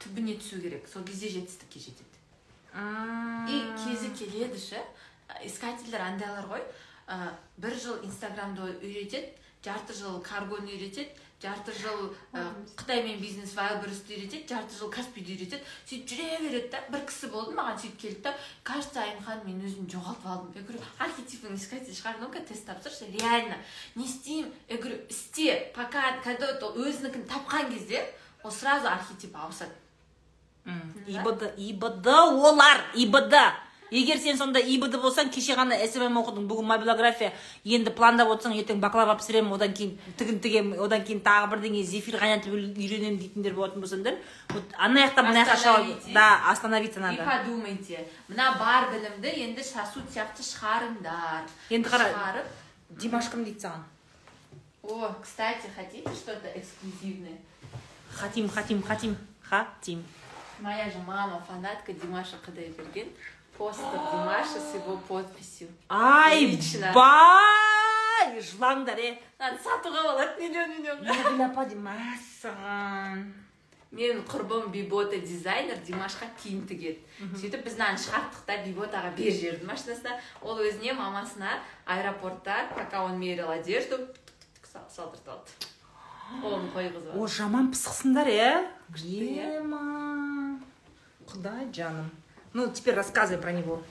[0.00, 0.88] түбіне түсу керек.
[0.88, 2.16] Сол кезде жетістікке жетеді.
[3.48, 4.80] И кезі келеді ше
[5.44, 6.62] искательдер андайлар ғой.
[7.08, 9.32] Ә, бір жыл инстаграмды үйретеді
[9.64, 11.08] жарты жыл каргоны үйретеді
[11.42, 12.42] жарты жыл ә,
[12.76, 15.62] қытаймен бизнес вайлберсті үйретеді жарты жыл каспиді үйретеді.
[15.86, 18.34] Сөйтіп жүре береді да бір кісі болды маған сөйтіп келді да
[18.66, 20.52] кажется айымхан мен өзімді жоғалтып алдым.
[20.58, 23.56] Я говорю архетипің искатель шығар ну ка тест тапсыршы реально.
[23.94, 24.50] Не істеймін.
[24.68, 28.02] Я говорю істе пока когда ол өзінікін тапқан кезде
[28.42, 29.72] ол сразу архетип ауысады.
[31.06, 33.32] Ибд ибд олар ибд
[33.90, 37.32] егер сен сонда ибд болсаң кеше ғана смм оқыдың бүгін мобилография.
[37.64, 42.18] Енді пландап отырсаң ертең бакалавр пісіремін одан кейін тігін тігемін одан кейін тағы бірдеңе зефир
[42.20, 44.16] қайнатып үй- үйренемін дейтіндер болатын болсаңдар
[44.52, 50.04] вот ана жақта мына жаққа да остановиться и надо подумайте мына бар білімді енді сосуд
[50.12, 51.48] сияқты шығарыңдар.
[51.70, 52.46] Енді қара шығарып.
[52.90, 53.82] димаш кім дейді саған.
[54.82, 57.36] О кстати хотите что то эксклюзивное?
[58.14, 60.04] Хатим хатим хатим хатим.
[60.60, 63.08] Моя же мама фанатка димаша кудайберген
[63.58, 65.68] постер димаша с его подписью.
[65.88, 66.92] Ай Лично.
[66.94, 68.38] бай!
[68.38, 73.22] Жылаңдар е надо сатуға болады миллион миллион Нұргүл апа мәссаған
[73.90, 77.00] менің құрбым бибота дизайнер димашқа киім тігеді.
[77.40, 80.18] Сөйтіп біз мынаны шығарттық та биботаға беріп жіберді машинасына.
[80.42, 81.56] Ол өзіне мамасына
[81.86, 83.96] аэропортта пока он мерил одежду
[84.62, 85.50] сал- салдыртып алды
[86.42, 87.18] қолын қойғызып алды.
[87.18, 88.68] О жаман пысықсыңдар е?
[88.94, 89.62] Иә.
[89.62, 90.60] ема.
[91.26, 92.10] Құдай жаным.
[92.53, 93.81] ну теперь рассказывай про него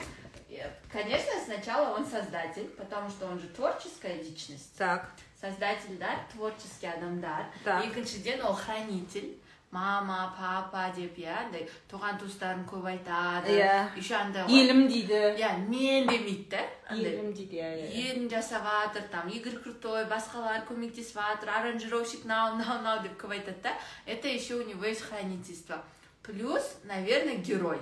[0.51, 4.77] Э, Конечно, сначала он создатель, потому что он же творческая личность.
[4.77, 5.11] так
[5.41, 7.47] Создатель, да, творческий адамдар.
[7.65, 7.85] Так.
[7.85, 9.35] Екіншіден ол хранитель,
[9.73, 13.89] мама папа деп иә андай туған туыстарын көп айтады Иә.
[13.97, 16.61] еще андай ғой елім дейді иә мен демейді да
[16.91, 22.25] андай елім дейді иә иә елін жасап жатыр там игорь крутой басқалар көмектесіп жатыр аранжировщик
[22.27, 23.73] мынау мынау мынау деп көп айтады да
[24.05, 25.83] это еще у него есть хранительство
[26.23, 27.81] плюс наверное герой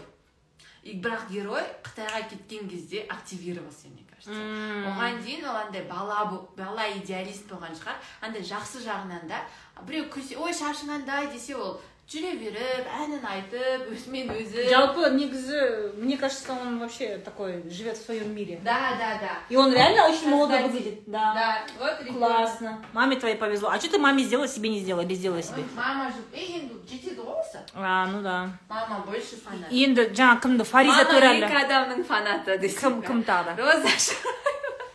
[0.86, 4.38] и бірақ герой қытайға кеткен кезде активировался мне кажется.
[4.86, 7.98] Оған дейін ол андай бала бала идеалист болған шығар.
[8.22, 9.42] Андай жақсы жағынан да.
[9.82, 15.61] Біреу күлсе ой шашың андай десе ол жүре беріп әнін айтып өзімен өзі жалпы негізі
[15.95, 20.09] мне кажется он вообще такой живет в своем мире да да да и он реально
[20.09, 20.73] очень молодо Создатель.
[20.75, 22.19] выглядит да да вот ребенок.
[22.19, 25.59] классно маме твоей повезло а что ты маме сделала себе не сделала или сделала себе
[25.63, 30.11] Ой, мама же ей енді жетеді ғой осы а ну да мама больше фанат енді
[30.11, 33.89] жаңа кімді фариза мама екі төрәлі адамның фанаты кім десең кім тағы да роза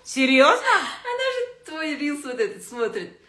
[0.04, 0.76] серьезно
[1.14, 3.20] она же твой рилс вот этот смотрит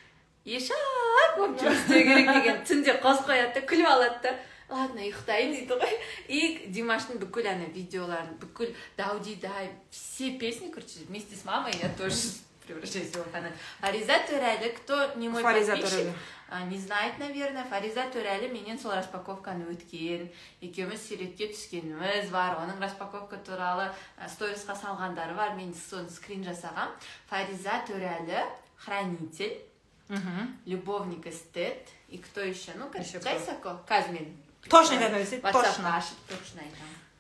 [0.46, 4.36] Ешак болып жұмыс істеу керек деген түнде қосып қояды да күліп алады да
[4.72, 5.98] ладно ұйықтайын дейді ғой.
[6.28, 12.16] И димаштың бүкіл ана видеоларын бүкіл дай все песни короче вместе с мамой я тоже
[12.66, 13.54] превращаюсь в фанат.
[13.82, 16.16] Фариза төрәлі кто не мой Фариза подписчик
[16.68, 20.28] не знает наверное фариза төрәлі менен сол распаковканы өткен.
[20.60, 22.58] Екеуміз суретке түскеніміз бар.
[22.60, 23.88] Оның распаковка туралы
[24.28, 25.56] сторисқа салғандары бар.
[25.56, 26.92] Мен соны скрин жасағам.
[27.32, 28.44] Фариза төрәлі
[28.84, 29.56] хранитель.
[30.66, 31.88] Любовник эстет.
[32.10, 33.30] И кто еще ну короче кто?
[33.30, 34.38] жайсако казмин.
[34.70, 36.04] Точно WhatsApp-қа точно.
[36.28, 36.62] точно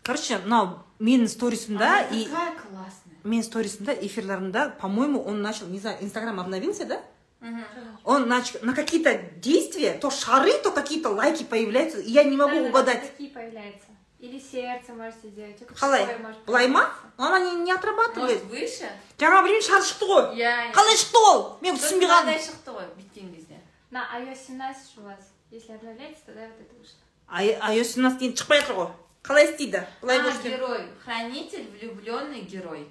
[0.03, 3.17] короче мынау менің сторисымда Она и такая классная.
[3.23, 7.01] Менің сторисымда эфирларымда по моему он начал не знаю инстаграм обновился да?
[8.03, 12.57] Он начал на какие-то действия то шары то какие-то лайки появляются и я не могу
[12.57, 13.11] угадать.
[13.11, 13.87] Такие появляются.
[14.20, 15.58] Или сердце можете сделать.
[15.58, 17.12] только қалай такое может былай ма появиться.
[17.18, 18.88] Но она не, не отрабатывает может выше
[19.18, 22.86] жаңа біреудің шары шықты ғой иә қалай шықты ол мен түсінбей қалдым мынандай шықты ғой
[22.96, 23.60] бүйткен кезде
[23.90, 25.20] На iOS 17 у вас.
[25.50, 26.98] Если обновляется, тогда вот это вышло.
[27.30, 28.90] iOS 17 енді шықпай жатыр ғой
[29.22, 32.88] қалай істейді былай а, көрсетемін герой хранитель влюбленный герой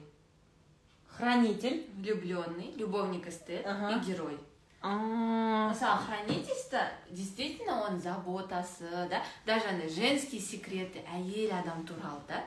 [1.18, 3.95] хранитель влюбленный любовник эстет Ага.
[3.97, 4.48] и герой А,
[4.82, 9.23] Мысалы хранительство действительно он заботасы да?
[9.44, 11.02] Даже андай женские секреты.
[11.12, 12.43] Әйел адам туралы да?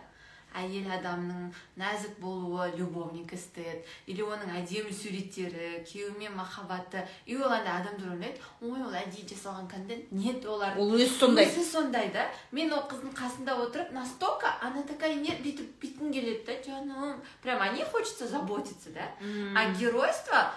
[0.54, 1.48] Әйел адамның
[1.78, 3.86] нәзік болуы любовник эстет.
[4.06, 7.08] Или оның әдемі суреттері күйеуімен махаббаты.
[7.26, 10.12] И ол андай адам туралы ойлайды ой ол әдейі жасалған контент.
[10.12, 11.50] Нет олар ол өзі сондай.
[11.50, 12.30] өзі сондай да?
[12.52, 17.62] Мен ол қыздың қасында отырып настолько она такая нет бүйтіп бүйткім келеді да жаным прям
[17.62, 19.10] о ней хочется заботиться да?
[19.56, 20.54] А геройство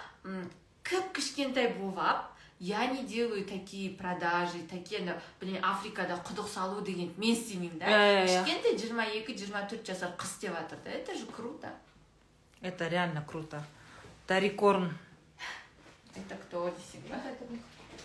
[0.86, 2.28] кіп кішкентай болып алып
[2.60, 7.86] я не делаю такие продажи такие ана блин африкада құдық салу деген мен істемеймін да
[7.86, 8.44] Иә, иә, иә.
[8.44, 11.68] кішкентай жиырма екі жиырма төрт жасар қыз істеп жатыр да это же круто
[12.60, 13.64] это реально круто
[14.28, 14.92] дарикорн
[16.14, 17.44] это кто десең ба Вот это.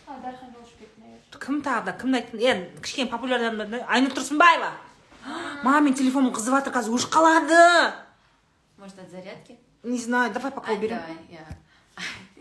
[0.08, 1.40] А, Дархан Жолшбек, наверное.
[1.46, 4.72] кім тағы да кімді айттың енді кішкене популярный адамдар айнұр тұрсынбаева
[5.64, 7.94] мамин телефоным қызып жатыр қазір өшіп қалады
[8.78, 11.44] может от зарядки не знаю давай пока Ай, уберем давай, иә.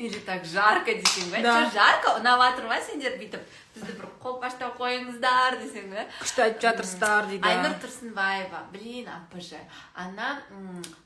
[0.07, 1.69] или так жарко десең ба Да.
[1.73, 2.15] Жарко?
[2.19, 3.41] Ұнап жатыр ма сендер бүйтіп
[3.75, 9.53] бізді бір қолпаштап қойыңыздар десең ба күшті айтып жатырсыздар дейді Айнур Турсынбаева, блин, АПЖ.
[9.95, 10.41] Она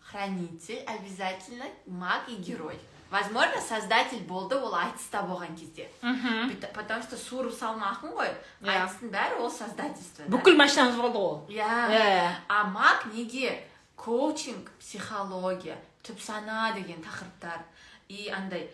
[0.10, 2.80] хранитель, обязательно маг и герой.
[3.12, 8.32] Возможно, создатель болды ол айтыста болған кезде мхм потому что суырып салмақын ғой
[8.66, 10.32] айтыстың бәрі ол создательство да?
[10.36, 12.32] бүкіл машинаңыз болды ғой иә Иә.
[12.50, 13.62] а маг неге
[13.96, 17.62] коучинг психология түпсана деген тақырыптар.
[18.10, 18.70] И андай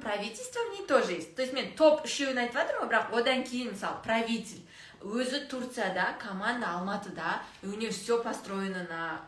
[0.00, 1.36] правительство в ней тоже есть.
[1.36, 4.62] То есть мен топ үшеуін айтып жатырмын ғой бірақ одан кейін мысалы правитель
[5.04, 9.20] өзі турцияда команда алматыда и у нее все построено на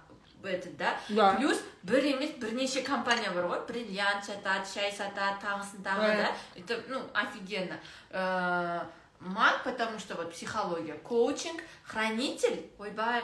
[0.42, 0.96] этот да.
[1.08, 1.34] Да.
[1.34, 3.66] плюс бір емес бірнеше компания бар ғой.
[3.66, 6.32] Бриллиант сатады шай сатады тағысын тағы да.
[6.54, 7.78] Это ну офигенно.
[8.10, 8.80] Э,
[9.20, 13.22] маг потому что вот психология коучинг хранитель ойбай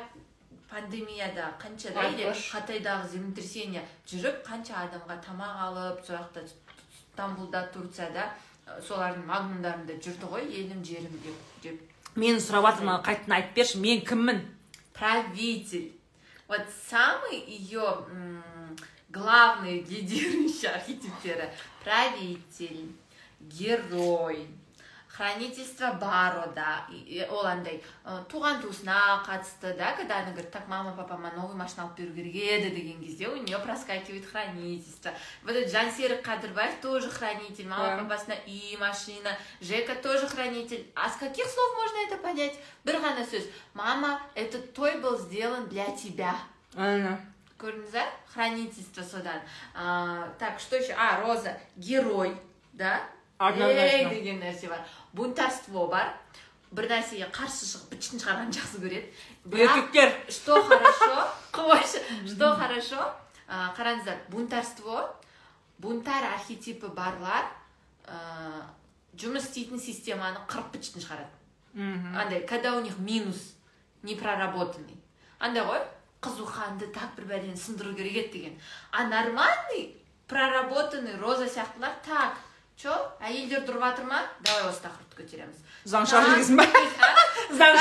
[0.69, 2.57] пандемияда қанша да или Айтпашы.
[2.57, 3.83] қытайдағы землетрясение.
[4.09, 6.47] Жүріп қанша адамға тамақ алып сол жақта
[7.13, 8.29] стамбулда турцияда
[8.67, 11.81] э, солардың магнумдарында жүрді ғой елім жерім деп деп.
[12.17, 14.41] Мен сұрап жатырмын қайтадан айтып берші мен кіммін?
[14.93, 15.93] Правитель.
[16.49, 18.05] Вот самый ее
[19.09, 21.49] главный лидирующий архетиптері
[21.85, 22.93] правитель,
[23.41, 24.49] герой,
[25.12, 30.52] хранительство бар ода И- и ол андай ә, туған туысына қатысты да когда она говорит
[30.52, 35.12] так мама папама новый машина алып беру керек еді деген кезде у нее проскакивает хранительство
[35.44, 38.04] вот этот жансерік қадырбаев тоже хранитель мама Да.
[38.04, 42.54] папасына үй машина жека тоже хранитель а с каких слов можно это понять
[42.86, 46.36] бір ғана сөз мама этот той был сделан для тебя
[46.76, 47.18] Ана.
[47.58, 48.04] көрдіңіз ба
[48.34, 49.42] хранительство содан
[49.74, 52.38] А, так что еще а роза герой
[52.74, 53.02] да
[53.69, 54.85] Эй, деген нәрсе бар.
[55.13, 56.15] Бунтарство бар.
[56.73, 59.09] Бір нәрсеге қарсы шығып бытшытын шығарғанды жақсы көреді.
[59.53, 60.15] Еркектер.
[60.29, 61.29] Что хорошо?
[61.53, 62.01] Қойшы.
[62.27, 63.13] Что хорошо?
[63.77, 65.15] Қараңыздар бунтарство
[65.79, 67.45] бунтарь архетипі барлар
[68.07, 68.63] ә,
[69.19, 71.35] жұмыс істейтін системаны қырып бытшытын шығарады.
[72.17, 73.53] Андай когда у них минус
[74.03, 74.97] непроработанный.
[75.39, 75.83] Андай ғой
[76.23, 78.61] қызуқанды так бір бәлені сындыру керек еді деген.
[78.93, 79.97] А нормальный
[80.29, 82.37] проработанный роза сияқтылар так.
[82.77, 82.91] Че
[83.21, 84.23] әйелдер тұрып жатыр ма?
[84.43, 85.59] Давай осы тақырыпты көтереміз
[85.93, 86.67] заң жүргенсің ба
[87.59, 87.77] заң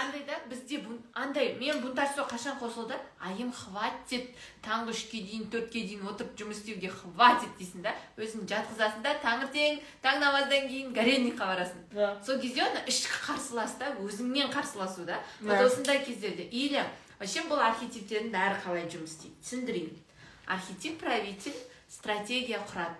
[0.00, 0.36] андай да?
[0.50, 0.80] Бізде
[1.14, 4.30] андай мен бунтарство қашан қосылды айым хватит.
[4.64, 7.92] Таңғы үшке дейін төртке дейін отырып жұмыс істеуге хватит дейсің да?
[8.18, 9.14] Өзің жатқызасың да?
[9.24, 11.84] Таңертең таң намаздан кейін горельникқа барасың.
[12.26, 15.20] Сол кезде ана ішкі қарсылас та өзіңмен қарсыласу да.
[15.40, 15.64] Вот Да.
[15.66, 16.48] осындай кездерде.
[16.50, 16.82] Или
[17.20, 19.36] вообще бұл архетиптердің бәрі қалай жұмыс істейді?
[19.44, 19.96] Түсіндірейін.
[20.46, 21.54] Архетип правитель
[21.88, 22.96] стратегия құрады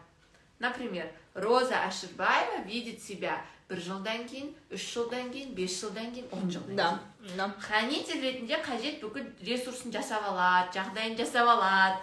[0.61, 6.51] например роза аширбаева видит себя бір жылдан кейін үш жылдан кейін бес жылдан кейін он
[6.51, 6.91] жылдан да
[7.37, 7.51] да.
[7.61, 12.01] Хранитель ретінде қажет бүкіл ресурсын жасап алады жағдайын жасап алады.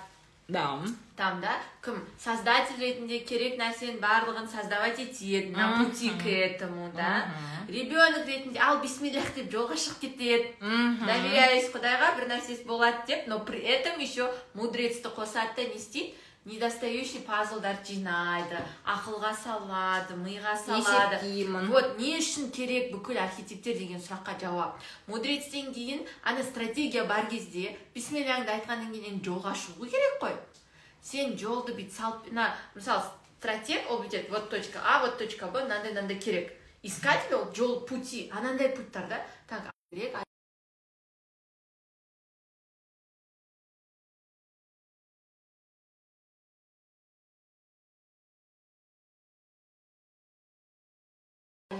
[0.47, 0.79] Да.
[1.17, 1.57] Там да?
[1.83, 7.25] Кім создатель ретінде керек нәрсенің барлығын создавать етеді на пути к этому да?
[7.67, 10.53] Ребенок ретінде ал бисмиллях деп жолға шығып кетеді
[11.01, 16.13] доверяюсь құдайға бір нәрсесі болады деп но при этом еще мудрецті қосады да не істейді.
[16.47, 21.19] Недостающий пазлдарды жинайды ақылға салады миға салады.
[21.19, 24.79] есептеймін вот не үшін керек бүкіл архетиптер деген сұраққа жауап.
[25.07, 30.37] Мудрецтен кейін ана стратегия бар кезде бисмиллахыңды айтқаннан кейін енді жолға шығу керек қой.
[31.03, 33.03] Сен жолды бүйтіп салып мына мысалы
[33.39, 36.53] стратег ол бүйтеді вот точка а вот точка б мынандай мынандай керек.
[36.81, 40.15] Искатель ол жол пути анандай путтарда так керек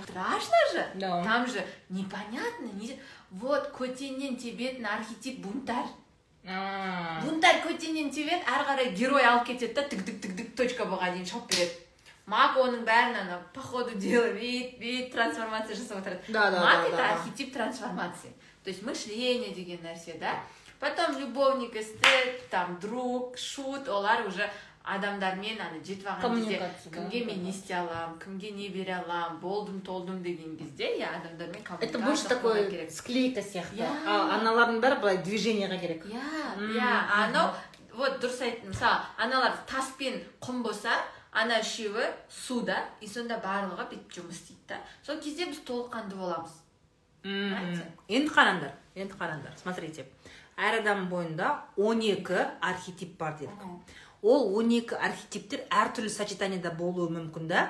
[0.03, 0.87] страшно же!
[0.95, 1.23] Да.
[1.23, 2.99] там же непонятно не...
[3.31, 5.89] вот көтеннен тебетін архетип бунтарь.
[6.45, 7.21] А.
[7.23, 11.13] бунтарь көтеннен тебеді ары қарай герой алып кетеді да тік тік тік тік точка болған
[11.17, 11.83] дейін шауып береді.
[12.27, 16.23] Маг оның бәрін ана по ходу дела бүйтіп бүйтіп трансформация жасап отырады.
[16.27, 18.33] Да, да, да, это архетип трансформации.
[18.63, 20.33] То есть мышление деген нәрсе да?
[20.79, 24.49] Потом любовник эстет там друг шут олар уже
[24.95, 29.81] адамдармен ана жетіп алған кезде кімге мен не істей аламын кімге не бере аламын болдым
[29.81, 33.81] толдым деген кезде иә адамдармен это больше такой склейка сияқты.
[33.81, 33.89] Иә.
[34.05, 36.05] а аналардың бәрі былай движениеға керек.
[36.05, 36.23] Иә
[36.77, 37.51] иә анау
[37.93, 40.93] вот дұрыс айттың мысалы аналар тас пен құм болса
[41.33, 44.81] ана үшеуі суда и сонда барлығы бүйтіп жұмыс істейді да.
[45.03, 46.55] Сол кезде біз толыққанды боламыз.
[47.27, 50.05] Енді қараңдар енді қараңдар смотрите.
[50.57, 52.31] Әр адам бойында 12
[52.61, 53.65] архетип бар дедік.
[54.27, 57.67] Ол 12 архетиптер әртүрлі сочетаниеда болуы мүмкін да.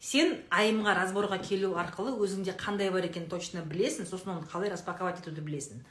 [0.00, 5.18] Сен айымға разборға келу арқылы өзіңде қандай бар екенін точно білесің сосын оны қалай распаковать
[5.20, 5.82] етуді білесің.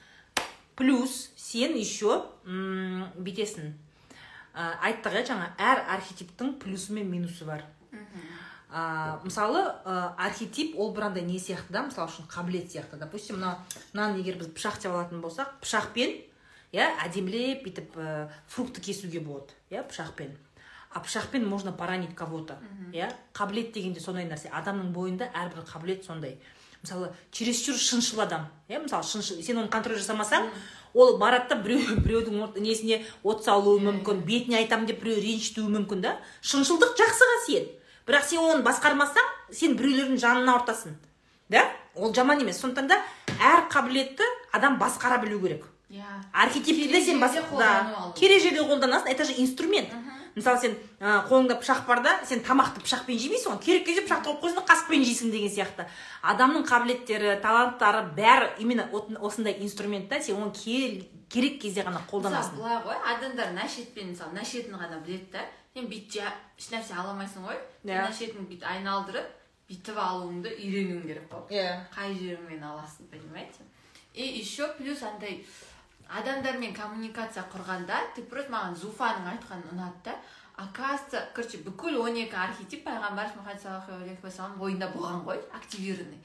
[0.79, 3.73] Плюс сен еще м, бүйтесің.
[4.53, 7.65] Ә, айттық иә жаңа әр архетиптің плюсы мен минусы бар.
[8.69, 12.97] А, мысалы ә, архетип ол бір андай не сияқты да мысалы үшін қабілет сияқты.
[12.97, 13.57] Допустим мына
[13.93, 16.15] мынаны егер біз пышақ деп алатын болсақ пышақпен
[16.71, 20.35] иә әдемілеп бүйтіп ә, фрукты кесуге болады иә пышақпен
[20.91, 22.57] а пышақпен можно поранить кого то
[22.91, 24.49] иә қабілет дегенде сондай нәрсе.
[24.49, 26.37] Адамның бойында әрбір қабілет сондай.
[26.81, 28.47] Мысалы чересчур шыншыл адам.
[28.69, 30.49] Иә мысалы шыншыл сен оны контроль жасамасаң
[30.93, 36.01] ол барады да біреу біреудің несіне от салуы мүмкін бетіне айтамын деп біреу ренжітуі мүмкін
[36.01, 36.17] да.
[36.41, 37.71] Шыншылдық жақсы қасиет.
[38.07, 40.95] Бірақ сен оны басқармасаң сен біреулердің жанын ауыртасың
[41.49, 41.65] да?
[41.95, 42.61] Ол жаман емес.
[42.61, 43.01] Сондықтан да
[43.37, 44.23] әр қабілетті
[44.53, 45.65] адам басқара білу керек.
[45.89, 46.05] Иә.
[46.33, 49.89] Архетипті де сен бас Керек жерде да керек жерде қолданасың это же инструмент.
[50.35, 54.29] Мысалы сен ә, қолыңда пышақ бар да сен тамақты пышақпен жемейсің ғой керек кезде пышақты
[54.29, 55.85] қойып қойсың да қасықпен жейсің деген сияқты.
[56.21, 58.85] Адамның қабілеттері таланттары бәрі именно
[59.21, 62.55] осындай инструмент та сен оны ке- керек кезде ғана мысалы қолданасың.
[62.55, 65.41] былай ғой адамдар нашетпен мысалы нашетін ғана біледі да
[65.73, 66.21] сен бүйтіп
[66.59, 67.57] ешнәрсе ала алмайсың ғой.
[67.85, 68.05] Иә.
[68.05, 69.25] нашетін бүйтіп айналдырып
[69.71, 71.81] бүйтіп алуыңды үйренуің керек қой иә.
[71.95, 73.65] Қай жеріңмен аласың понимаете?
[74.13, 75.45] И еще плюс андай
[76.09, 80.15] адамдармен коммуникация құрғанда ты просто маған зуфаның айтқаны ұнады да.
[80.57, 86.17] Оказывается короче бүкіл он екі архетип пайғамбарымыз мұхаммад саллаллаху алейхи уассалам бойында болған ғой активированный.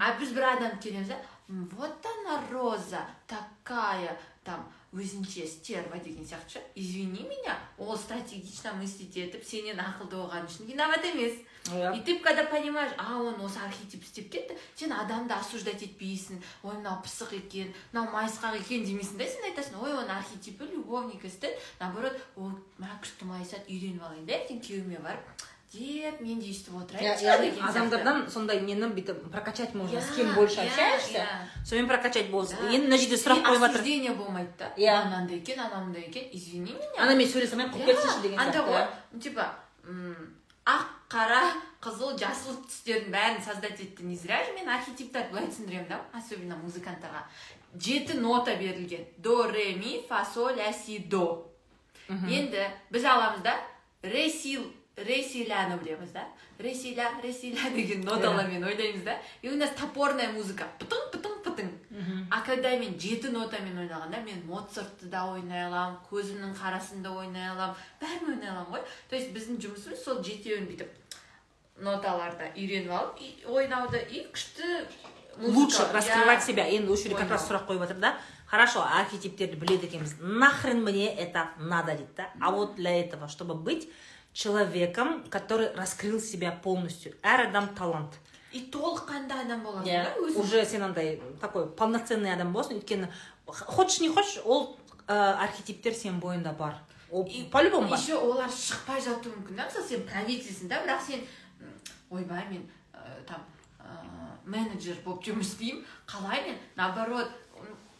[0.00, 1.18] А біз бір адам келеміз да
[1.48, 6.48] «М, вот она роза такая там өзінше стерва деген сияқты.
[6.58, 11.38] Ше извини меня ол стратегично мыслить етіп сенен ақылды болғаны үшін виноват емес
[11.96, 16.74] и ты когда понимаешь а он осы архетип істеп кетті сен адамды осуждать етпейсің ой
[16.74, 21.56] мынау пысық екен мынау майысқақ екен демейсің да сен айтасың ой оның архетипі любовник істеді
[21.80, 26.92] наоборот ол мына күшті майысады үйреніп алайын да ертең күйеуіме барып деп мен де өйстіп
[26.94, 27.62] яғни сияқты.
[27.68, 31.66] адамдардан сондай нені бүйтіп прокачать можно с Иә, кем больше иә, общаешься иә.
[31.66, 32.56] сонымен прокачать болсын.
[32.70, 34.72] Енді мына жерде сұрақ қойып жатыр осуждение болмайды да.
[34.76, 34.94] Иә.
[35.02, 38.70] анандай екен анау мындай екен извини меня анамен сөйлесе алмай қойып кетсінші деген андай сияқты
[38.70, 38.88] ғой иә.
[39.12, 39.54] ну, типа
[40.66, 41.42] ақ қара
[41.80, 46.58] қызыл жасыл түстердің бәрін создать етті не зря же мен архетиптарды былай түсіндіремін да особенно
[46.58, 47.22] музыканттарға.
[47.78, 49.06] Жеті нота берілген.
[49.18, 51.46] До ре ми фа соль ля си до.
[52.08, 53.54] Енді біз аламыз да
[54.02, 54.58] ре си
[54.96, 56.24] ре си ляны білеміз да
[56.58, 60.64] ре си ля ре си ля деген ноталармен ойнаймыз да и у нас топорная музыка
[60.80, 61.68] пытың пытың пытың
[62.30, 67.50] а когда мен жеті нотамен ойнағанда мен моцартты да ойнай аламын көзімнің қарасын да ойнай
[67.50, 70.88] аламын бәрін ойнай аламын ғой то есть біздің жұмысымыз сол жетеуін бүйтіп
[71.84, 74.86] ноталарды үйреніп алып и ойнауды и күшті
[75.36, 78.14] музыка- лучше раскрывать себя енді осы жерде как раз сұрақ қойып жатыр да
[78.46, 83.54] хорошо архетиптерді біледі екенбіз нахрен мне это надо дейді да а вот для этого чтобы
[83.54, 83.90] быть
[84.36, 87.14] человеком который раскрыл себя полностью.
[87.22, 88.12] Әр адам талант.
[88.52, 93.08] И толыққанды адам боласың иә да өзің уже сен андай такой полноценный адам боласың өйткені
[93.46, 96.76] хочешь не хочешь ол ә, архетиптер сенің бойында бар.
[97.10, 97.98] Ол И- по любому бар.
[97.98, 99.66] еще олар шықпай жатуы мүмкін да.
[99.66, 101.20] Мысалы сен правительсің да бірақ сен
[102.10, 103.40] ойбай мен ә, там
[103.80, 105.84] ә, менеджер болып жұмыс істеймін.
[106.06, 106.58] Қалай мен?
[106.76, 107.30] Наоборот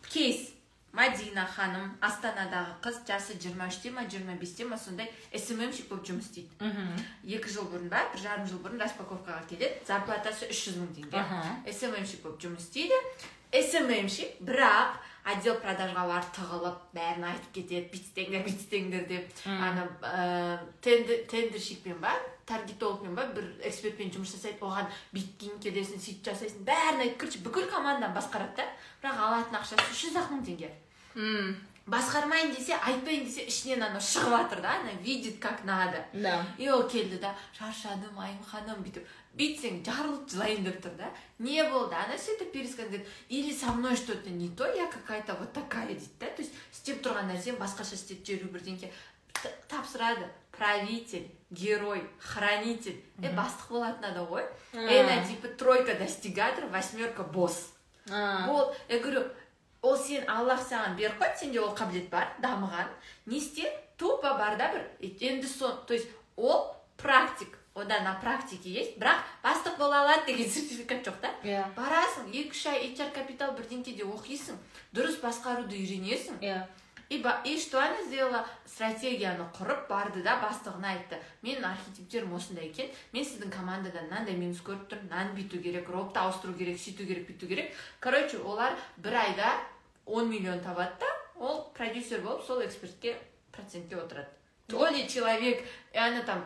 [0.09, 0.53] кейс.
[0.97, 6.57] Мадина ханым астанадағы қыз жасы 23-те ма 25-те ма сондай сммщик болып жұмыс істейді.
[6.61, 7.03] Мхм.
[7.37, 9.75] Екі жыл бұрын ба бір жарым жыл бұрын распаковкаға келеді.
[9.87, 11.25] Зарплатасы 300 мың теңге.
[11.73, 13.01] Сммщик болып жұмыс істейді.
[13.53, 14.97] сммщик бірақ
[15.27, 17.89] отдел продажға барып тығылып бәрін айтып кетеді.
[17.93, 19.45] Бүйтістеңдер бүйтістеңдер деп.
[19.47, 22.15] Ана ә, тендер, тендерщикпен ба
[22.47, 24.63] таргетологпен ба бір экспертпен жұмыс жасайды.
[24.63, 28.69] Оған бүйткен келесің сөйтіп жасайсың бәрін айтып короче бүкіл команданы басқарады да.
[29.03, 30.71] Бірақ алатын ақшасы үш жүз ақ мың теңге.
[31.17, 31.57] М,
[31.87, 36.05] басқармайын десе айтпайын десе ішінен анау шығып жатыр да ана видит как надо.
[36.13, 36.45] Да.
[36.59, 39.07] И ол келді да шаршадым айым ханым бүйтіп.
[39.37, 41.11] Бүйтсең жарылып жылайын деп тұр да.
[41.39, 41.95] Не болды?
[41.95, 45.35] Она все это пересказ говорит или со мной что то не то я какая то
[45.35, 46.27] вот такая дейді да.
[46.27, 48.93] То есть істеп тұрған нәрсені басқаша істеп жіберу бірдеңке
[49.69, 50.29] тапсырады.
[50.57, 52.97] Правитель герой хранитель.
[53.21, 54.45] Е бастық болатын адам ғой.
[54.73, 57.73] Е на типа тройка достигатор восьмерка босс.
[58.11, 59.29] А, ол я говорю
[59.87, 62.89] ол сен аллах саған беріп қойды сенде ол қабілет бар дамыған.
[63.27, 63.71] Не істе?
[63.97, 64.83] Тупо бар да бір.
[65.01, 67.59] И енді сол то есть ол практик.
[67.75, 68.97] Ода на практике есть.
[68.97, 71.31] Бірақ бастық бола алады деген сертификат жоқ та.
[71.45, 71.63] Иә.
[71.77, 74.57] Барасың екі үш ай HR капитал бірдеңкеде оқисың
[74.97, 76.41] дұрыс басқаруды үйренесің.
[76.41, 76.65] Иә.
[77.09, 78.47] И, ба- и что она сделала?
[78.67, 81.21] Стратегияны құрып барды да бастығына айтты.
[81.45, 82.89] Менің архетиптерім осындай екен.
[83.13, 85.13] Мен сіздің командадан мынандай минус көріп тұрмын.
[85.13, 87.71] Мынаны бүйту керек робты ауыстыру керек сөйту керек бүйту керек.
[88.01, 89.53] Короче олар бір айда
[90.07, 91.07] 10 миллион табады да
[91.39, 93.17] ол продюсер болып сол экспертке
[93.53, 94.29] процентке отырады.
[94.69, 96.45] То ли человек и она там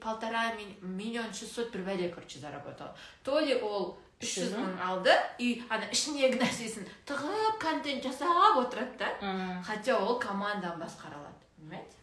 [0.00, 2.96] полтора ми- миллион шестьсот бір бәле короче заработала.
[3.24, 4.80] То ли ол үш жүз мың?
[4.82, 9.62] алды и ана ішіндегі нәрсесін тығып контент жасап отырады да.
[9.66, 11.96] Хотя ол команданы басқара алады понимаете?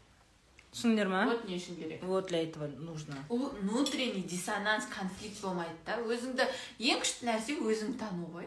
[0.73, 2.03] Түсіндіңдер ма вот не үшін керек.
[2.03, 3.15] Вот для этого нужно.
[3.29, 5.97] Ол внутренний диссонанс конфликт болмайды да.
[5.97, 6.45] Өзіңді
[6.79, 8.45] ең күшті нәрсе өзіңді тану ғой.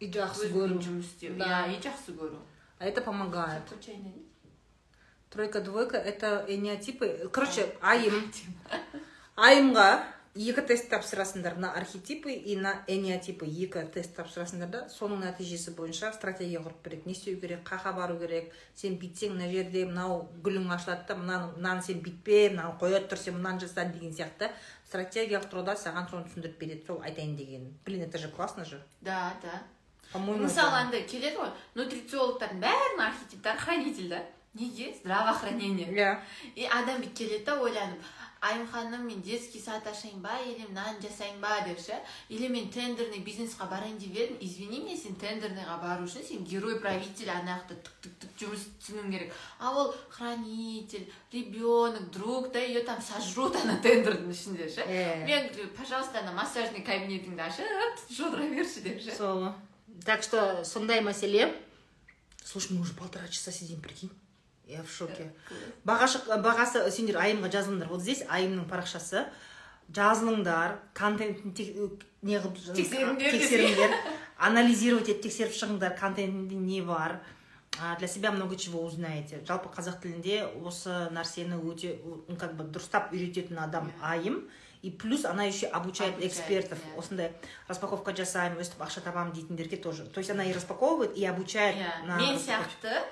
[0.00, 0.78] И жақсы көру.
[0.78, 1.34] жұмыс істеу.
[1.38, 1.66] Да.
[1.66, 2.38] иә и жақсы көру.
[2.78, 3.62] А это помогает.
[5.30, 7.28] Тройка двойка это энеотипы.
[7.32, 8.30] Короче айым
[9.36, 9.88] айымға
[10.38, 13.44] екі тест тапсырасыңдар на архетипы и на энеотипы.
[13.44, 17.02] Екі тест тапсырасыңдар да соның нәтижесі бойынша стратегия құрып береді.
[17.06, 18.52] Не істеу керек қақа бару керек.
[18.74, 23.18] Сен бүйтсең мына жерде мынау гүлің ашылады да мынаны мынаны сен бүйтпе мынаны қоя тұр
[23.18, 24.52] сен мынаны жаса деген сияқты.
[24.88, 26.86] Стратегиялық тұрғыда саған соны түсіндіріп береді.
[26.86, 28.80] Сол айтайын деген блин это же классно же.
[29.00, 29.62] Да да.
[30.12, 31.52] По моему мысалы андай келеді ғой.
[31.74, 34.22] Нутрициологтардың бәрінің архетиптары хранитель да?
[34.54, 34.94] Неге?
[35.02, 36.14] Здравоохранение иә.
[36.56, 38.00] И адам бүйтіп келеді да ойланып
[38.40, 41.60] айым ханым мен детский сад ашайын ба или мынаны жасайын ба?
[41.66, 41.94] деп ше?
[42.28, 44.36] Или мен тендерный бизнесқа барайын деп едім?
[44.40, 48.66] Извини меня сен тендерныйға бару үшін сен герой правитель ана жақта тік тік тік жұмыс
[48.80, 49.34] түсінуің керек.
[49.58, 54.86] А ол хранитель ребенок друг да ее там сожрут ана тендердің ішінде ше.
[55.26, 59.16] Мен пожалуйста ана массажный кабинетіңді ашып жудыра берші деп ше.
[59.16, 59.50] Сол
[60.04, 61.54] так что сондай мәселе.
[62.44, 64.10] Слушай мы уже полтора часа сидим прикинь.
[64.66, 65.32] Я в шоке.
[65.84, 67.88] Бағашы бағасы сендер айымға жазылыңдар.
[67.88, 69.26] Вот здесь айымның парақшасы.
[69.92, 73.94] Жазылыңдар контентін тек- не қылып Тексеріңдер.
[74.38, 77.20] анализировать етіп тексеріп шығыңдар контентінде не бар.
[77.98, 79.40] Для себя много чего узнаете.
[79.46, 81.96] Жалпы қазақ тілінде осы нәрсені өте
[82.38, 84.48] как бы дұрыстап үйрететін адам айым.
[84.82, 86.78] И плюс она еще обучает, Обучает, экспертов.
[86.78, 86.98] иә.
[86.98, 87.32] осындай
[87.68, 90.04] распаковка жасаймын өстіп ақша табамын дейтіндерге тоже.
[90.04, 93.02] То есть она и распаковывает и обучает иә на мен сияқты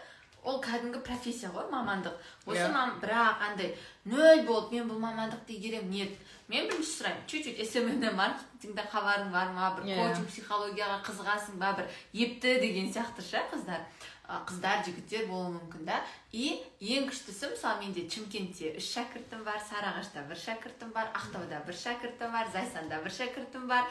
[0.47, 2.14] ол кәдімгі профессия ғой мамандық.
[2.47, 2.72] Осы Иә.
[2.72, 6.10] мам бірақ андай нөл болып мен бұл мамандықты игеремін нет
[6.47, 9.74] мен бірінші сұраймын чуть чуть смм маркетингде хабарың бар ма?
[9.74, 9.97] Бір Иә.
[9.98, 11.72] коучинг психологияға қызығасың ба?
[11.74, 13.80] Бір епті деген сияқты ше қыздар.
[14.27, 16.01] Қыздар жігіттер болуы мүмкін да.
[16.32, 21.78] И ең күштісі мысалы менде чымкентте үш шәкіртім бар сарыағашта бір шәкіртім бар ақтауда бір
[21.78, 23.86] шәкіртім бар зайсанда бір шәкіртім бар.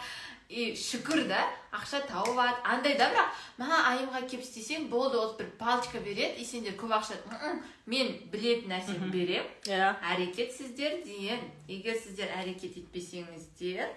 [0.46, 1.40] И шүкір да
[1.74, 2.60] ақша тауып алады.
[2.70, 6.94] Андай да бірақ маған айымға келіп істесең болды осы бір палочка береді и сендер көп
[7.00, 9.96] ақша «Мм, мен білетін нәрсені беремін иә.
[10.14, 13.90] Әрекетсіздер дейін егер сіздер әрекет етпесеңіздер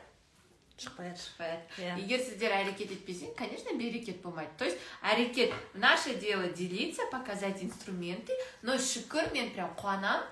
[0.78, 1.98] шықпай шықпайды Иә.
[1.98, 8.32] егер сіздер әрекет етпесең конечно берекет болмайды то есть әрекет наше дело делиться показать инструменты
[8.62, 10.22] но шүкір мен прям қуанамын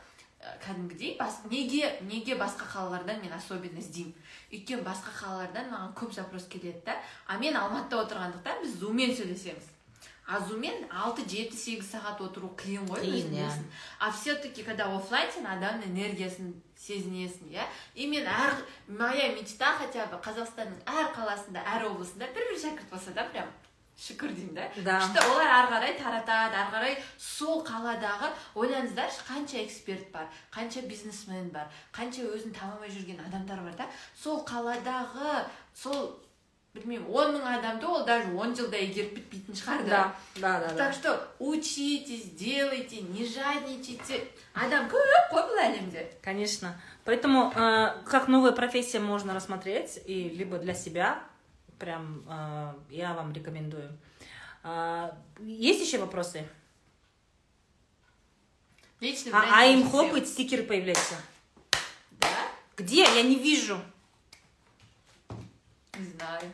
[0.41, 4.15] ә, кәдімгідей бас, неге неге басқа қалалардан мен особенно іздеймін.
[4.53, 6.95] Өйткені басқа қалалардан маған көп запрос келеді да.
[7.27, 9.73] А мен алматыда отырғандықтан біз зуммен сөйлесеміз.
[10.29, 13.51] А зуммен алты жеті сегіз сағат отыру қиын ғой Қиын, иә.
[13.99, 16.55] а все таки когда оффлайн сен адамның энергиясын
[16.87, 17.67] сезінесің иә?
[17.95, 18.57] И мен әр
[18.89, 23.51] моя мечта хотя бы қазақстанның әр қаласында әр облысында бір бір шәкірт болса да прям
[23.97, 24.67] шүкір деймін да?
[24.85, 24.99] Да.
[25.01, 25.23] күшті.
[25.33, 28.29] Олар ары қарай таратады ары қарай сол қаладағы
[28.61, 33.89] ойлаңыздаршы қанша эксперт бар қанша бизнесмен бар қанша өзін танымай жүрген адамдар бар да.
[34.21, 36.13] Сол қаладағы сол
[36.76, 40.02] білмеймін он мың адамды ол даже он жылда игеріп бітпейтін шығар да
[40.36, 44.22] да да да так что учитесь делайте не жадничайте
[44.54, 46.80] адам көп қой бұл әлемде Конечно.
[47.04, 51.24] Поэтому э, как новая профессия можно рассмотреть, и либо для себя,
[51.80, 53.98] прям э, я вам рекомендую.
[54.64, 56.48] А, есть еще вопросы?
[59.00, 59.92] личный А, бренд а им лучше всех.
[59.92, 61.16] хлопает, стикеры появляются.
[62.12, 62.28] да
[62.78, 63.02] Где?
[63.02, 63.82] Я не вижу.
[65.99, 66.53] Не знаю.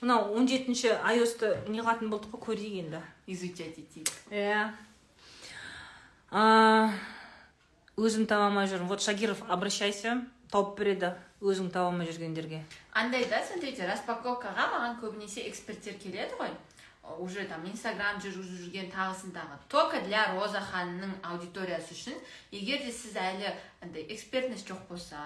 [0.00, 3.02] Мынау он жетінші iOS-ты неғылатын болдық қой көрейік енді.
[3.26, 4.72] Изучать етейік иә
[6.32, 6.88] А,
[8.00, 8.88] өзім таба алмай жүрмін.
[8.88, 10.22] Вот шагиров обращайся.
[10.50, 11.12] Тауып береді
[11.44, 12.62] өзің таба алмай жүргендерге.
[12.96, 16.54] Андай да смотрите распаковкаға маған көбінесе эксперттер келеді ғой.
[17.18, 19.58] Уже там инстаграм жүргізіп жүрген тағысындағы.
[19.68, 22.16] Только для роза ханның аудиториясы үшін.
[22.50, 23.52] Егер де сіз әлі
[23.82, 25.20] андай экспертность жоқ болса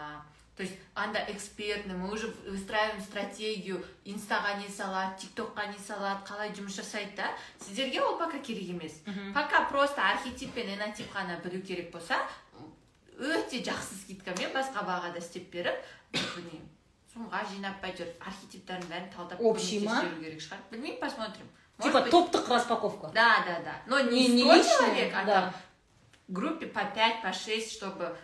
[0.57, 6.53] то есть анда экспертный мы уже выстраиваем стратегию инстаға не салады тиктокқа не салады қалай
[6.57, 7.29] жұмыс жасайды да?
[7.61, 8.93] Сіздерге ол пока керек емес.
[9.35, 12.17] Пока просто архетип пен энотип қана білу керек болса
[13.19, 15.77] өте жақсы скидкамен басқа бағада істеп беріп
[16.13, 16.65] білмеймін
[17.13, 20.03] сумға жинап әйтеуір архетиптардың бәрін талдап Общий ма?
[20.21, 20.59] керек шығар.
[20.73, 21.49] Білмеймін посмотрим.
[21.83, 23.11] Типа топтық распаковка?
[23.15, 23.75] Да да да.
[23.87, 25.33] Но не, Не- не 100 личное, человек а да.
[25.41, 25.55] там
[26.29, 28.17] в группе по 5 по 6 чтобы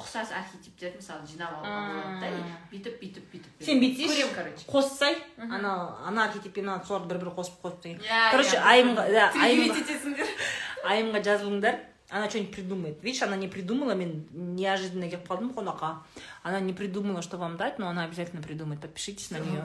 [0.00, 2.40] ұқсас архетиптерді мысалы жинап алуға болады да и
[2.72, 4.64] бүйтіп бүйтіп бүйтіп сен бүйтсейші көремін короче.
[4.66, 5.52] қоссай Мгм.
[5.54, 8.00] ана ана архетиппен ана соларды бір бір қосып қойып деген.
[8.00, 8.64] Иә короче иә.
[8.72, 10.26] айымға да Привет айымға
[10.90, 11.78] айымға жазылыңдар.
[12.12, 12.98] Она что-нибудь придумает.
[13.04, 15.98] Видишь она не придумала мен неожиданно келіп қалдым қонаққа.
[16.42, 18.80] Она не придумала что вам дать но она обязательно придумает.
[18.80, 19.64] Подпишитесь на Что нее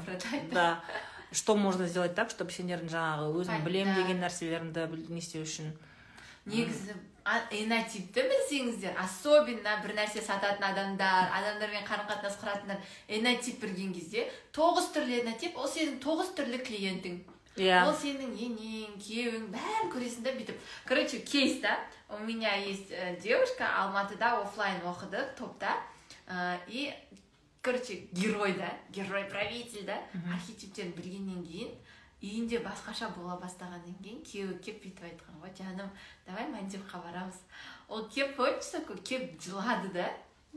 [0.51, 0.83] да.
[1.31, 3.95] Что можно сделать так чтобы сендердің жаңағы өзің Пай- білем да.
[3.95, 5.71] деген нәрселеріңді не істеу үшін.
[6.45, 6.93] Негізі
[7.25, 12.77] энотипті білсеңіздер особенно бір нәрсе сататын адамдар адамдармен қарым қатынас құратындар
[13.17, 17.17] энотип білген кезде тоғыз түрлі энотип ол сенің тоғыз түрлі клиентің.
[17.55, 17.81] Иә.
[17.87, 20.61] Ол сенің енең күйеуің бәрін көресің да бүйтіп.
[20.85, 21.79] Короче кейс да
[22.09, 25.77] у меня есть э, девушка алматыда оффлайн оқыды топта.
[26.27, 26.93] Э, и
[27.61, 29.97] короче герой да герой правитель да
[30.31, 31.71] архетиптерін білгеннен кейін
[32.25, 35.89] үйінде басқаша бола бастағаннан кейін күйеуі келіп бүйтіп айтқан ғой жаным
[36.25, 37.41] давай мальдивқа барамыз
[37.87, 40.09] ол келіп помнишь такой келіп жылады да.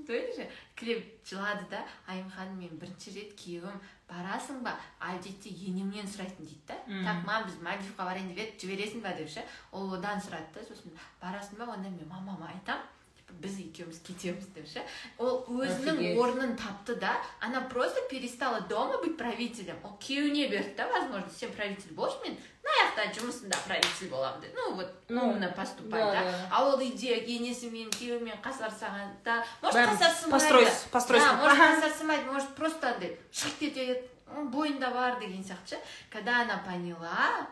[0.06, 0.46] Тоже
[0.78, 4.76] келіп жылады да айым ханым мен бірінші рет күйеуім барасың ба?
[5.02, 6.76] Әдетте енемнен сұрайтын дейді да.
[7.04, 9.16] Так мам біз мальдивқа барайын деп едік жібересің ба?
[9.18, 9.42] деп ше.
[9.72, 11.72] Ол одан сұрады да сосын барасың ба?
[11.74, 12.86] Онда мен мамама айтамын
[13.30, 14.82] біз екеуміз кетеміз деп ше
[15.18, 19.76] ол өзінің орнын тапты да она просто перестала дома быть правителем.
[19.84, 24.54] Ол күйеуіне берді да возможно сен правитель болшы мен мына жақта жұмысында правитель боламын деп.
[24.56, 31.22] Ну вот умно поступай да, а ол үйде енесімен күйеуімен қасарсағанда может қасарсымайды постройс- постройс
[31.22, 31.42] да, қылып.
[31.42, 34.02] может қасарсымайды может просто андай шығып кетеді
[34.50, 35.78] бойында бар деген сияқты ше.
[36.10, 37.46] Когда она поняла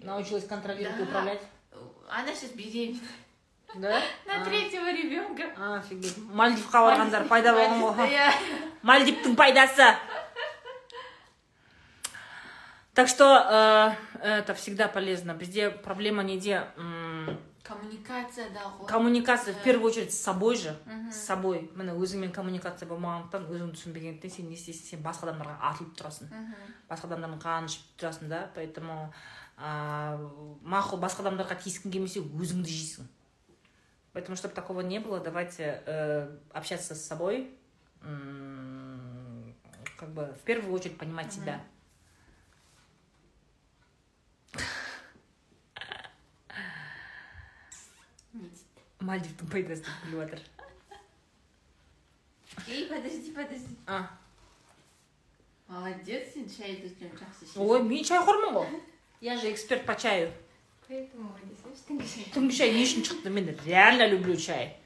[0.00, 1.42] научилась контролировать и управлять.
[2.08, 3.00] она сейчас беременна.
[3.74, 4.00] Да?
[4.26, 6.16] На третьего ребенка А, офигеть.
[6.32, 8.08] Мальдивқа барғандар пайда болған ғой.
[8.10, 8.32] Иә.
[8.82, 9.94] мальдивтің пайдасы.
[12.94, 15.32] Так что э, это всегда полезно.
[15.34, 19.62] Бізде проблема неде м, коммуникацияда ғой коммуникация в Да.
[19.62, 20.74] первую очередь с собой же
[21.12, 21.70] с собой.
[21.76, 26.32] Міне өзіңмен коммуникация болмағандықтан өзіңді түсінбегендіктен сен не істейсің сен басқа адамдарға атылып тұрасың.
[26.90, 28.50] Басқа адамдардың қанын ішіп тұрасың да.
[28.56, 29.12] Поэтому
[29.56, 30.18] а,
[30.64, 33.06] мақұл басқа адамдарға тиіскің келмесе өзіңді жейсің.
[34.13, 37.49] поэтому чтобы такого не было давайте э, общаться с собой
[38.01, 39.55] м,
[39.97, 41.61] как бы в первую очередь понимать себя
[48.33, 48.63] не дейді
[49.03, 50.39] мальдивтің пайдасы деп күліп жатыр
[52.67, 53.97] ей подожди подожди а
[55.67, 58.81] молодец сен шайды өте жақсы ішесің ой мен шайхормын ғой
[59.21, 60.31] я же эксперт по чаю
[60.88, 62.30] Поэтому вы не слышите?
[62.32, 64.76] түнгі шай не үшін шықты мен реально люблю чай.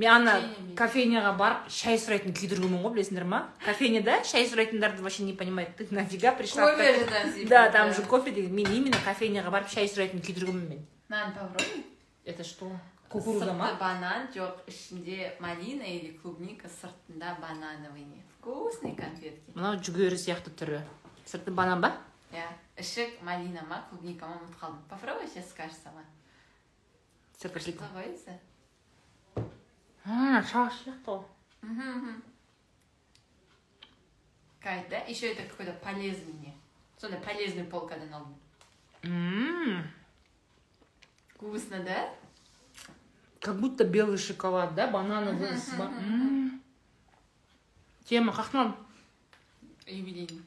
[0.00, 0.34] Мен ана
[0.78, 5.76] кофейняға барып шай сұрайтын күйдіргенмін ғой білесіңдер ма кофейняда шай сұрайтындарды вообще не понимает.
[5.76, 6.70] Ты нафига пришла?
[6.70, 10.86] Кофе же да там же кофе деген мен именно кофейняға барып шай сұрайтын күйдіргенмін мен
[11.10, 11.84] нан попробуй
[12.24, 12.72] это что?
[13.10, 19.52] Кукуруза ма банан жоқ ішінде малина или клубника сыртында банановый не вкусный конфетки.
[19.52, 20.80] Мынау жүгері сияқты түрі
[21.26, 21.98] сырты банан ба?
[22.32, 22.46] Иә
[22.76, 26.04] іші малина ма клубника ма ұмытып қалдым попробуй сейчас скажешь сама
[27.40, 28.38] Давайся.
[30.04, 32.20] а шаш сияқты ғой
[34.60, 34.98] Кайф, да?
[34.98, 36.54] Еще это какой-то полезный не.
[36.98, 38.36] Сондай полезный полкадан алдым.
[41.34, 42.14] Вкусно, да?
[43.40, 45.48] как будто белый шоколад да банановый
[48.04, 48.76] тема қақнам
[49.86, 50.42] Юбилейный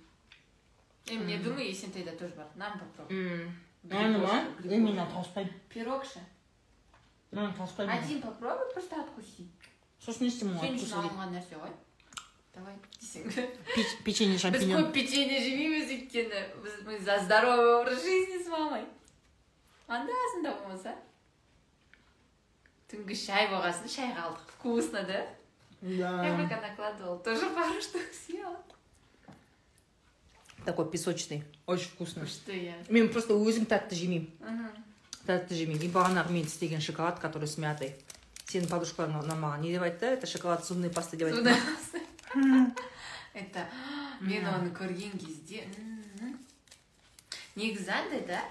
[1.06, 2.46] И мне думаю, если ты это тоже бар.
[2.56, 3.16] Нам попробуй.
[3.16, 3.54] М.
[3.82, 6.20] Блин, аны ма боже, ей мен тауыспаймын Пирог ше.
[7.32, 9.48] мен тауыспаймын Один попробуй, просто откуси.
[10.04, 11.14] сосын не істеймін Сен оны үшін вкусно дейді.
[11.14, 11.72] алынған нәрсе ғой.
[12.54, 13.50] Давай, десең.
[13.76, 18.48] Печ- печенье Біз шампиньон көп печенье жемейміз өйткені біз мы за здоровый образ жизни с
[18.48, 18.84] мамой.
[19.86, 20.94] Анда-санда болмаса.
[22.90, 24.48] Түнгі шай болғасын шайға алдық.
[24.58, 25.26] Вкусно, да?
[25.82, 28.60] Я да пока накладывала, тоже пару штук съела.
[30.65, 32.73] Такой песочный очень вкусно Что я?
[32.89, 34.29] мен просто өзім тәтті жемеймін
[35.27, 37.95] тәтті жемеймін и бағанағы мен істеген шоколад который с мятой.
[38.47, 41.55] Сенің подружкаларың на- маған не деп айтты это шоколад зубной пасты деп айтты?
[43.33, 43.65] Это
[44.21, 45.63] мен оны көрген кезде
[47.55, 48.41] негізі андай да?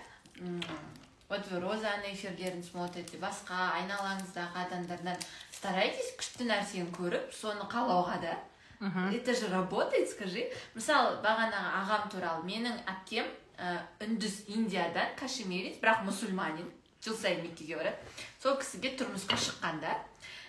[1.29, 5.17] Вот вы розаның эфирлерін смотрите басқа айналаңыздағы адамдардан
[5.55, 8.35] старайтесь күшті нәрсені көріп соны қалауға да.
[8.83, 9.15] Мгм.
[9.15, 10.43] это же работает скажи
[10.75, 13.29] мысалы бағанағы ағам туралы менің әпкем
[13.59, 16.67] ә, үндіс индиядан кашмирец бірақ мұсылманин
[17.05, 17.95] жыл сайын меккеге барады
[18.43, 19.95] сол кісіге тұрмысқа шыққанда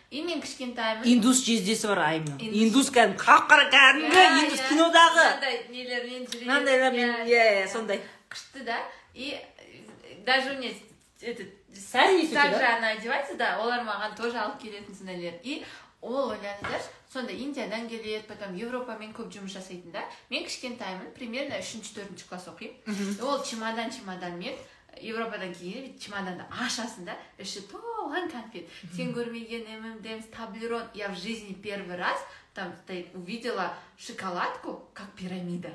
[0.09, 2.57] и мен кішкентаймын индус жездесі бар айымның Индус.
[2.63, 4.67] индус кәдімгі қап қара кәдімгі Иә, индус иә.
[4.71, 8.01] кинодағы мынандай нелермен жүреді мынандайлармен иә иә сондай
[8.33, 8.77] күшті да
[9.13, 10.73] и э, даже мне
[11.21, 12.77] этот Сәл еседі, так же да?
[12.77, 15.63] она одевается да олар маған тоже алып келетін сондайлер и
[16.01, 20.03] ол ойлаңыздаршы сонда индиядан келеді потом европамен көп жұмыс жасайтын да
[20.33, 23.21] мен кішкентаймын примерно үшінші төртінші класс оқимын.
[23.21, 24.57] Ол чемодан чемоданмен
[25.01, 28.69] европадан кейін чемоданды ашасың да іші толған конфет.
[28.95, 30.89] Сен көрмеген ммдмс таблерон.
[30.93, 32.17] Я в жизни первый раз
[32.53, 35.71] там стоит увидела шоколадку как пирамида.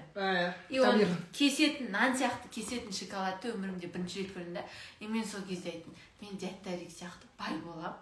[0.68, 4.64] И оны кесетін нан сияқты кесетін шоколадты өмірімде бірінші рет көрдім да.
[5.00, 7.98] И мен сол кезде айттым мен дядь тарик сияқты бай боламын.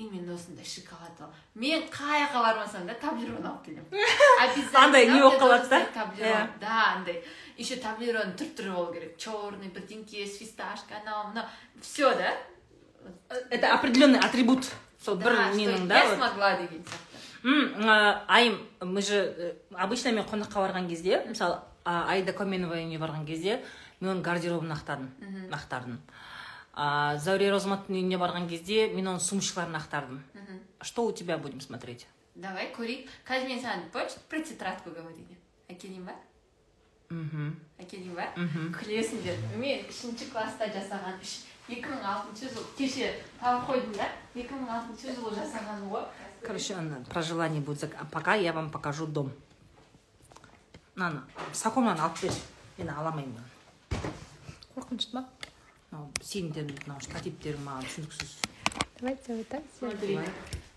[0.00, 3.84] И мен осындай шоколад аламын мен қай жаққа бармасам да таблерон алып келемін.
[4.44, 5.80] Обязательно Андай не болып қалады да?
[5.94, 6.60] таблерон Иә.
[6.60, 7.18] да андай.
[7.58, 9.18] Еще таблеронның түр түрі болу керек.
[9.18, 11.44] Черный бірдеңке с фисташка анау мынау.
[11.82, 12.32] Все да?
[13.50, 14.64] Это определенный атрибут.
[15.04, 18.24] Сол бір что да я смогла деген сияқты.
[18.28, 23.24] Айым мы же э, обычно мен қонаққа барған кезде мысалы а, аида коменова үйіне барған
[23.26, 23.62] кезде
[24.00, 25.98] мен оның гардеробын ақтардым ақтардым
[26.74, 30.20] а, зәуре розматтың үйіне барған кезде мен оның сумочкаларын ақтардым
[30.82, 32.06] что у тебя будем смотреть?
[32.34, 35.36] Давай көрейік қазір мен саған помнишь про тетрадку говорили?
[35.68, 36.14] Әкелейін ба
[37.10, 37.50] мхм
[37.82, 39.36] әкелейін ба мхм күлесіңдер.
[39.58, 41.34] Мен үшінші класста жасаған үш
[41.68, 44.08] екі мың алтыншы жыл кеше тауып қойдым да?
[44.34, 46.06] Екі мың алтыншы жылы жасаған ғой.
[46.46, 49.32] Короче ана, про желание будет пока я вам покажу дом.
[50.94, 51.20] Мынаны
[51.52, 52.32] сакомнан алып бер.
[52.78, 53.44] Мен ала алмаймын
[54.76, 55.28] қорқынышты ма?
[55.90, 58.38] Мынау сендердің мынау штативтерің маған түсініксіз
[59.00, 60.32] Давайте вот так сделаем.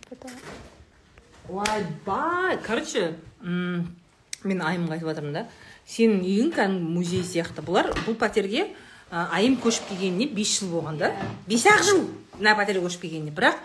[0.09, 0.31] Потом
[1.49, 5.43] ойбай короче мен айымға айтып жатырмын да.
[5.87, 8.69] Сенің үйің кәдімгі музей сияқты бұлар бұл пәтерге
[9.11, 11.11] айым көшіп келгеніне бес жыл болған да.
[11.47, 12.05] Бес ақ жыл
[12.39, 13.35] мына пәтерге көшіп келгеніне.
[13.35, 13.59] Бірақ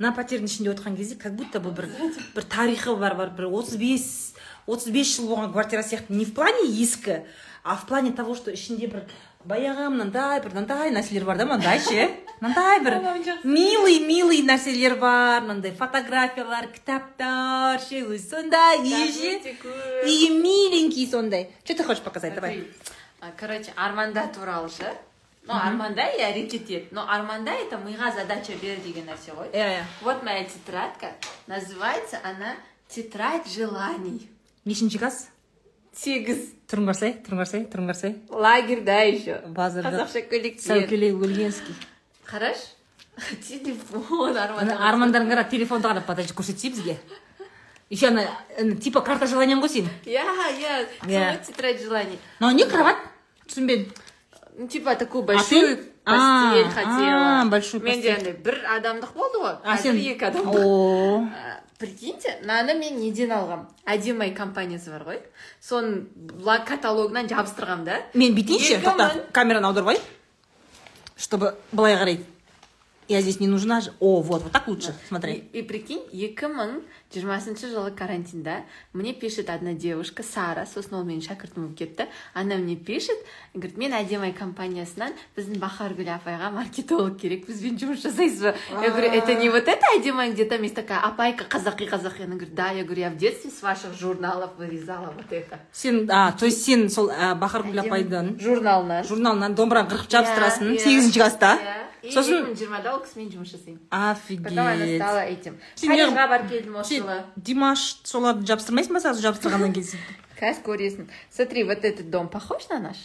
[0.00, 1.88] мына пәтердің ішінде отырған кезде как будто бұл бір
[2.34, 4.34] бір тарихы бар бар бір отыз бес
[4.66, 7.22] отыз бес жыл болған квартира сияқты не в плане ескі
[7.62, 9.06] а в плане того что ішінде бір
[9.48, 12.08] баяғы мынандай бір мынандай нәрселер бар да мынандай ше?
[12.40, 12.96] Мынандай бір
[13.44, 19.54] милый милый нәрселер бар мынандай фотографиялар кітаптар ше өзі сондай үйі ше.
[20.06, 21.50] и миленький сондай.
[21.64, 22.34] Что ты хочешь показать?
[22.34, 22.66] Давай.
[23.38, 24.92] Короче арманда туралы ше.
[25.44, 29.50] Ну арманда и әрекет ет но арманда это миға задача бер деген нәрсе ғой.
[29.52, 31.12] Иә иә вот моя тетрадка.
[31.46, 32.54] Называется она
[32.88, 34.28] тетрадь желаний
[34.64, 35.28] нешінші класс?
[35.92, 36.38] Сегіз
[36.72, 37.16] тұрмасай
[37.68, 41.76] тұрмасай лагерь лагерьда еще базарда қазақша көйлектер сәукеле өлгенский
[42.26, 42.72] қарашы
[43.48, 44.70] телефон арман.
[44.72, 46.96] Армандарың қара телефонды қарап подожди көрсетсей бізге
[47.90, 48.24] еще ана
[48.80, 50.24] типа карта желаниең ғой сенің иә
[51.04, 52.18] иә тетрадь желаний.
[52.40, 52.96] Мынау не кровать
[53.46, 57.44] түсінбедім типа такую большую постель хотела
[57.84, 61.30] менде андай бір адамдық болды ғой а екі адам
[61.82, 65.20] прикиньте мынаны мен неден алғам әдемай компаниясы бар ғой.
[65.62, 66.04] Соның
[66.68, 67.98] каталогынан жабыстырғам да.
[68.14, 70.04] Мен бүйтейінші тоқта камераны аударып алайын
[71.16, 72.20] чтобы былай қарай.
[73.08, 73.92] Я здесь не нужна же.
[74.00, 75.44] О вот вот так лучше смотри.
[75.52, 76.80] И прикинь екі мың
[77.14, 78.62] жиырмасыншы жылы карантинда.
[78.92, 83.16] Мне пишет одна девушка сара сосын ол менің шәкіртім болып кетті она мне пишет
[83.54, 88.54] говорит мен әдемі компаниясынан біздің бахаргүл апайға маркетолог керек бізбен жұмыс жасайсыз ба?
[88.82, 92.36] Я говорю это не вот это әдемі где там есть такая апайка қазақи қазақи она
[92.36, 96.32] говорит да я говорю я в детстве с ваших журналов вырезала вот это сен а
[96.32, 98.38] то есть сен сол э, бахаргүл апайдан?
[98.40, 101.58] журналынан журналынан домбыраны қырқып жабыстырасың сегізінші класста?
[102.02, 103.78] Сосын екі мың жиырмада ол кісімен жұмыс жасаймын.
[103.94, 105.58] Офигеть потом она стала этим.
[105.78, 106.96] Парижға барып келдім осы
[107.36, 107.86] димаш.
[108.04, 109.98] Соларды жабыстырмайсың ба сразу жабыстырғаннан кейін?
[110.40, 112.96] Қазір көресің смотри вот этот дом похож на наш?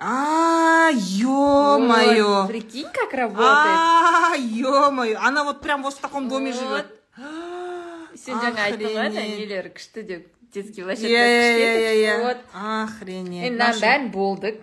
[0.00, 3.78] А ё мое прикинь как работает.
[3.78, 6.86] А ё мое она вот прям вот в таком доме живет
[8.18, 12.44] сен жаңа айттың ғой ана нелер күшті деп детский площадка вот.
[12.54, 13.44] Охренеть.
[13.48, 14.62] Енді мынаның бәрін болдық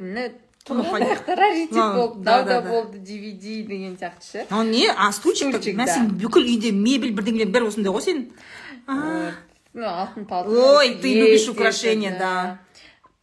[0.66, 4.46] раритет болды дауда болды dvd деген сияқты ше.
[4.50, 8.26] Мынау не а стульчик сен бүкіл үйде мебель бірдеңелердің бәрі осындай ғой сенің?
[8.88, 10.28] Ну, алтын.
[10.30, 12.60] Ой, ты любишь украшения, да.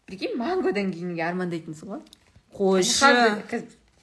[0.05, 2.03] Прикинь, манго деңгейіне армандайтынсың ғой
[2.53, 3.63] қойшы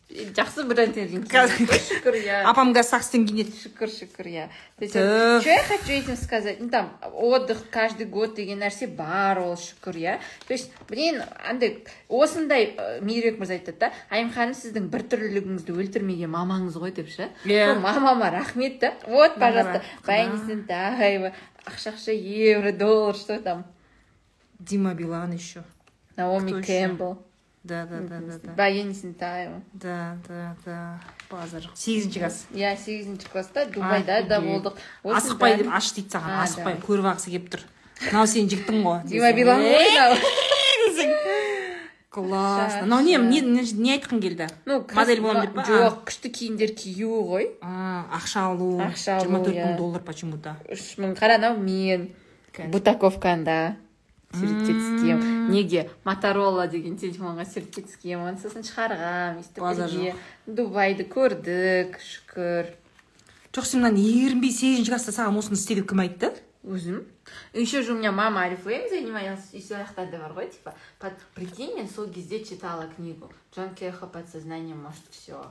[0.10, 2.38] жақсы бренд шүкір иә.
[2.50, 4.46] Апамға сакстен киінеді шүкір шүкір иә.
[4.80, 4.90] иә.
[4.90, 6.60] Что я хочу этим сказать?
[6.60, 10.20] Ну там отдых каждый год деген нәрсе бар ол шүкір иә.
[10.48, 13.92] То есть блин андай осындай э, мейірбек мырза айтады да.
[14.10, 17.30] Айым ханым сіздің біртүрлілігіңізді өлтірмеген мамаңыз ғой деп ше.
[17.46, 17.78] Иә.
[17.78, 21.34] Мамама рахмет та вот пожалуйста баянисентаева
[21.66, 23.66] ақшақша евро доллар что там?
[24.58, 25.64] Дима билан еще.
[26.16, 27.29] Наоми кэмпбелл
[27.64, 28.52] да да да да да.
[28.58, 31.00] Баян есентаева да да да.
[31.32, 34.80] Базар сегізінші класс иә сегізінші класста дубайда да болдық.
[35.04, 37.66] Асықпай деп аш дейді саған асықпай көріп алғысы келіп тұр.
[38.08, 40.16] Мынау сен жігітің ғой дима билан ғой мынау
[42.10, 44.48] классно мынау не не не айтқың келді?
[44.66, 45.66] Ну модель боламын деп па?
[45.68, 47.52] Жоқ күшті киімдер кию ғой.
[47.62, 49.78] Ақша алу ақша алу жиырма төрт мың иә.
[49.78, 52.10] доллар почему то үш мың қара анау мен.
[52.58, 53.78] Бутаковканда
[54.34, 62.76] суретке киемін неге моторола деген телефонға серіктес оны сосын шығарғанмын сөйтіп дубайды көрдік шүкір.
[63.54, 66.34] Жоқ сен мына жиырма сегізінші класста саған осыны істе деп кім айтты?
[66.64, 67.06] Өзім.
[67.54, 70.76] Еще же у меня мама орифлейм занималась и сояқтарда бар ғой типа.
[71.00, 71.14] Под...
[71.34, 73.32] прикинь мен сол кезде читала книгу.
[73.56, 75.42] Джон кехо подсознание может все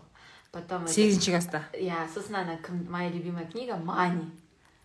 [0.51, 4.25] потом сегізінші класста иә сосын ана кім моя любимая книга мани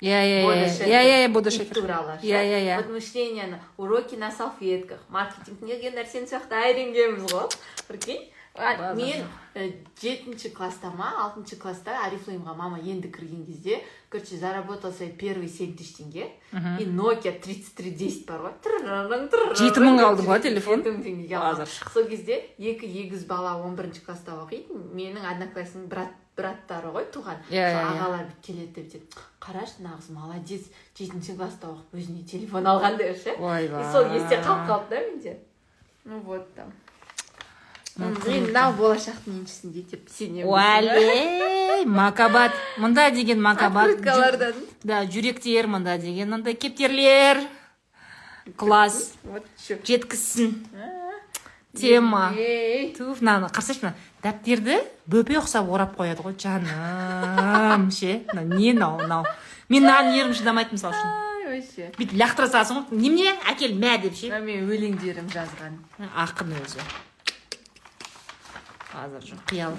[0.03, 1.79] иә иә иә иә иә шифр.
[1.79, 4.99] туралы иә иә иә подмышленияны уроки на салфетках.
[5.09, 7.47] Маркетинг деген нәрсені сол жақта үйренгенбіз ғой
[7.87, 8.29] прикинь?
[8.53, 9.25] Мен
[9.55, 15.49] э, жетінші класста ма алтыншы класста арифлеймға мама енді кірген кезде короче заработал свои первые
[15.49, 16.29] семь тысяч теңге
[16.79, 21.65] и нокиа тридцать три десять бар ғой жеті мыңға алдың ғой телефон жеті мың теңгеге
[21.95, 27.37] сол кезде екі егіз бала он бірінші класста оқитын менің одноклассник брат браттары ғой туған
[27.49, 27.89] Иә, Сол иә, иә.
[27.93, 30.63] ағалар бүйтіп келеді деп бүйтеді қарашы мына қыз молодец
[30.97, 33.35] жетінші класста оқып өзіне телефон алған деп ше?
[33.37, 35.37] И сол есте қалып қалды да менде.
[36.05, 36.71] Ну вот там.
[37.95, 38.15] Мен
[38.47, 40.47] мынау болашақтың еншісінде деп сенемін.
[40.49, 42.51] Уәлей макабат.
[42.81, 43.91] Мында деген макабат.
[43.91, 44.53] Открыткалардан.
[44.83, 47.43] Да жүректер мында деген мындай кептерлер.
[48.57, 49.13] Класс.
[49.23, 49.45] Вот
[49.85, 50.65] жеткізсін.
[51.77, 52.33] Тема.
[52.97, 53.93] туф мынаны қарасайшы мына.
[54.23, 54.79] Дәптерді
[55.11, 56.35] бөпе ұқсап орап қояды ғой.
[56.39, 58.23] Жаным ше?
[58.33, 59.25] Мына не мынау мынау?
[59.69, 61.15] Мен мынаған ерім шыдамайды мысалы үшін.
[61.53, 61.89] Вообще.
[61.97, 63.01] Бүйтіп лақтыра саласың ғой.
[63.03, 63.35] Немене?
[63.51, 64.31] Әкел мә деп ше?
[64.39, 65.81] Мен өлеңдерім жазған.
[66.23, 66.87] Ақын өзі.
[68.93, 69.77] Базар жоқ қиял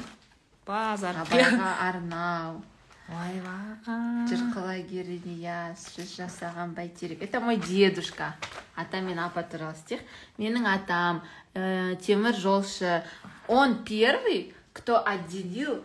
[0.66, 2.62] базар абайға арнау.
[3.04, 7.20] Ойбай жыр құлагері нияз жүз жасаған бәйтерек.
[7.20, 8.34] Это мой дедушка.
[8.74, 10.00] Ата мен апа туралы стих
[10.38, 11.20] менің атам
[11.52, 13.02] э, темір жолшы
[13.48, 15.84] он первый кто отделил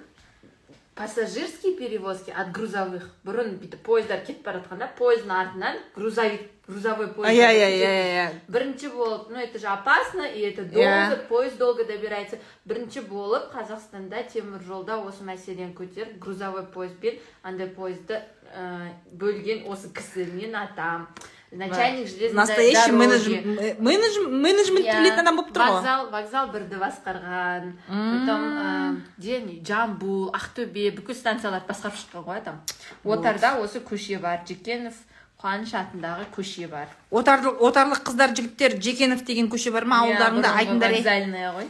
[0.96, 7.40] пассажирские перевозки от грузовых бұрын бүйтіп пойыздар кетіп бара жатқанда пойыздың артынан грузовик грузовой поезд
[7.40, 12.38] иә иә иә бірінші болып ну это же опасно и это долго поезд долго добирается.
[12.66, 18.22] Бірінші болып қазақстанда темір жолда осы мәселені көтеріп грузовой поездбен андай поездды
[18.54, 21.08] ә, бөлген осы кісі менің атам
[21.52, 23.76] начальник железной настоящий дороги.
[23.80, 27.74] менеджмент адам болып тұр ғой вокзал вокзал бірді басқарған.
[27.90, 32.62] Потом ә, ден жамбыл ақтөбе бүкіл станцияларды басқарып шыққан ғой адам
[33.04, 34.42] отарда осы көше бар.
[34.48, 34.94] Жекенов
[35.42, 36.88] қуаныш атындағы көше бар.
[37.12, 41.70] Отарлық қыздар жігіттер жекенов деген көше бар ма ауылдарыңда Иә, бұрынғы айтыңдар ғой.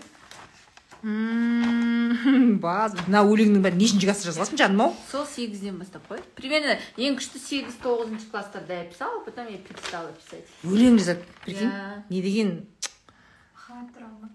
[1.03, 7.15] Баз мына өлеңнің бәрін нешінші класста жазғансың жаным ау сол сегізден бастап қой примерно ең
[7.19, 10.43] күшті сегіз тоғызыншы класстарда я писала потом я перестала писать.
[10.67, 11.71] Өлең жазады прикинь
[12.09, 12.67] не деген
[13.55, 14.27] махаббат туралы.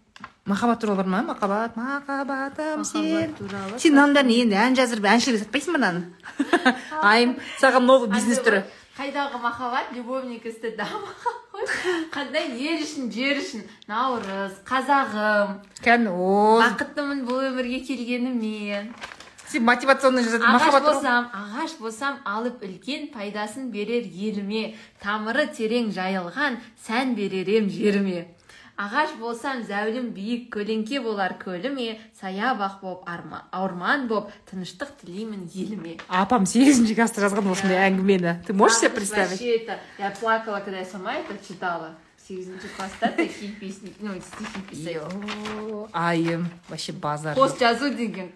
[0.47, 1.23] Ма махаббат туралы бар ма?
[1.23, 3.35] Махаббат махаббатым сен.
[3.35, 3.79] туралы.
[3.79, 6.01] Сен мынаның бәрін енді ән жаздырып әншілерге сатпайсың ба мынаны
[7.13, 8.65] айым саған новый бизнес түрі.
[8.97, 10.81] қайдағы махаббат любовник стд
[12.15, 15.59] қандай ел үшін жер үшін наурыз қазағым.
[16.11, 18.85] О бақыттымын бұл өмірге келгеніме
[19.55, 24.75] сен мотивационный жазатын ағаш болсам ағаш болсам алып үлкен пайдасын берер еліме.
[25.03, 28.25] Тамыры терең жайылған сән берер ем жеріме.
[28.81, 35.99] Ағаш болсам зәулім биік көлеңке болар көліме саябақ боп орман боп тыныштық тілеймін еліме.
[36.09, 38.41] Апам сегізінші класста жазған осындай әңгімені.
[38.47, 41.95] Ты можешь себе представить вообще это я плакала когда я сама это читала.
[42.17, 44.97] В сегізінші класста такие песни ну стихи писать.
[45.93, 47.35] Айым вообще базар.
[47.37, 48.33] Пост жазу деген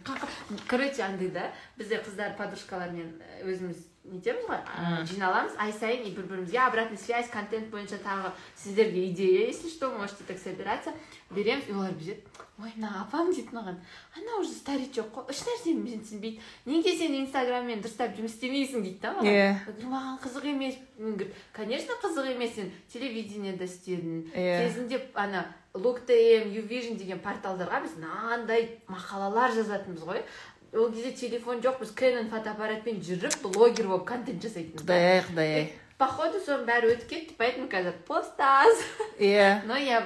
[0.69, 3.77] короче андай да бізде қыздар подружкалармен э, өзіміз
[4.13, 9.11] нетеміз ғой ә, жиналамыз ай сайын и бір бірімізге обратная связь контент бойынша тағы сіздерге
[9.11, 10.93] идея если что можете так собираться.
[11.31, 12.23] Береміз и олар бүйтеді
[12.59, 13.77] ой мына апам дейді маған
[14.17, 19.29] ана уже старичок қой ешнәрсені менсінбейді неге сен инстаграммен дұрыстап жұмыс істемейсің дейді да маған
[19.29, 19.85] Иә.
[19.85, 20.79] Маған қызық емес
[21.53, 24.65] конечно қызық емес сен телевидениеда істедің Иә.
[24.65, 25.45] кезінде ана
[25.75, 30.25] лук тм ювижн деген порталдарға біз мынандай мақалалар жазатынбыз ғой
[30.75, 34.95] ол кезде телефон жоқ біз кэнон фотоаппаратпен жүріп блогер болып контент жасайтынбыз да.
[34.95, 35.55] құдай ай құдай.
[35.59, 38.83] Ай походу соның бәрі өтіп кетті поэтому қазір постаз.
[39.19, 39.63] Иә.
[39.69, 40.05] Но я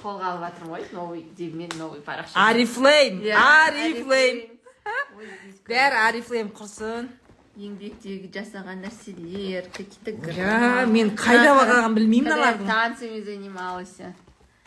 [0.00, 4.40] қолға алып жатырмын ғой новый мен новый парақша арифлейм Иә, арифлейм.
[5.42, 7.10] здесь бәрі арифлейм құрсын.
[7.54, 14.00] Еңбектегі жасаған нәрселер какие-то иә мен қайда бағанын білмеймін мыналардың танцами занималась.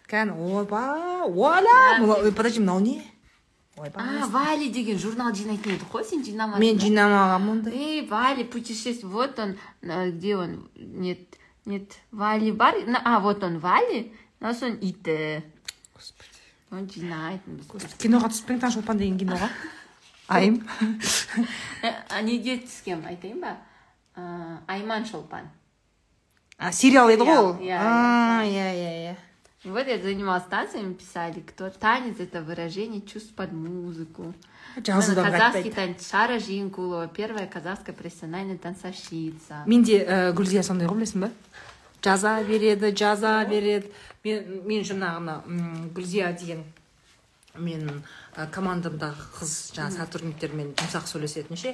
[0.07, 3.01] Кән ойбай оля подожди мынау не?
[3.77, 8.43] Ойбай а вали деген журнал жинайтын едік қой сен жинамадың мен жинамағанмын ондай Эй, Вали,
[8.43, 9.09] путешествие.
[9.11, 10.69] Вот он, а, где он?
[10.75, 11.19] Нет,
[11.65, 12.75] нет, Вали бар.
[13.05, 14.11] А, вот он, Вали.
[14.39, 15.43] нас он иті.
[16.69, 17.41] Он жинайды.
[17.97, 19.47] киноға түспең таң шолпан деген киноға
[20.27, 20.57] айым
[21.81, 23.53] Э, неге түскен айтайын ба?
[24.67, 25.47] Айман Шолпан.
[26.57, 27.79] а сериал еді ғой ол иә,
[28.43, 29.15] иә иә иә
[29.63, 34.33] Вот я занималась танцами, писали, кто танец это выражение чувств под музыку.
[34.75, 39.63] Казахский қайтпайды танец Шара Жинкулова, первая казахская профессиональная танцовщица.
[39.65, 41.31] менде ә, гүлзия сондай ғой білесің ба
[42.03, 43.89] жаза береді жаза береді
[44.23, 46.61] мен мен жаңағыны м, гүлзия деген
[47.57, 48.03] менің
[48.37, 51.73] ә, командамдағы қыз жаңағы сотрудниктермен жұмсақ сөйлесетін ше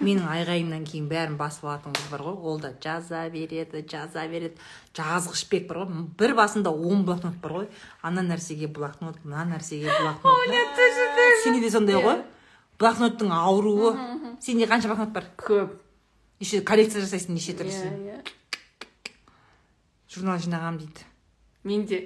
[0.00, 2.36] менің айғайымнан кейін бәрін басып алатын қыз бар ғой.
[2.50, 4.56] Ол да жаза береді жаза береді.
[4.94, 6.06] Жазғышбек бар ғой.
[6.18, 7.68] Бір басында он блокнот бар ғой.
[8.02, 10.34] Ана нәрсеге блокнот мына нәрсеге блокнот.
[11.44, 12.22] Сенде де сондай ғой?
[12.78, 13.94] Блокноттың ауруы.
[14.40, 15.24] Сенде қанша блокнот бар?
[15.36, 15.76] Көп.
[16.40, 19.14] еще коллекция жасайсың неше түрлісін Иә, иә.
[20.08, 21.06] журнал жинағанмын дейді.
[21.64, 21.98] Менде.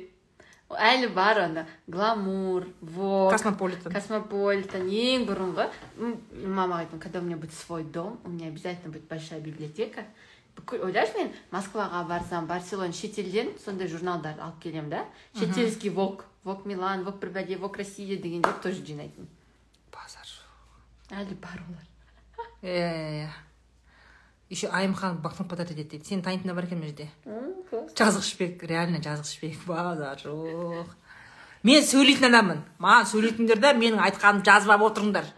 [0.79, 3.93] Әлі бар анда гламур вог космополитен.
[3.93, 5.69] Космополитен ең бұрынғы
[5.99, 10.05] М, мамаға айттым когда у меня будет свой дом у меня обязательно будет большая библиотека
[10.57, 15.05] бүкіл ойлашы мен москваға барсам барселона шетелден сондай журналдарды алып келемін да?
[15.39, 19.29] Шетелский вог вог милан вог бір бәле вог россия дегендерді тоже жинайтын.
[19.93, 20.29] Базар
[21.11, 21.89] әлі бар олар.
[22.63, 23.31] Иә иә
[24.53, 27.09] еще айымхан блокнот подарить етеді дейді сені танитындар бар екен мына жерде
[27.97, 30.93] жазғышбек реально жазғышбек базар жоқ.
[31.63, 32.61] Мен сөйлейтін адаммын.
[32.83, 35.29] Маған сөйлейтіндер менің айтқанымды жазып алып отырыңдар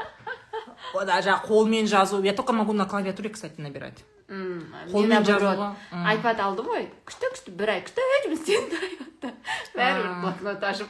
[0.95, 2.23] жаңағы қолмен жазу.
[2.23, 4.05] Я только могу на клавиатуре кстати набирать.
[4.29, 6.89] Қолмен жазуға, айпад алдым ғой.
[7.05, 7.51] Күшті күшті.
[7.59, 8.07] Бір ай күшті.
[8.25, 9.33] Жұмыс істедім айпадта
[9.75, 10.89] бәрібір блокнот ашып.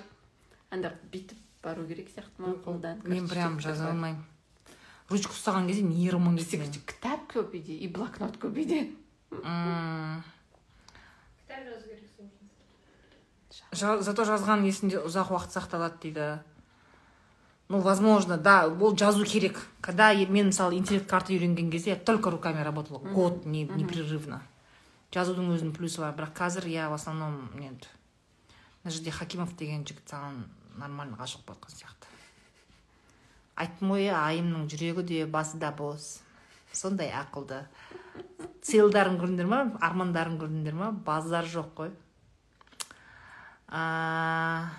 [0.70, 2.54] Анда бүйтіп бару керек сияқты ма?
[2.64, 4.22] Қолдан мен прям жаза алмаймын.
[5.10, 8.80] Ручка ұстаған кезде күшті кітап көп үйде и блокнот көп үйде
[11.44, 11.64] кітап
[13.74, 16.26] жазу зато жазған есінде ұзақ уақыт сақталады дейді
[17.68, 22.30] ну возможно да ол жазу керек когда мен мысалы интеллект карта үйренген кезде я только
[22.30, 22.98] руками работала.
[22.98, 24.42] Год не, непрерывно.
[25.12, 27.86] Жазудың өзінің плюсы бар бірақ қазір иә в основном енді
[28.82, 30.44] мына жерде хакимов деген жігіт саған
[30.76, 32.13] нормально ғашық болып жатқан сияқты.
[33.56, 36.20] Айттым ғой иә айымның жүрегі де басы да бос.
[36.72, 37.64] Сондай ақылды.
[38.62, 39.60] Целдарын көрдіңдер ма?
[39.80, 40.90] Армандарын көрдіңдер ма?
[40.92, 41.92] Базар жоқ қой.
[43.68, 44.70] А,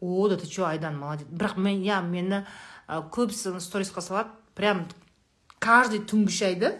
[0.00, 1.26] о да ты че айдан молодец.
[1.30, 2.44] Бірақ мен иә мені
[2.88, 4.30] көбісі сторисқа салады.
[4.54, 4.86] Прям
[5.58, 6.74] каждый түнгі шайды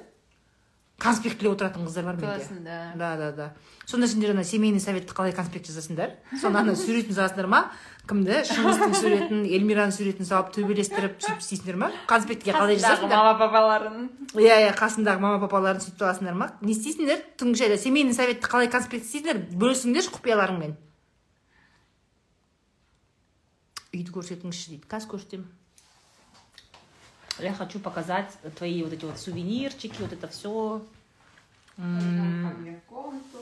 [0.99, 2.47] конспектлеп отыратын қыздар бар менде.
[2.65, 2.93] Да.
[2.97, 3.55] Да да да.
[3.85, 7.71] Сонда сендер ана семейный советті қалай конспект жазасыңдар сонда ана суретін саласыңдар ма?
[8.09, 8.39] Кімді?
[8.51, 11.91] Шыңғыстың суретін эльмираның суретін салып төбелестіріп сөйтіп істейсіңдер ма?
[12.11, 14.09] Конспектке қалай жазасыңдар мама папаларын.
[14.39, 16.51] Иә иә қасындағы мама папаларын сөйтіп аласыңдар ма?
[16.63, 17.23] Не істейсіңдер?
[17.41, 19.45] Түнгі шайда семейный советті қалай конспект істейсіңдер?
[19.59, 20.77] Бөлісіңдерші құпияларыңмен.
[23.97, 24.91] Үйді көрсетіңізші дейді.
[24.91, 25.47] Қазір көрсетемін.
[27.39, 30.81] Я хочу показать твои вот эти вот сувенирчики вот это все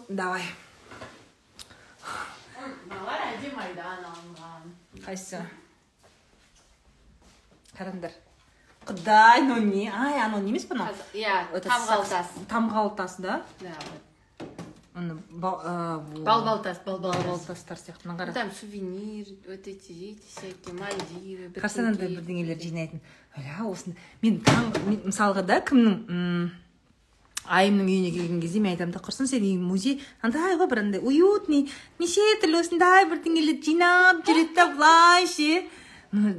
[0.08, 0.42] давай.
[2.88, 4.62] Мыналар әдемі айдан алынған
[5.06, 5.42] қайсысы
[7.78, 8.12] қараңдар
[8.88, 13.72] құдай мынау не ай анау не емес Қазір- иә тамғалтас тамғалы тас да да
[14.94, 15.50] во.
[16.22, 21.50] балбалтас балбал балбалтас тастар сияқты мына қара там сувенир вот эти эти всякие мальдивы
[21.88, 22.20] андай бітімге.
[22.20, 23.00] бірдеңелер жинайтын
[23.36, 24.38] ля осында мен
[25.08, 26.50] мысалға да кімнің
[27.46, 31.00] айымның үйіне келген кезде мен айтамын да құрсын сенің үйің музей андай ғой бір андай
[31.04, 31.68] уютный
[31.98, 35.64] неше түрлі осындай бірдеңелерді жинап жүреді да былай ше
[36.12, 36.34] ну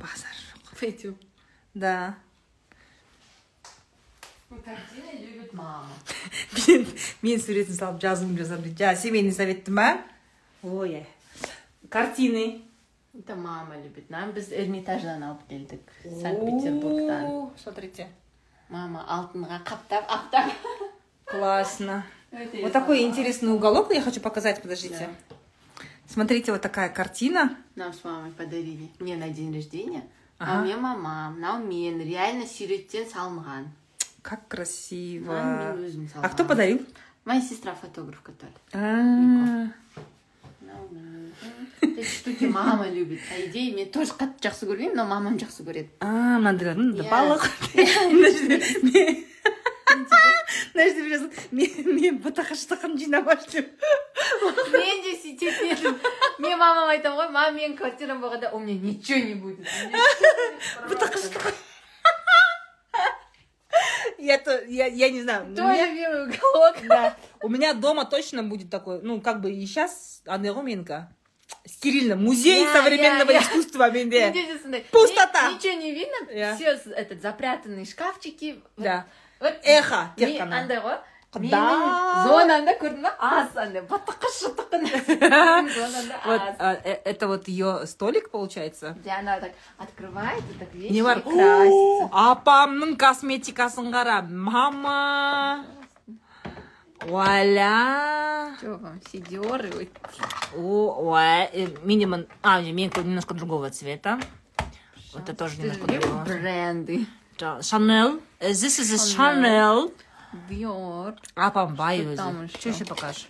[0.00, 1.16] базар жоқ пойдем.
[1.74, 2.16] Да.
[4.50, 5.88] Картина любит мама.
[6.68, 6.86] Мен
[7.22, 8.82] мен суретін салып жазуымды жазамын дейді.
[8.82, 10.02] Жаңа семейный советті ма?
[10.62, 11.06] Ой
[11.88, 12.60] картины.
[13.14, 14.10] Это мама любит.
[14.10, 15.80] Нам біз эрмитаждан алып келдік.
[16.20, 18.08] Санкт петербургтан смотрите.
[18.72, 20.50] Мама алтынға қаптап аптап
[21.26, 22.04] классно
[22.62, 25.10] Вот такой интересный уголок я хочу показать, подождите.
[26.08, 27.54] Смотрите, вот такая картина.
[27.76, 30.02] нам с мамой подарили мне на день рождения
[30.38, 30.52] Ага.
[30.52, 33.66] а мне мама мынау мен реально суреттен салынған
[34.22, 35.34] Как красиво.
[36.22, 36.80] А кто подарил?
[37.24, 38.54] моя сестра фотограф который
[42.02, 43.20] штуки мама любит.
[43.28, 45.88] По идее мен тоже қатты жақсы көрмеймін но мамам жақсы көреді.
[46.00, 47.46] А, мынандайлардың балық.
[47.74, 49.24] Мына жерде мен-
[50.74, 51.70] мына жерде біреу мен
[52.00, 52.18] мен
[52.98, 53.26] жинап
[55.04, 55.98] де сөйтетін едім
[56.38, 59.66] мен мамама айтамын ғой мама менің квартирам болғанда у меня ничего не будет
[60.88, 61.52] Бытықыштық.
[64.22, 65.54] Я то, я, я не знаю.
[65.54, 67.16] твой меня- любимый уголок Да.
[67.42, 71.12] У меня дома точно будет такой, ну, как бы и сейчас, Анероменко.
[71.66, 72.16] Стерильно.
[72.16, 73.42] Музей Я- современного я- я.
[73.42, 74.32] искусства менде.
[74.90, 75.50] Пустота.
[75.50, 76.54] ни- Ничего не видно, Иә.
[76.56, 78.60] все этот запрятанные шкафчики.
[78.76, 79.06] Да.
[79.40, 80.68] Вот Эхо, мен
[81.33, 81.43] қана.
[81.43, 81.51] андай ғой Құдай.
[81.51, 87.27] менің зонамда көрдің ба аз андай бытықы шытықы Менің зонамда Вот, аз а, э, это
[87.27, 88.95] вот ее столик, получается?
[88.99, 91.21] где она так открывает и так вещи Не бар.
[91.21, 95.65] красится апамның косметикасын қара мама
[97.05, 99.89] вуаля что вам сидеры ой.
[100.55, 104.19] О, ой, э, минимум а менікі немножко другого цвета
[105.13, 107.05] вот это тоже Ты немножко любишь другого бренды
[107.61, 109.91] Шанел this is a Chanel
[110.48, 111.14] Dior.
[111.34, 112.48] Апам бай өзі.
[112.48, 112.68] что.
[112.68, 113.28] еще покажешь?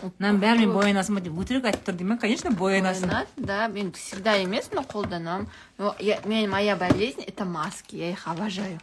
[0.00, 4.70] Мынаның бәрімен боянасың ба деп өтірік айтып тұр деймін конечно боянасың да мен всегда емес
[4.72, 5.46] но қолданамын
[6.00, 7.96] я, мен моя болезнь это маски.
[7.96, 8.78] Я их обожаю.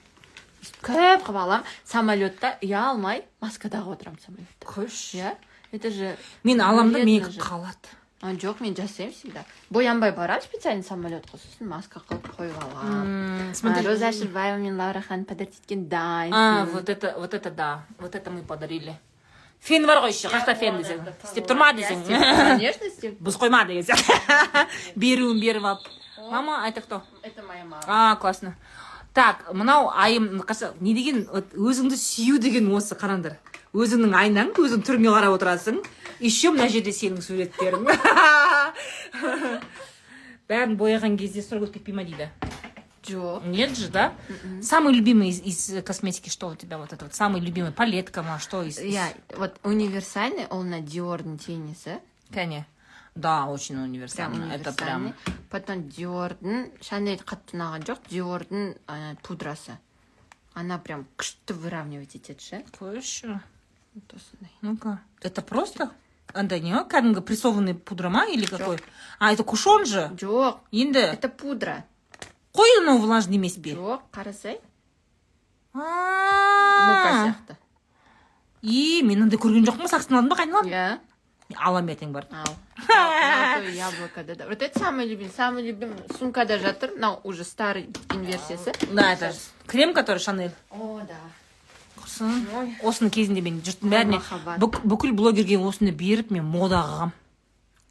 [0.81, 4.67] Көп қылып аламын самолетта ұялмай маскадағы отырамын самолетта.
[4.67, 5.35] Күш иә
[5.71, 7.91] это же мен аламын да менікі қалады.
[8.21, 13.85] А жоқ мен жасаймын всегда боянбай барамын специально самолетқа сосын маска қылып қойып аламын смотри
[13.85, 17.85] роза әшірбаева мен лаура ханым подарить еткен дайс А, вот это, вот это да.
[17.99, 18.97] Вот это мы подарили.
[19.59, 21.01] Фен бар ғой еще, қақта фен десең.
[21.23, 22.03] Істеп тұрма десең.
[22.07, 24.67] конечно істеп Бұз қойма деген сияқты.
[24.95, 25.87] Беруін беріп алып.
[26.31, 27.01] Мама, это кто?
[27.23, 28.55] это моя мама А, классно.
[29.13, 30.43] Так, мынау айым,
[30.79, 33.37] не деген, вот өзіңді сүю деген осы, қараңдар.
[33.75, 35.81] Өзіңнің айнаң, өзің түріңе қарап отырасың.
[36.19, 37.87] Еще мына жерде сенің суреттерің.
[40.47, 42.29] Бәрін бояған кезде сұрап өтіп кетпей ма дейді.
[43.07, 44.13] жоқ Нет же, да?
[44.61, 47.15] Самый любимый из, из косметики, что у тебя вот это вот?
[47.15, 48.79] Самый любимый палетка, ма, что из?
[48.79, 51.99] иә вот универсальный ол на диордың теннисі
[52.31, 52.65] Кәне.
[53.15, 54.53] Да, очень прям универсально.
[54.53, 55.35] Это универсальный прям.
[55.49, 59.77] потом диордың шанель қатты ұнаған жоқ диордың ана пудрасы
[60.53, 63.39] она прям күшті выравнивать етеді ше осындай
[64.61, 65.01] ну-ка.
[65.21, 65.91] Это просто?
[66.33, 68.79] Андай не кәдімгі прессованный пудра ма или какой?
[69.17, 70.11] А, это кушон же?
[70.15, 71.85] жоқ Енді это пудра.
[72.53, 73.73] Қой анау влажный емес пе?
[73.73, 74.59] жоқ қарасай
[75.77, 77.57] мука сияқты
[78.61, 80.99] и мен андай көрген жоқпын саксын алдым ба қайдан иә
[81.55, 85.97] аламын ертең барып ал яблокода да вот это самый любимый самый любимый.
[86.17, 89.33] Сумкада жатыр мынау уже старый инверсиясы да это
[89.65, 90.51] крем который шанель.
[90.69, 91.19] О да.
[92.07, 92.73] Құрсын Ой.
[92.87, 94.19] осыны кезінде мен жұрттың бәріне
[94.61, 97.13] бүк- бүкіл блогерге осыны беріп мен модаға қалғанмын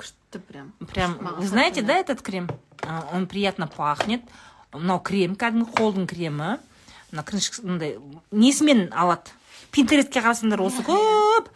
[0.01, 0.73] күшті прям.
[0.93, 2.49] Прям, вы знаете, да, этот крем?
[3.13, 4.23] Он приятно пахнет.
[4.73, 6.59] мынау крем кәдімгі қолдың кремі.
[7.13, 7.25] Мына
[7.63, 7.99] мындай
[8.31, 9.31] несімен алады?
[9.71, 11.49] Пинтерестке қарасаңдар осы көп.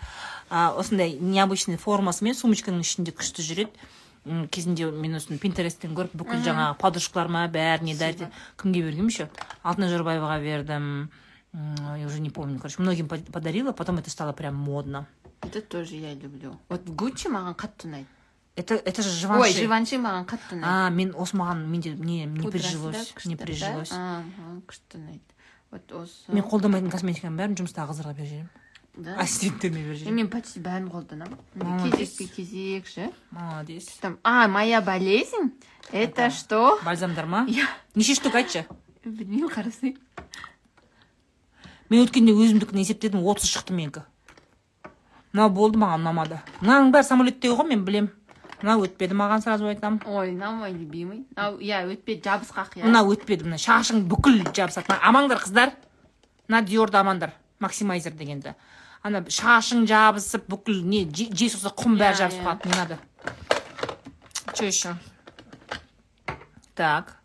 [0.50, 3.70] а, осындай необычный формасымен сумочканың ішінде күшті жүреді.
[4.50, 8.28] Кезінде мен осыны пинтересттен көріп бүкіл жаңағы подружкаларыма бәріне дәрі
[8.60, 9.28] кімге бергенмін еще
[9.62, 11.10] алтынай жорабаеваға бердім.
[11.52, 12.58] Я уже не помню.
[12.58, 15.06] Короче многим под- подарила потом это стало прям модно.
[15.42, 16.56] Это тоже я люблю.
[16.68, 18.06] Вот гуччи маған қатты ұнайды
[18.56, 22.24] это это же ой живанши живанши маған қатты ұнайды а мен осы маған менде не
[22.26, 23.44] не да прижилось не да?
[23.44, 23.92] прижилось.
[23.92, 25.36] А, маған күшті ұнайды
[25.70, 28.50] вот осы мен қолданбайтын косметиканың бәрін жұмыстағы қыздарға беріп жіберемін
[29.06, 33.10] да ассистенттеріме беріп жіберемін мен почти бәрін қолданамын кезекпе кезек ше.
[33.30, 33.86] Молодец.
[34.00, 35.54] Там а моя болезнь
[35.90, 36.78] это Это- что?
[36.84, 38.66] Бальзамдар ма я неше штук айтшы
[39.04, 39.96] білмеймін қарасай
[41.90, 44.02] мен өткенде өзімдікін есептедім отыз шықты менікі.
[45.32, 46.40] Мынау болды маған ұнамады.
[46.62, 48.08] Мынаның бәрі самолеттегі ғой мен білем
[48.62, 50.00] мынау өтпеді маған сразу айтамын.
[50.06, 52.84] Ой мынау мой любимый мынау иә өтпеді жабысқақ иә.
[52.86, 54.96] Мынау өтпеді мына шашың бүкіл жабысады.
[55.02, 55.72] Амаңдар қыздар.
[56.48, 58.54] Мына диорды амандар максимайзер дегенді.
[59.02, 62.44] Ана шашың жабысып бүкіл не же- жел соқса құм бәрі Иә, жабысып иә.
[62.44, 62.98] қалады не надо
[64.54, 64.96] че еще?
[66.74, 67.16] Так.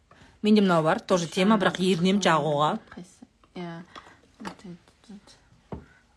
[0.42, 2.78] Менде мынау бар тоже тема бірақ ерінемін жағуға.
[3.56, 3.82] Иә.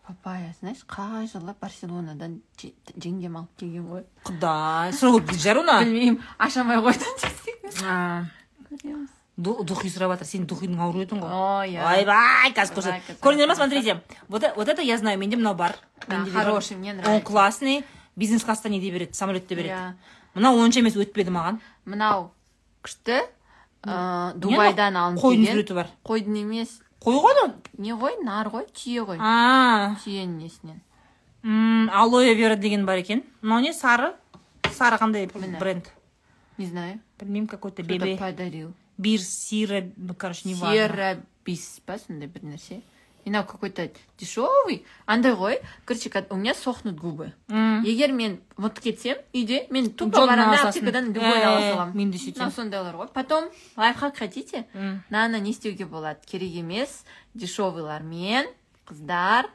[0.07, 6.61] Папайя знаешь қай жылы барселонадан же- жеңгем алып келген ғой құдай сол жаруна білмеймін аша
[6.63, 8.27] алмай қойдым
[8.69, 9.09] Көреміз.
[9.39, 13.55] духи сұрап жатыр сен духидің ауру едің ғой о иә ойбай қазір көрсет көрдіңдер ма
[13.55, 15.77] смотрите вот э- вот это я знаю менде мынау бар.
[16.33, 17.27] Хороший, мне он нравится.
[17.27, 17.85] классный
[18.17, 19.93] бизнес класста неде береді самолетте береді Иә.
[20.35, 22.31] мынау онша емес өтпеді маған мынау
[22.83, 23.21] күшті
[24.41, 29.05] дубайдан алынып қойдың суреті бар қойдың емес қой ғой ол не ғой нар ғой түйе
[29.07, 29.19] ғой.
[29.20, 29.97] А.
[30.05, 30.81] Түйенің несінен.
[31.45, 33.23] М, алоэ вера деген бар екен.
[33.41, 34.15] Мынау не сары.
[34.73, 35.87] Сары қандай бренд?
[36.59, 37.01] Не знаю.
[37.20, 38.16] Білмеймін какой то бебе.
[38.16, 38.75] подарил.
[38.97, 39.83] Бир сира
[40.19, 42.83] короче не важно серабис па сондай бір нәрсе.
[43.29, 47.35] И мынау какой то дешевый андай ғой короче у меня сохнут губы.
[47.49, 52.19] Егер мен ұмытып кетсем үйде мен тупо барамын да аптекадан любой ала саламын мен де
[52.19, 52.51] сөйтемін.
[52.51, 54.67] сондайлар ғой потом лайфхак хотите?
[54.73, 58.49] Мынаны не істеуге болады керек емес дешевыйлармен
[58.89, 59.51] қыздар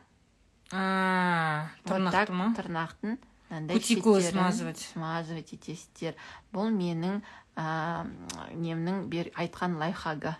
[0.69, 2.53] тырнақты ма?
[2.55, 3.17] Тырнақтың
[3.49, 4.79] мынандай Кутикулы смазывать.
[4.93, 6.13] смазывать етесіздер
[6.53, 7.21] бұл менің
[7.57, 8.05] ә,
[8.53, 10.35] немнің бер айтқан лайфхагы.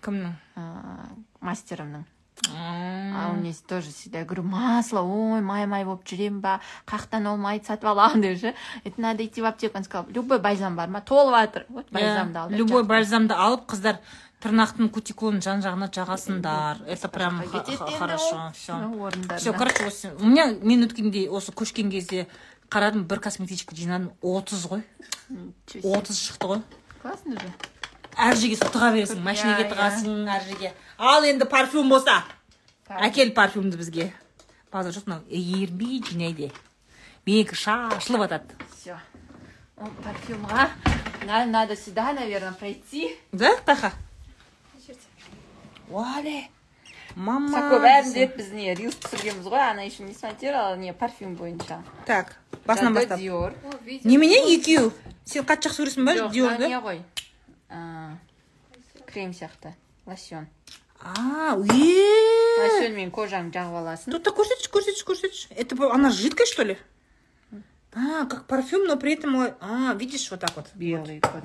[0.00, 0.32] Кімнің?
[0.56, 0.62] Ә,
[1.40, 2.04] мастерімнің
[2.54, 3.30] а.
[3.32, 7.36] У меня тоже всегда я говорю масло ой май май болып жүремін ба қаяқтан ол
[7.36, 8.54] майды сатып аламын деп ше
[8.84, 12.38] это надо идти в аптеку он сказал любой бальзам бар ма толып жатыр вот бальзамды
[12.38, 13.98] ал любой бальзамды алып қыздар
[14.42, 17.42] тырнақтың кутикулын жан жағына жағасыңдар это прям
[17.98, 18.74] хорошо все
[19.38, 22.28] все короче осы у меня мен өткенде осы көшкен кезде
[22.68, 24.84] қарадым бір косметичка жинадым отыз ғой.
[25.82, 26.62] Отыз шықты ғой.
[27.02, 27.52] Классно же.
[28.18, 30.72] Әр жерге тыға бересің машинаге Иә, тығасың әр жерге.
[30.98, 32.24] Ал енді парфюм болса.
[32.88, 34.12] Әкел парфюмді бізге.
[34.72, 36.50] Базар жоқ мынау ерінбей жинайды
[37.24, 38.98] менікі шашылып жатады все
[39.76, 40.68] ол парфюмға
[41.24, 43.16] надо, надо сюда наверное пройти.
[43.32, 43.92] Да таха?
[45.88, 46.48] Уале
[47.16, 47.48] мама.
[47.52, 51.82] Такой бәрін рет біз не рилс түсіргенбіз ғой она еще не смотрела не парфюм бойынша.
[52.04, 52.36] Так
[52.66, 53.18] басынан бастап.
[53.20, 53.54] Диор.
[54.04, 54.92] Немене екеу
[55.24, 56.68] сен қатты жақсы көресің ба диорды?
[56.76, 57.00] Ғой.
[59.05, 59.73] крем сияқты
[60.05, 60.47] лосьон
[60.99, 66.63] а е лосьонмен кожаңды жағып аласың тут көрсетші көрсетші көрсетші это по- она жидкая что
[66.63, 66.77] ли
[67.95, 71.43] а как парфюм но при этом ой, а видишь вот так вот белый вот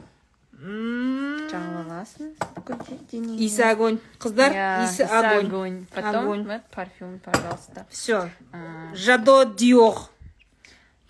[0.61, 3.37] М, жағып аласың бүкіл денеңе.
[3.39, 6.43] иісі огонь қыздар Иә, иісі иісі огонь огонь потом Огонь.
[6.49, 9.95] вот парфюм пожалуйста все А, жадо диор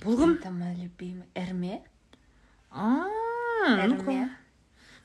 [0.05, 1.81] бұл кім это мой любимый эрме
[2.71, 3.09] А,
[3.87, 4.03] ну-ка.
[4.05, 4.37] эрме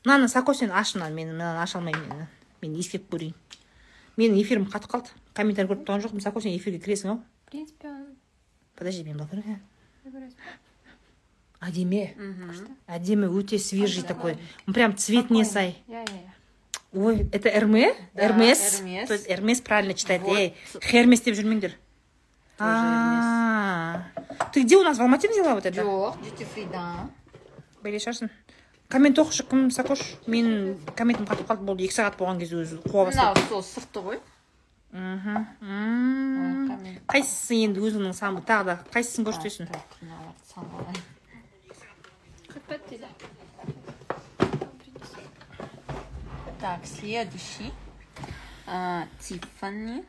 [0.04, 2.28] Мынаны сако сен аш мынаны мен мынаны аша алмаймын мен
[2.62, 3.34] мен ескеріп көрейін.
[4.18, 5.14] Менің эфирім қатып қалды.
[5.34, 6.22] Комментарий көріп тұрған жоқпын.
[6.22, 7.20] Сако сен эфирге кіресің ау.
[7.46, 7.92] В принципе,
[8.76, 9.60] подожди мен былай көрейін
[10.04, 10.34] выбирает.
[11.60, 12.02] әдемі.
[12.86, 14.38] Әдемі өте свежий такой.
[14.66, 15.76] Прям цветіне сай.
[16.92, 17.94] Ой это эрме?
[18.14, 18.82] Эрмес?
[19.06, 20.22] То есть эрмес правильно читает.
[20.26, 21.74] Ей хермес деп жүрмеңдер.
[22.60, 24.04] А,
[24.52, 24.98] ты где у нас?
[24.98, 25.82] В алмате взяла вот это?
[25.82, 26.16] Жоқ
[26.72, 27.10] да.
[27.82, 28.30] Бәле шашын
[28.88, 30.00] коммент оқышы кім сакош?
[30.26, 33.36] Мен комментім қатып қалды болды екі сағат болған кезде өзі қуа бастады.
[33.36, 34.20] Мынау сол сырты ғой.
[34.92, 36.96] Мхм М.
[37.12, 39.68] қайсысы енді өзіңнің сан тағы да қайсысын көрсетесің?
[46.60, 47.72] Так, следующий.
[48.66, 50.04] А, Тиффани.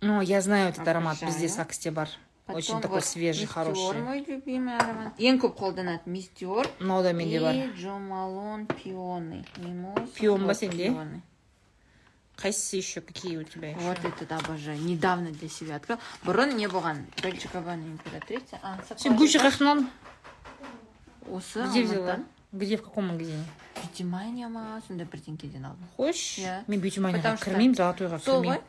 [0.00, 2.08] ну я знаю этот аромат бізде саксте бар.
[2.54, 5.18] Очень Потом такой вот свежий Мистер, хороший мой любимый аромат.
[5.18, 6.68] Ең көп қолданады Мистер.
[6.80, 9.44] мынау да менде бар И Джо Малон пионы.
[10.14, 10.94] Пион ба сенде?
[12.36, 14.80] қайсысы еще какие у тебя еще Вот этот обожаю.
[14.80, 15.98] Недавно для себя открыл.
[16.24, 17.04] Бұрын не болған?
[17.22, 18.58] Дольче Габбана императрица.
[18.62, 19.86] А, сен гуччи қаяқтан
[21.30, 22.20] Осы где взяла
[22.52, 23.44] где в каком магазине
[23.82, 25.86] Бьютимания ма сондай бірдеңкеден алдым.
[25.96, 26.64] қойшы Иә.
[26.68, 28.60] мен бьютиманияға кірмеймін золотойға кірмеймін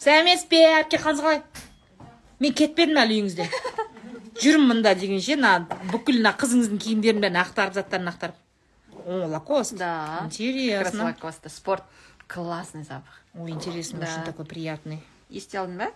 [0.00, 1.42] сәлеметсіз бе әпке қалыңыз қалай
[2.39, 3.49] мен кетпедім әлі үйіңізден
[4.43, 8.35] жүрмін мында дегенше мына бүкіл мына қызыңыздың киімдерін бәрін ақтарып заттарын ақтарып
[9.05, 9.91] о лакост Да.
[10.05, 11.49] Как раз интересно Лакоста.
[11.49, 11.83] Спорт.
[12.27, 13.21] Классный запах.
[13.33, 14.05] ой интересно Да.
[14.07, 14.99] очень такой приятный
[15.29, 15.87] Ести алдың ба?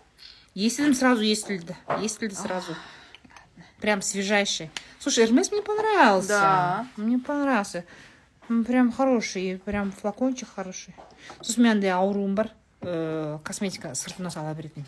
[0.55, 2.75] естілдім сразу естілді естілді сразу
[3.81, 4.69] прям свежайший
[4.99, 6.85] слушай эрмес мне понравился Да.
[6.97, 7.83] мне понравился
[8.49, 10.93] М, прям хороший прям флакончик хороший
[11.41, 12.49] сосын мен андай ауруым бар
[12.82, 14.84] Э, косметика сыртына сала беретін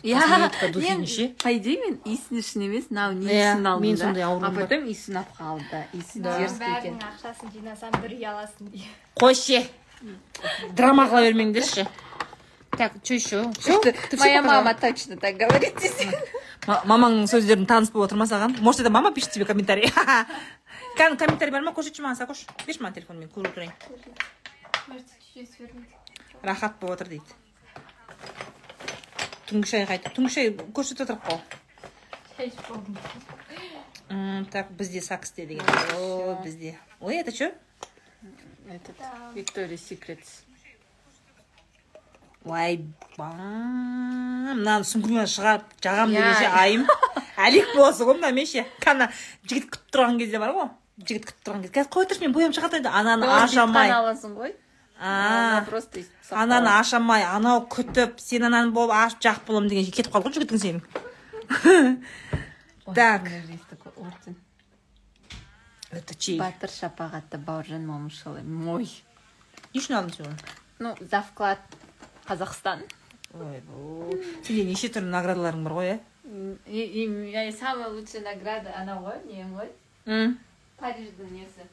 [0.71, 4.03] духи ше по идее мен иісін үшін емес мынау не Иә, иісін алдым мен да.
[4.05, 8.25] сондай ауруым а потом иісі ұнап қалды иісі дерзкий екен бәрінің ақшасын жинасам бір үй
[8.31, 8.71] аласың.
[8.71, 8.87] Дейді
[9.19, 9.65] қойшы.
[10.73, 11.87] Драма қыла бермеңдерші
[12.77, 13.51] так что еще?
[13.59, 13.81] Всё?
[14.17, 16.09] Моя мама точно так говорит десең
[16.67, 19.91] Ма- мамаңның сөздерін таныс болып отыр ма саған может это мама пишет тебе комментарий?
[20.97, 21.71] Кәдімгі комментарий бар ма?
[21.71, 22.45] Көрсетші маған сакош.
[22.65, 23.73] Берші маған телефон мен көріп отырайын
[26.43, 27.40] рахат болып отыр дейді.
[29.51, 31.39] Түнгі шай қайта түнгі шай көрсетіп отырып қой
[32.37, 32.95] шай ішіп болдым
[34.11, 35.65] М, так бізде саксте деген
[35.95, 37.51] о бізде ой это что
[38.71, 38.95] этот
[39.35, 40.41] Victoria's Secrets.
[42.41, 42.77] Ойбай
[44.57, 46.85] мынаны сүңгімнен шығарып жағамын дегенше айым
[47.45, 49.07] әлек боласың ғой мына мен ше кәна
[49.45, 50.69] жігіт күтіп тұрған кезде бар ғой
[51.05, 54.55] жігіт күтіп тұрған кезде қазір қоя тұршы мен боямын шығады ананы ашамай аласың ғой
[55.03, 56.79] А, просто ананы қалады.
[56.79, 61.97] ашамай анау күтіп сен ананы болып ашып жақ боламын дегенше кетіп қалды ғой жігітің сенің
[62.93, 63.25] так.
[65.89, 68.85] это чей батыр шапағатты бауыржан момышұлы мой
[69.73, 70.37] не үшін алдың сен оны
[70.77, 71.59] ну за вклад
[72.29, 72.85] қазақстан
[73.33, 75.93] ойбой сенде неше түрлі наградаларың бар ғой
[76.67, 77.09] и, и,
[77.49, 79.73] и самая лучшая награда анау ғой не ғой
[80.05, 80.33] иә
[80.77, 81.65] париждің несі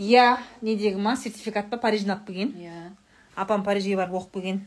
[0.00, 2.50] иә недегі ма сертификат па парижден алып келген.
[2.56, 2.96] Иә.
[3.36, 4.64] Апам парижге барып оқып келген.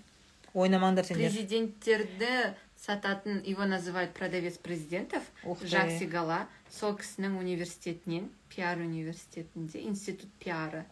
[0.54, 1.32] Ойнамаңдар сендер.
[1.32, 5.68] Президенттерді сататын его называют продавец президентов Ух ты.
[5.68, 10.84] жакси гала сол кісінің университетінен пиар университетінде институт пиары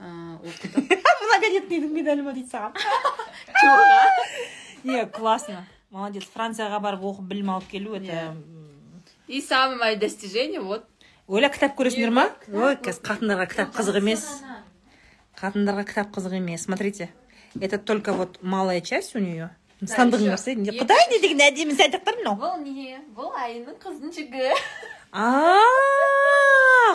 [0.00, 2.72] многодетныйдың медалі ма дейді саған.
[4.86, 5.64] Иә классно.
[5.90, 6.24] Молодец.
[6.34, 8.34] Францияға барып оқып білім алып келу это Иә.
[9.28, 10.84] и самое мое достижение вот
[11.26, 12.26] ойла кітап көресіңдер ма?
[12.52, 14.24] Ой қазір қатындарға кітап қызық емес.
[15.36, 16.64] қатындарға кітап қызық емес.
[16.64, 17.10] Смотрите
[17.60, 19.50] это только вот малая часть у нее
[19.82, 22.36] сандығың бар сен құдай не деген әдемі сәндіктер мынау.
[22.40, 24.52] Бұл не бұл айының қыздың жүгі
[25.12, 25.60] а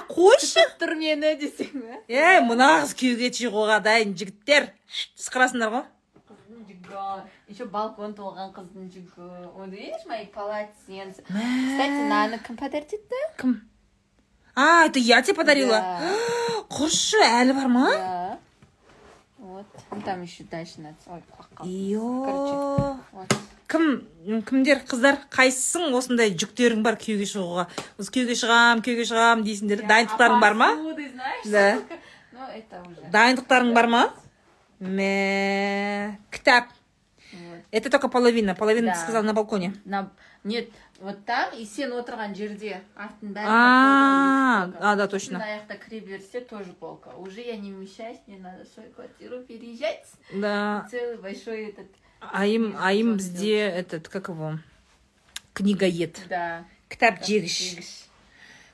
[0.10, 0.64] қойшы.
[0.82, 4.72] Тұр мені десең ей мына қыз күйеуге шығуға дайын жігіттер.
[5.20, 5.84] Сықырасыңдар ғой.
[7.52, 9.28] Еще балкон толған қыздың жүгі
[9.58, 13.20] вот видишь мои полотенца кстати мынаны кім подарить етті?
[13.38, 13.62] Кім?
[14.56, 15.80] А это я тебе подарила?
[16.72, 18.40] Құршы әлі бар ма да.
[19.38, 19.65] Вот.
[19.91, 21.22] Ну, там еще дальше надо ой
[23.11, 23.34] вот.
[23.72, 27.68] Кім кімдер қыздар қайсысың осындай жүктерің бар күйеуге шығуға?
[27.99, 29.86] Осы күйеуге шығам күйеуге шығам дейсіңдер.
[29.88, 30.69] Дайындықтарың бар ма?
[31.45, 31.80] Да.
[32.32, 33.11] ну это уже.
[33.11, 34.03] Дайындықтарың бар ма?
[34.80, 36.65] Мә кітап.
[37.32, 37.60] Вот.
[37.72, 38.56] это только половина.
[38.56, 38.94] Половина Да.
[38.94, 39.73] ты сказала на балконе.
[39.86, 40.11] На
[40.44, 40.68] нет
[41.01, 44.78] вот там и сен отырған жерде артын бәрі а полка.
[44.81, 48.64] а да мына точно жақта кіре берсе тоже полка уже я не вмещаюсь мне надо
[48.64, 51.86] в свою квартиру переезжать да целый большой этот
[52.20, 54.59] айым айым Что бізде этот как его
[55.52, 58.06] книгоед да кітап жегіш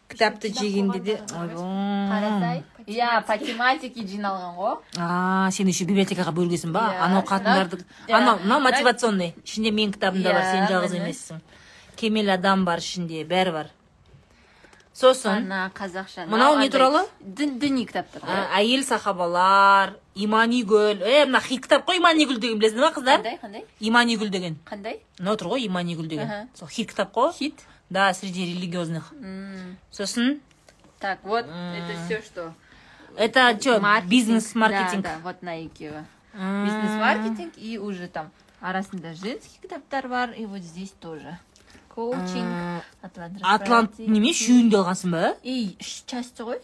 [0.08, 4.78] кітапты жегенде де қарасай иә по тематике жиналған ғой.
[4.98, 6.86] А сен еще библиотекаға бөлгесің ба?
[6.96, 8.14] Иә, анау қатындарды иә.
[8.16, 9.34] анау мынау мотивационный.
[9.44, 11.42] Ішінде менің кітабым да бар Иә, сен жалғыз емессің.
[11.98, 13.74] Кемел адам бар ішінде бәрі бар.
[14.98, 17.04] Сосын ана қазақша Мынау не туралы?
[17.22, 18.24] дін діни кітаптар
[18.56, 21.04] әйел сахабалар иманигүл.
[21.06, 23.22] Е мына хит кітап қой иманигүл деген білесіңдер ма қыздар?
[23.22, 23.66] Қандай қандай?
[23.80, 24.58] Иманигүл деген.
[24.66, 25.02] Қандай?
[25.20, 26.50] Мынау тұр ғой иманигүл деген.
[26.56, 27.32] Сол хит кітап қой.
[27.38, 27.62] Хит?
[27.90, 30.40] да среди религиозных М, сосын
[30.99, 32.55] так вот это все что
[33.16, 34.11] это что Маркетинг.
[34.11, 36.05] бизнес маркетинг да, да вот на екеуі
[36.35, 38.31] бизнес маркетинг и уже там
[38.61, 41.39] арасында женский кітаптар бар и вот здесь тоже
[41.89, 46.61] коучинг атлант атлант неме үшеуін де алғансың ба и үш части ғой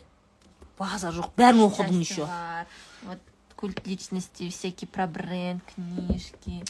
[0.79, 2.67] базар жоқ бәрін Үш оқыдың части еще бар
[3.03, 3.19] вот
[3.57, 6.63] культ личности всякие про бренд книжки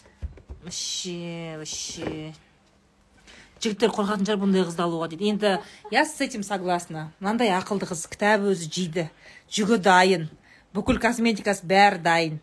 [0.65, 2.35] вообще вообще
[3.62, 5.30] Жігіттер қорқатын шығар бұндай қызды алуға дейді.
[5.34, 5.52] Енді
[5.92, 7.12] я с этим согласна.
[7.20, 9.10] Мынандай ақылды қыз кітап өзі жейді.
[9.52, 10.30] Жүгі дайын.
[10.74, 12.40] Бүкіл косметикасы бәрі дайын.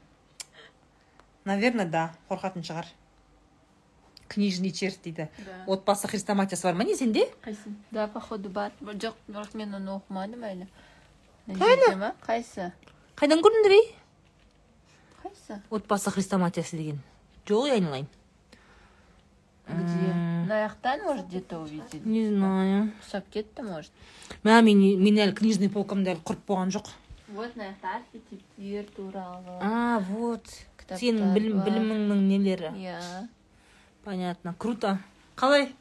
[1.45, 2.87] Наверное да қорқатын шығар.
[4.29, 5.29] Книжный червь дейді.
[5.39, 5.65] Да.
[5.67, 7.27] отбасы хрестоматиясы бар ма не сенде?
[7.43, 7.75] Қайсы?
[7.91, 8.71] Да походу бар.
[8.81, 10.69] Жоқ бірақ мен оны оқымадым әлі.
[11.47, 12.15] Ма?
[12.23, 12.71] Қайсы?
[13.17, 13.95] Қайдан көрдің ей
[15.23, 15.61] қайсы?
[15.71, 17.03] Отбасы хрестоматиясы деген.
[17.47, 18.07] Жоқ ей айналайын.
[19.67, 20.30] Где?
[20.51, 22.91] Мына жақтан может где то увидели не знаю.
[23.01, 23.93] Ұқсап кетті может?
[24.43, 26.91] Мә мен мен әлі книжный полкамды әлі құрып болған жоқ.
[27.29, 29.59] Вот мына жақта архетиптер туралы.
[29.63, 30.43] А вот.
[30.91, 32.73] Сенің білім, біліміңнің нелері?
[32.75, 33.29] Иә
[34.05, 34.55] понятно.
[34.59, 34.99] Круто.
[35.37, 35.73] Қалай?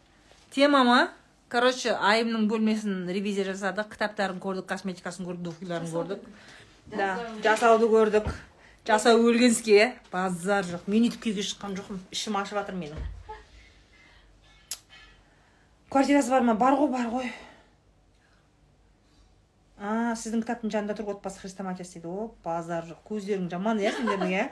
[0.51, 1.09] Тема ма?
[1.49, 6.27] Короче айымның бөлмесін ревизия жасадық кітаптарын көрдік косметикасын көрдік духиларын көрдік.
[6.93, 8.29] Да жасауды көрдік.
[8.85, 10.85] Жасау өлгенске базар жоқ.
[10.85, 12.03] Мен өйтіп күйге шыққан жоқпын.
[12.13, 13.01] Ішім ашып жатыр менің.
[15.89, 16.55] Квартирасы бар ма?
[16.55, 17.31] Бар ғой бар ғой.
[19.79, 22.11] А сіздің кітаптың жанында тұр отбасы хрестоматиясы дейді.
[22.11, 23.01] О базар жоқ.
[23.09, 24.47] Көздерің жаман иә сендердің иә?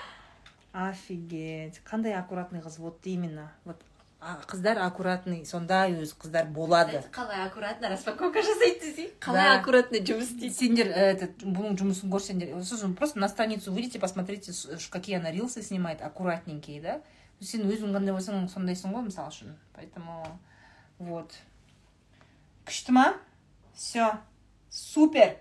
[0.88, 1.80] Офигеть.
[1.84, 2.78] Қандай аккуратный қыз?
[2.78, 3.50] Вот именно.
[3.64, 3.82] Вот
[4.20, 5.46] қыздар аккуратный.
[5.46, 7.00] Сондай өзі қыздар болады.
[7.10, 9.14] Қалай аккуратно распаковка жасайды десей.
[9.18, 10.52] Қалай аккуратно жұмыс істейді?
[10.54, 14.52] Сендер э, этот бұның жұмысын көрсеңдер сосын просто на страницу выйдите посмотрите
[14.90, 17.00] какие она рилсы снимает аккуратненькие да?
[17.40, 19.56] Сен өзің қандай болсаң сондайсың ғой мысалы үшін.
[19.72, 20.20] Поэтому
[20.99, 21.31] вот
[22.65, 23.13] күшті ма
[23.73, 24.11] все
[24.69, 25.37] супер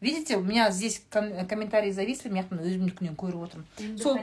[0.00, 4.18] видите у меня здесь ком- комментарии зависли мына жақтан өзімдікінен көріп отырмын сол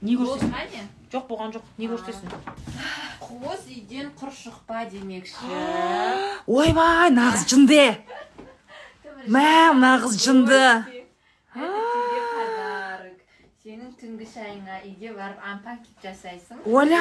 [0.00, 0.82] не көрсетесің қане
[1.12, 2.28] жоқ болған жоқ не көрсетесің
[3.24, 5.54] қос үйден құр шықпа демекші
[6.46, 7.84] ойбай нағыз жынды
[9.26, 10.60] мә мына қыз жынды
[11.54, 13.18] Это тебе подарок.
[13.64, 16.98] сенің түнгі шайыңа үйге барып ампанкет жасайсың Оля!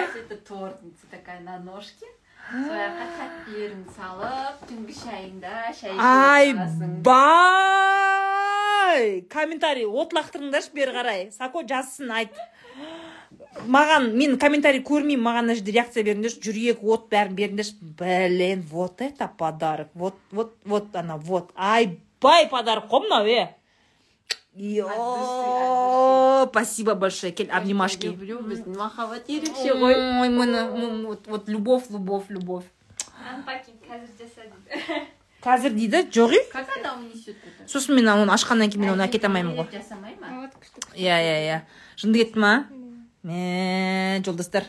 [0.00, 2.06] Ертең это тортница такая на ножке
[2.51, 12.11] Тәттілеріңді салып түнгі шайыңда шай ай ішіп бай комментарий от лақтырыңдаршы бері қарай сако жазсын
[12.13, 12.35] айт
[13.69, 19.01] маған мен комментарий көрмеймін маған мына жерде реакция беріңдерші жүрек от бәрін беріңдерші блин вот
[19.01, 19.89] это подарок.
[19.93, 21.51] Вот вот вот ана вот.
[21.55, 22.89] Айбай подарок.
[22.89, 23.55] Қой мынау е
[24.55, 28.05] Йо, спасибо большое кел обнимашки.
[28.05, 30.69] люблю біздің махаббат ерекше ғой ой міне
[31.07, 32.65] вот вот любовь любовь любовь.
[33.89, 35.07] Қазір жаса дейді.
[35.41, 37.65] қазір дейді жоқ ей как она унесет это?
[37.67, 39.67] Сосын мен оны ашқаннан кейін мен оны әкете алмаймын ғой.
[39.73, 40.51] жасамай ма
[40.93, 41.61] иә иә иә.
[41.97, 42.67] Жынды кетті ма?
[43.23, 44.65] Мә жолдастар.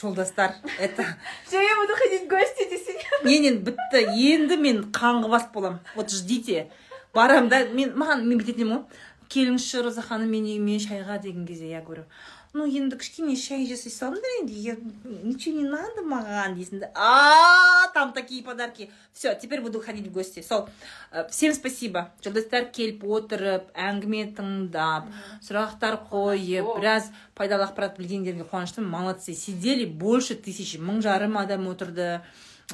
[0.00, 1.04] Жолдастар это.
[1.46, 6.10] Все я буду ходить в гости десең менен бітті енді мен қаңғы бас боламын вот
[6.10, 6.70] ждите.
[7.14, 9.04] Барамын да мен маған мен бүйтетін едім ғой.
[9.28, 12.06] Келіңізші роза ханым менің үйіме шайға деген кезде я говорю.
[12.54, 14.74] Ну енді кішкене шай жасай салыңдар енді я
[15.04, 16.88] ничего не надо маған дейсің да.
[16.94, 18.90] А там такие подарки.
[19.12, 20.40] Все теперь буду ходить в гости.
[20.40, 20.66] Сол
[21.12, 22.08] э, всем спасибо.
[22.24, 25.12] Жолдастар келіп отырып әңгіме тыңдап
[25.44, 28.88] сұрақтар қойып біраз пайдалы ақпарат білгендерге қуаныштымын.
[28.88, 32.22] Молодцы сидели больше тысячи мың жарым адам отырды.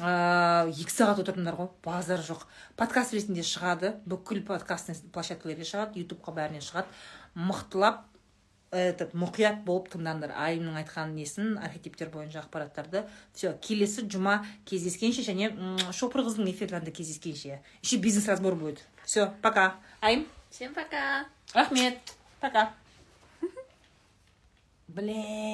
[0.01, 2.43] Ыыы екі сағат отырдыңдар ғой базар жоқ.
[2.75, 6.91] Подкаст ретінде шығады бүкіл подкастный площадкалерге шығады ютубқа бәріне шығады.
[7.35, 8.03] Мықтылап
[8.75, 10.33] этот мұқият болып тыңдаңдар.
[10.35, 13.05] Айымның айтқан несін архетиптер бойынша ақпараттарды.
[13.33, 15.53] Все келесі жұма кездескенше және
[15.95, 17.61] шопыр қыздың эфирлерінде кездескенше.
[17.81, 18.85] Еще бизнес разбор будет.
[19.05, 19.75] Все пока.
[20.01, 20.27] Айым.
[20.49, 21.25] Всем пока.
[21.53, 22.15] Рахмет.
[22.41, 22.73] Пока.
[24.87, 25.45] Блин.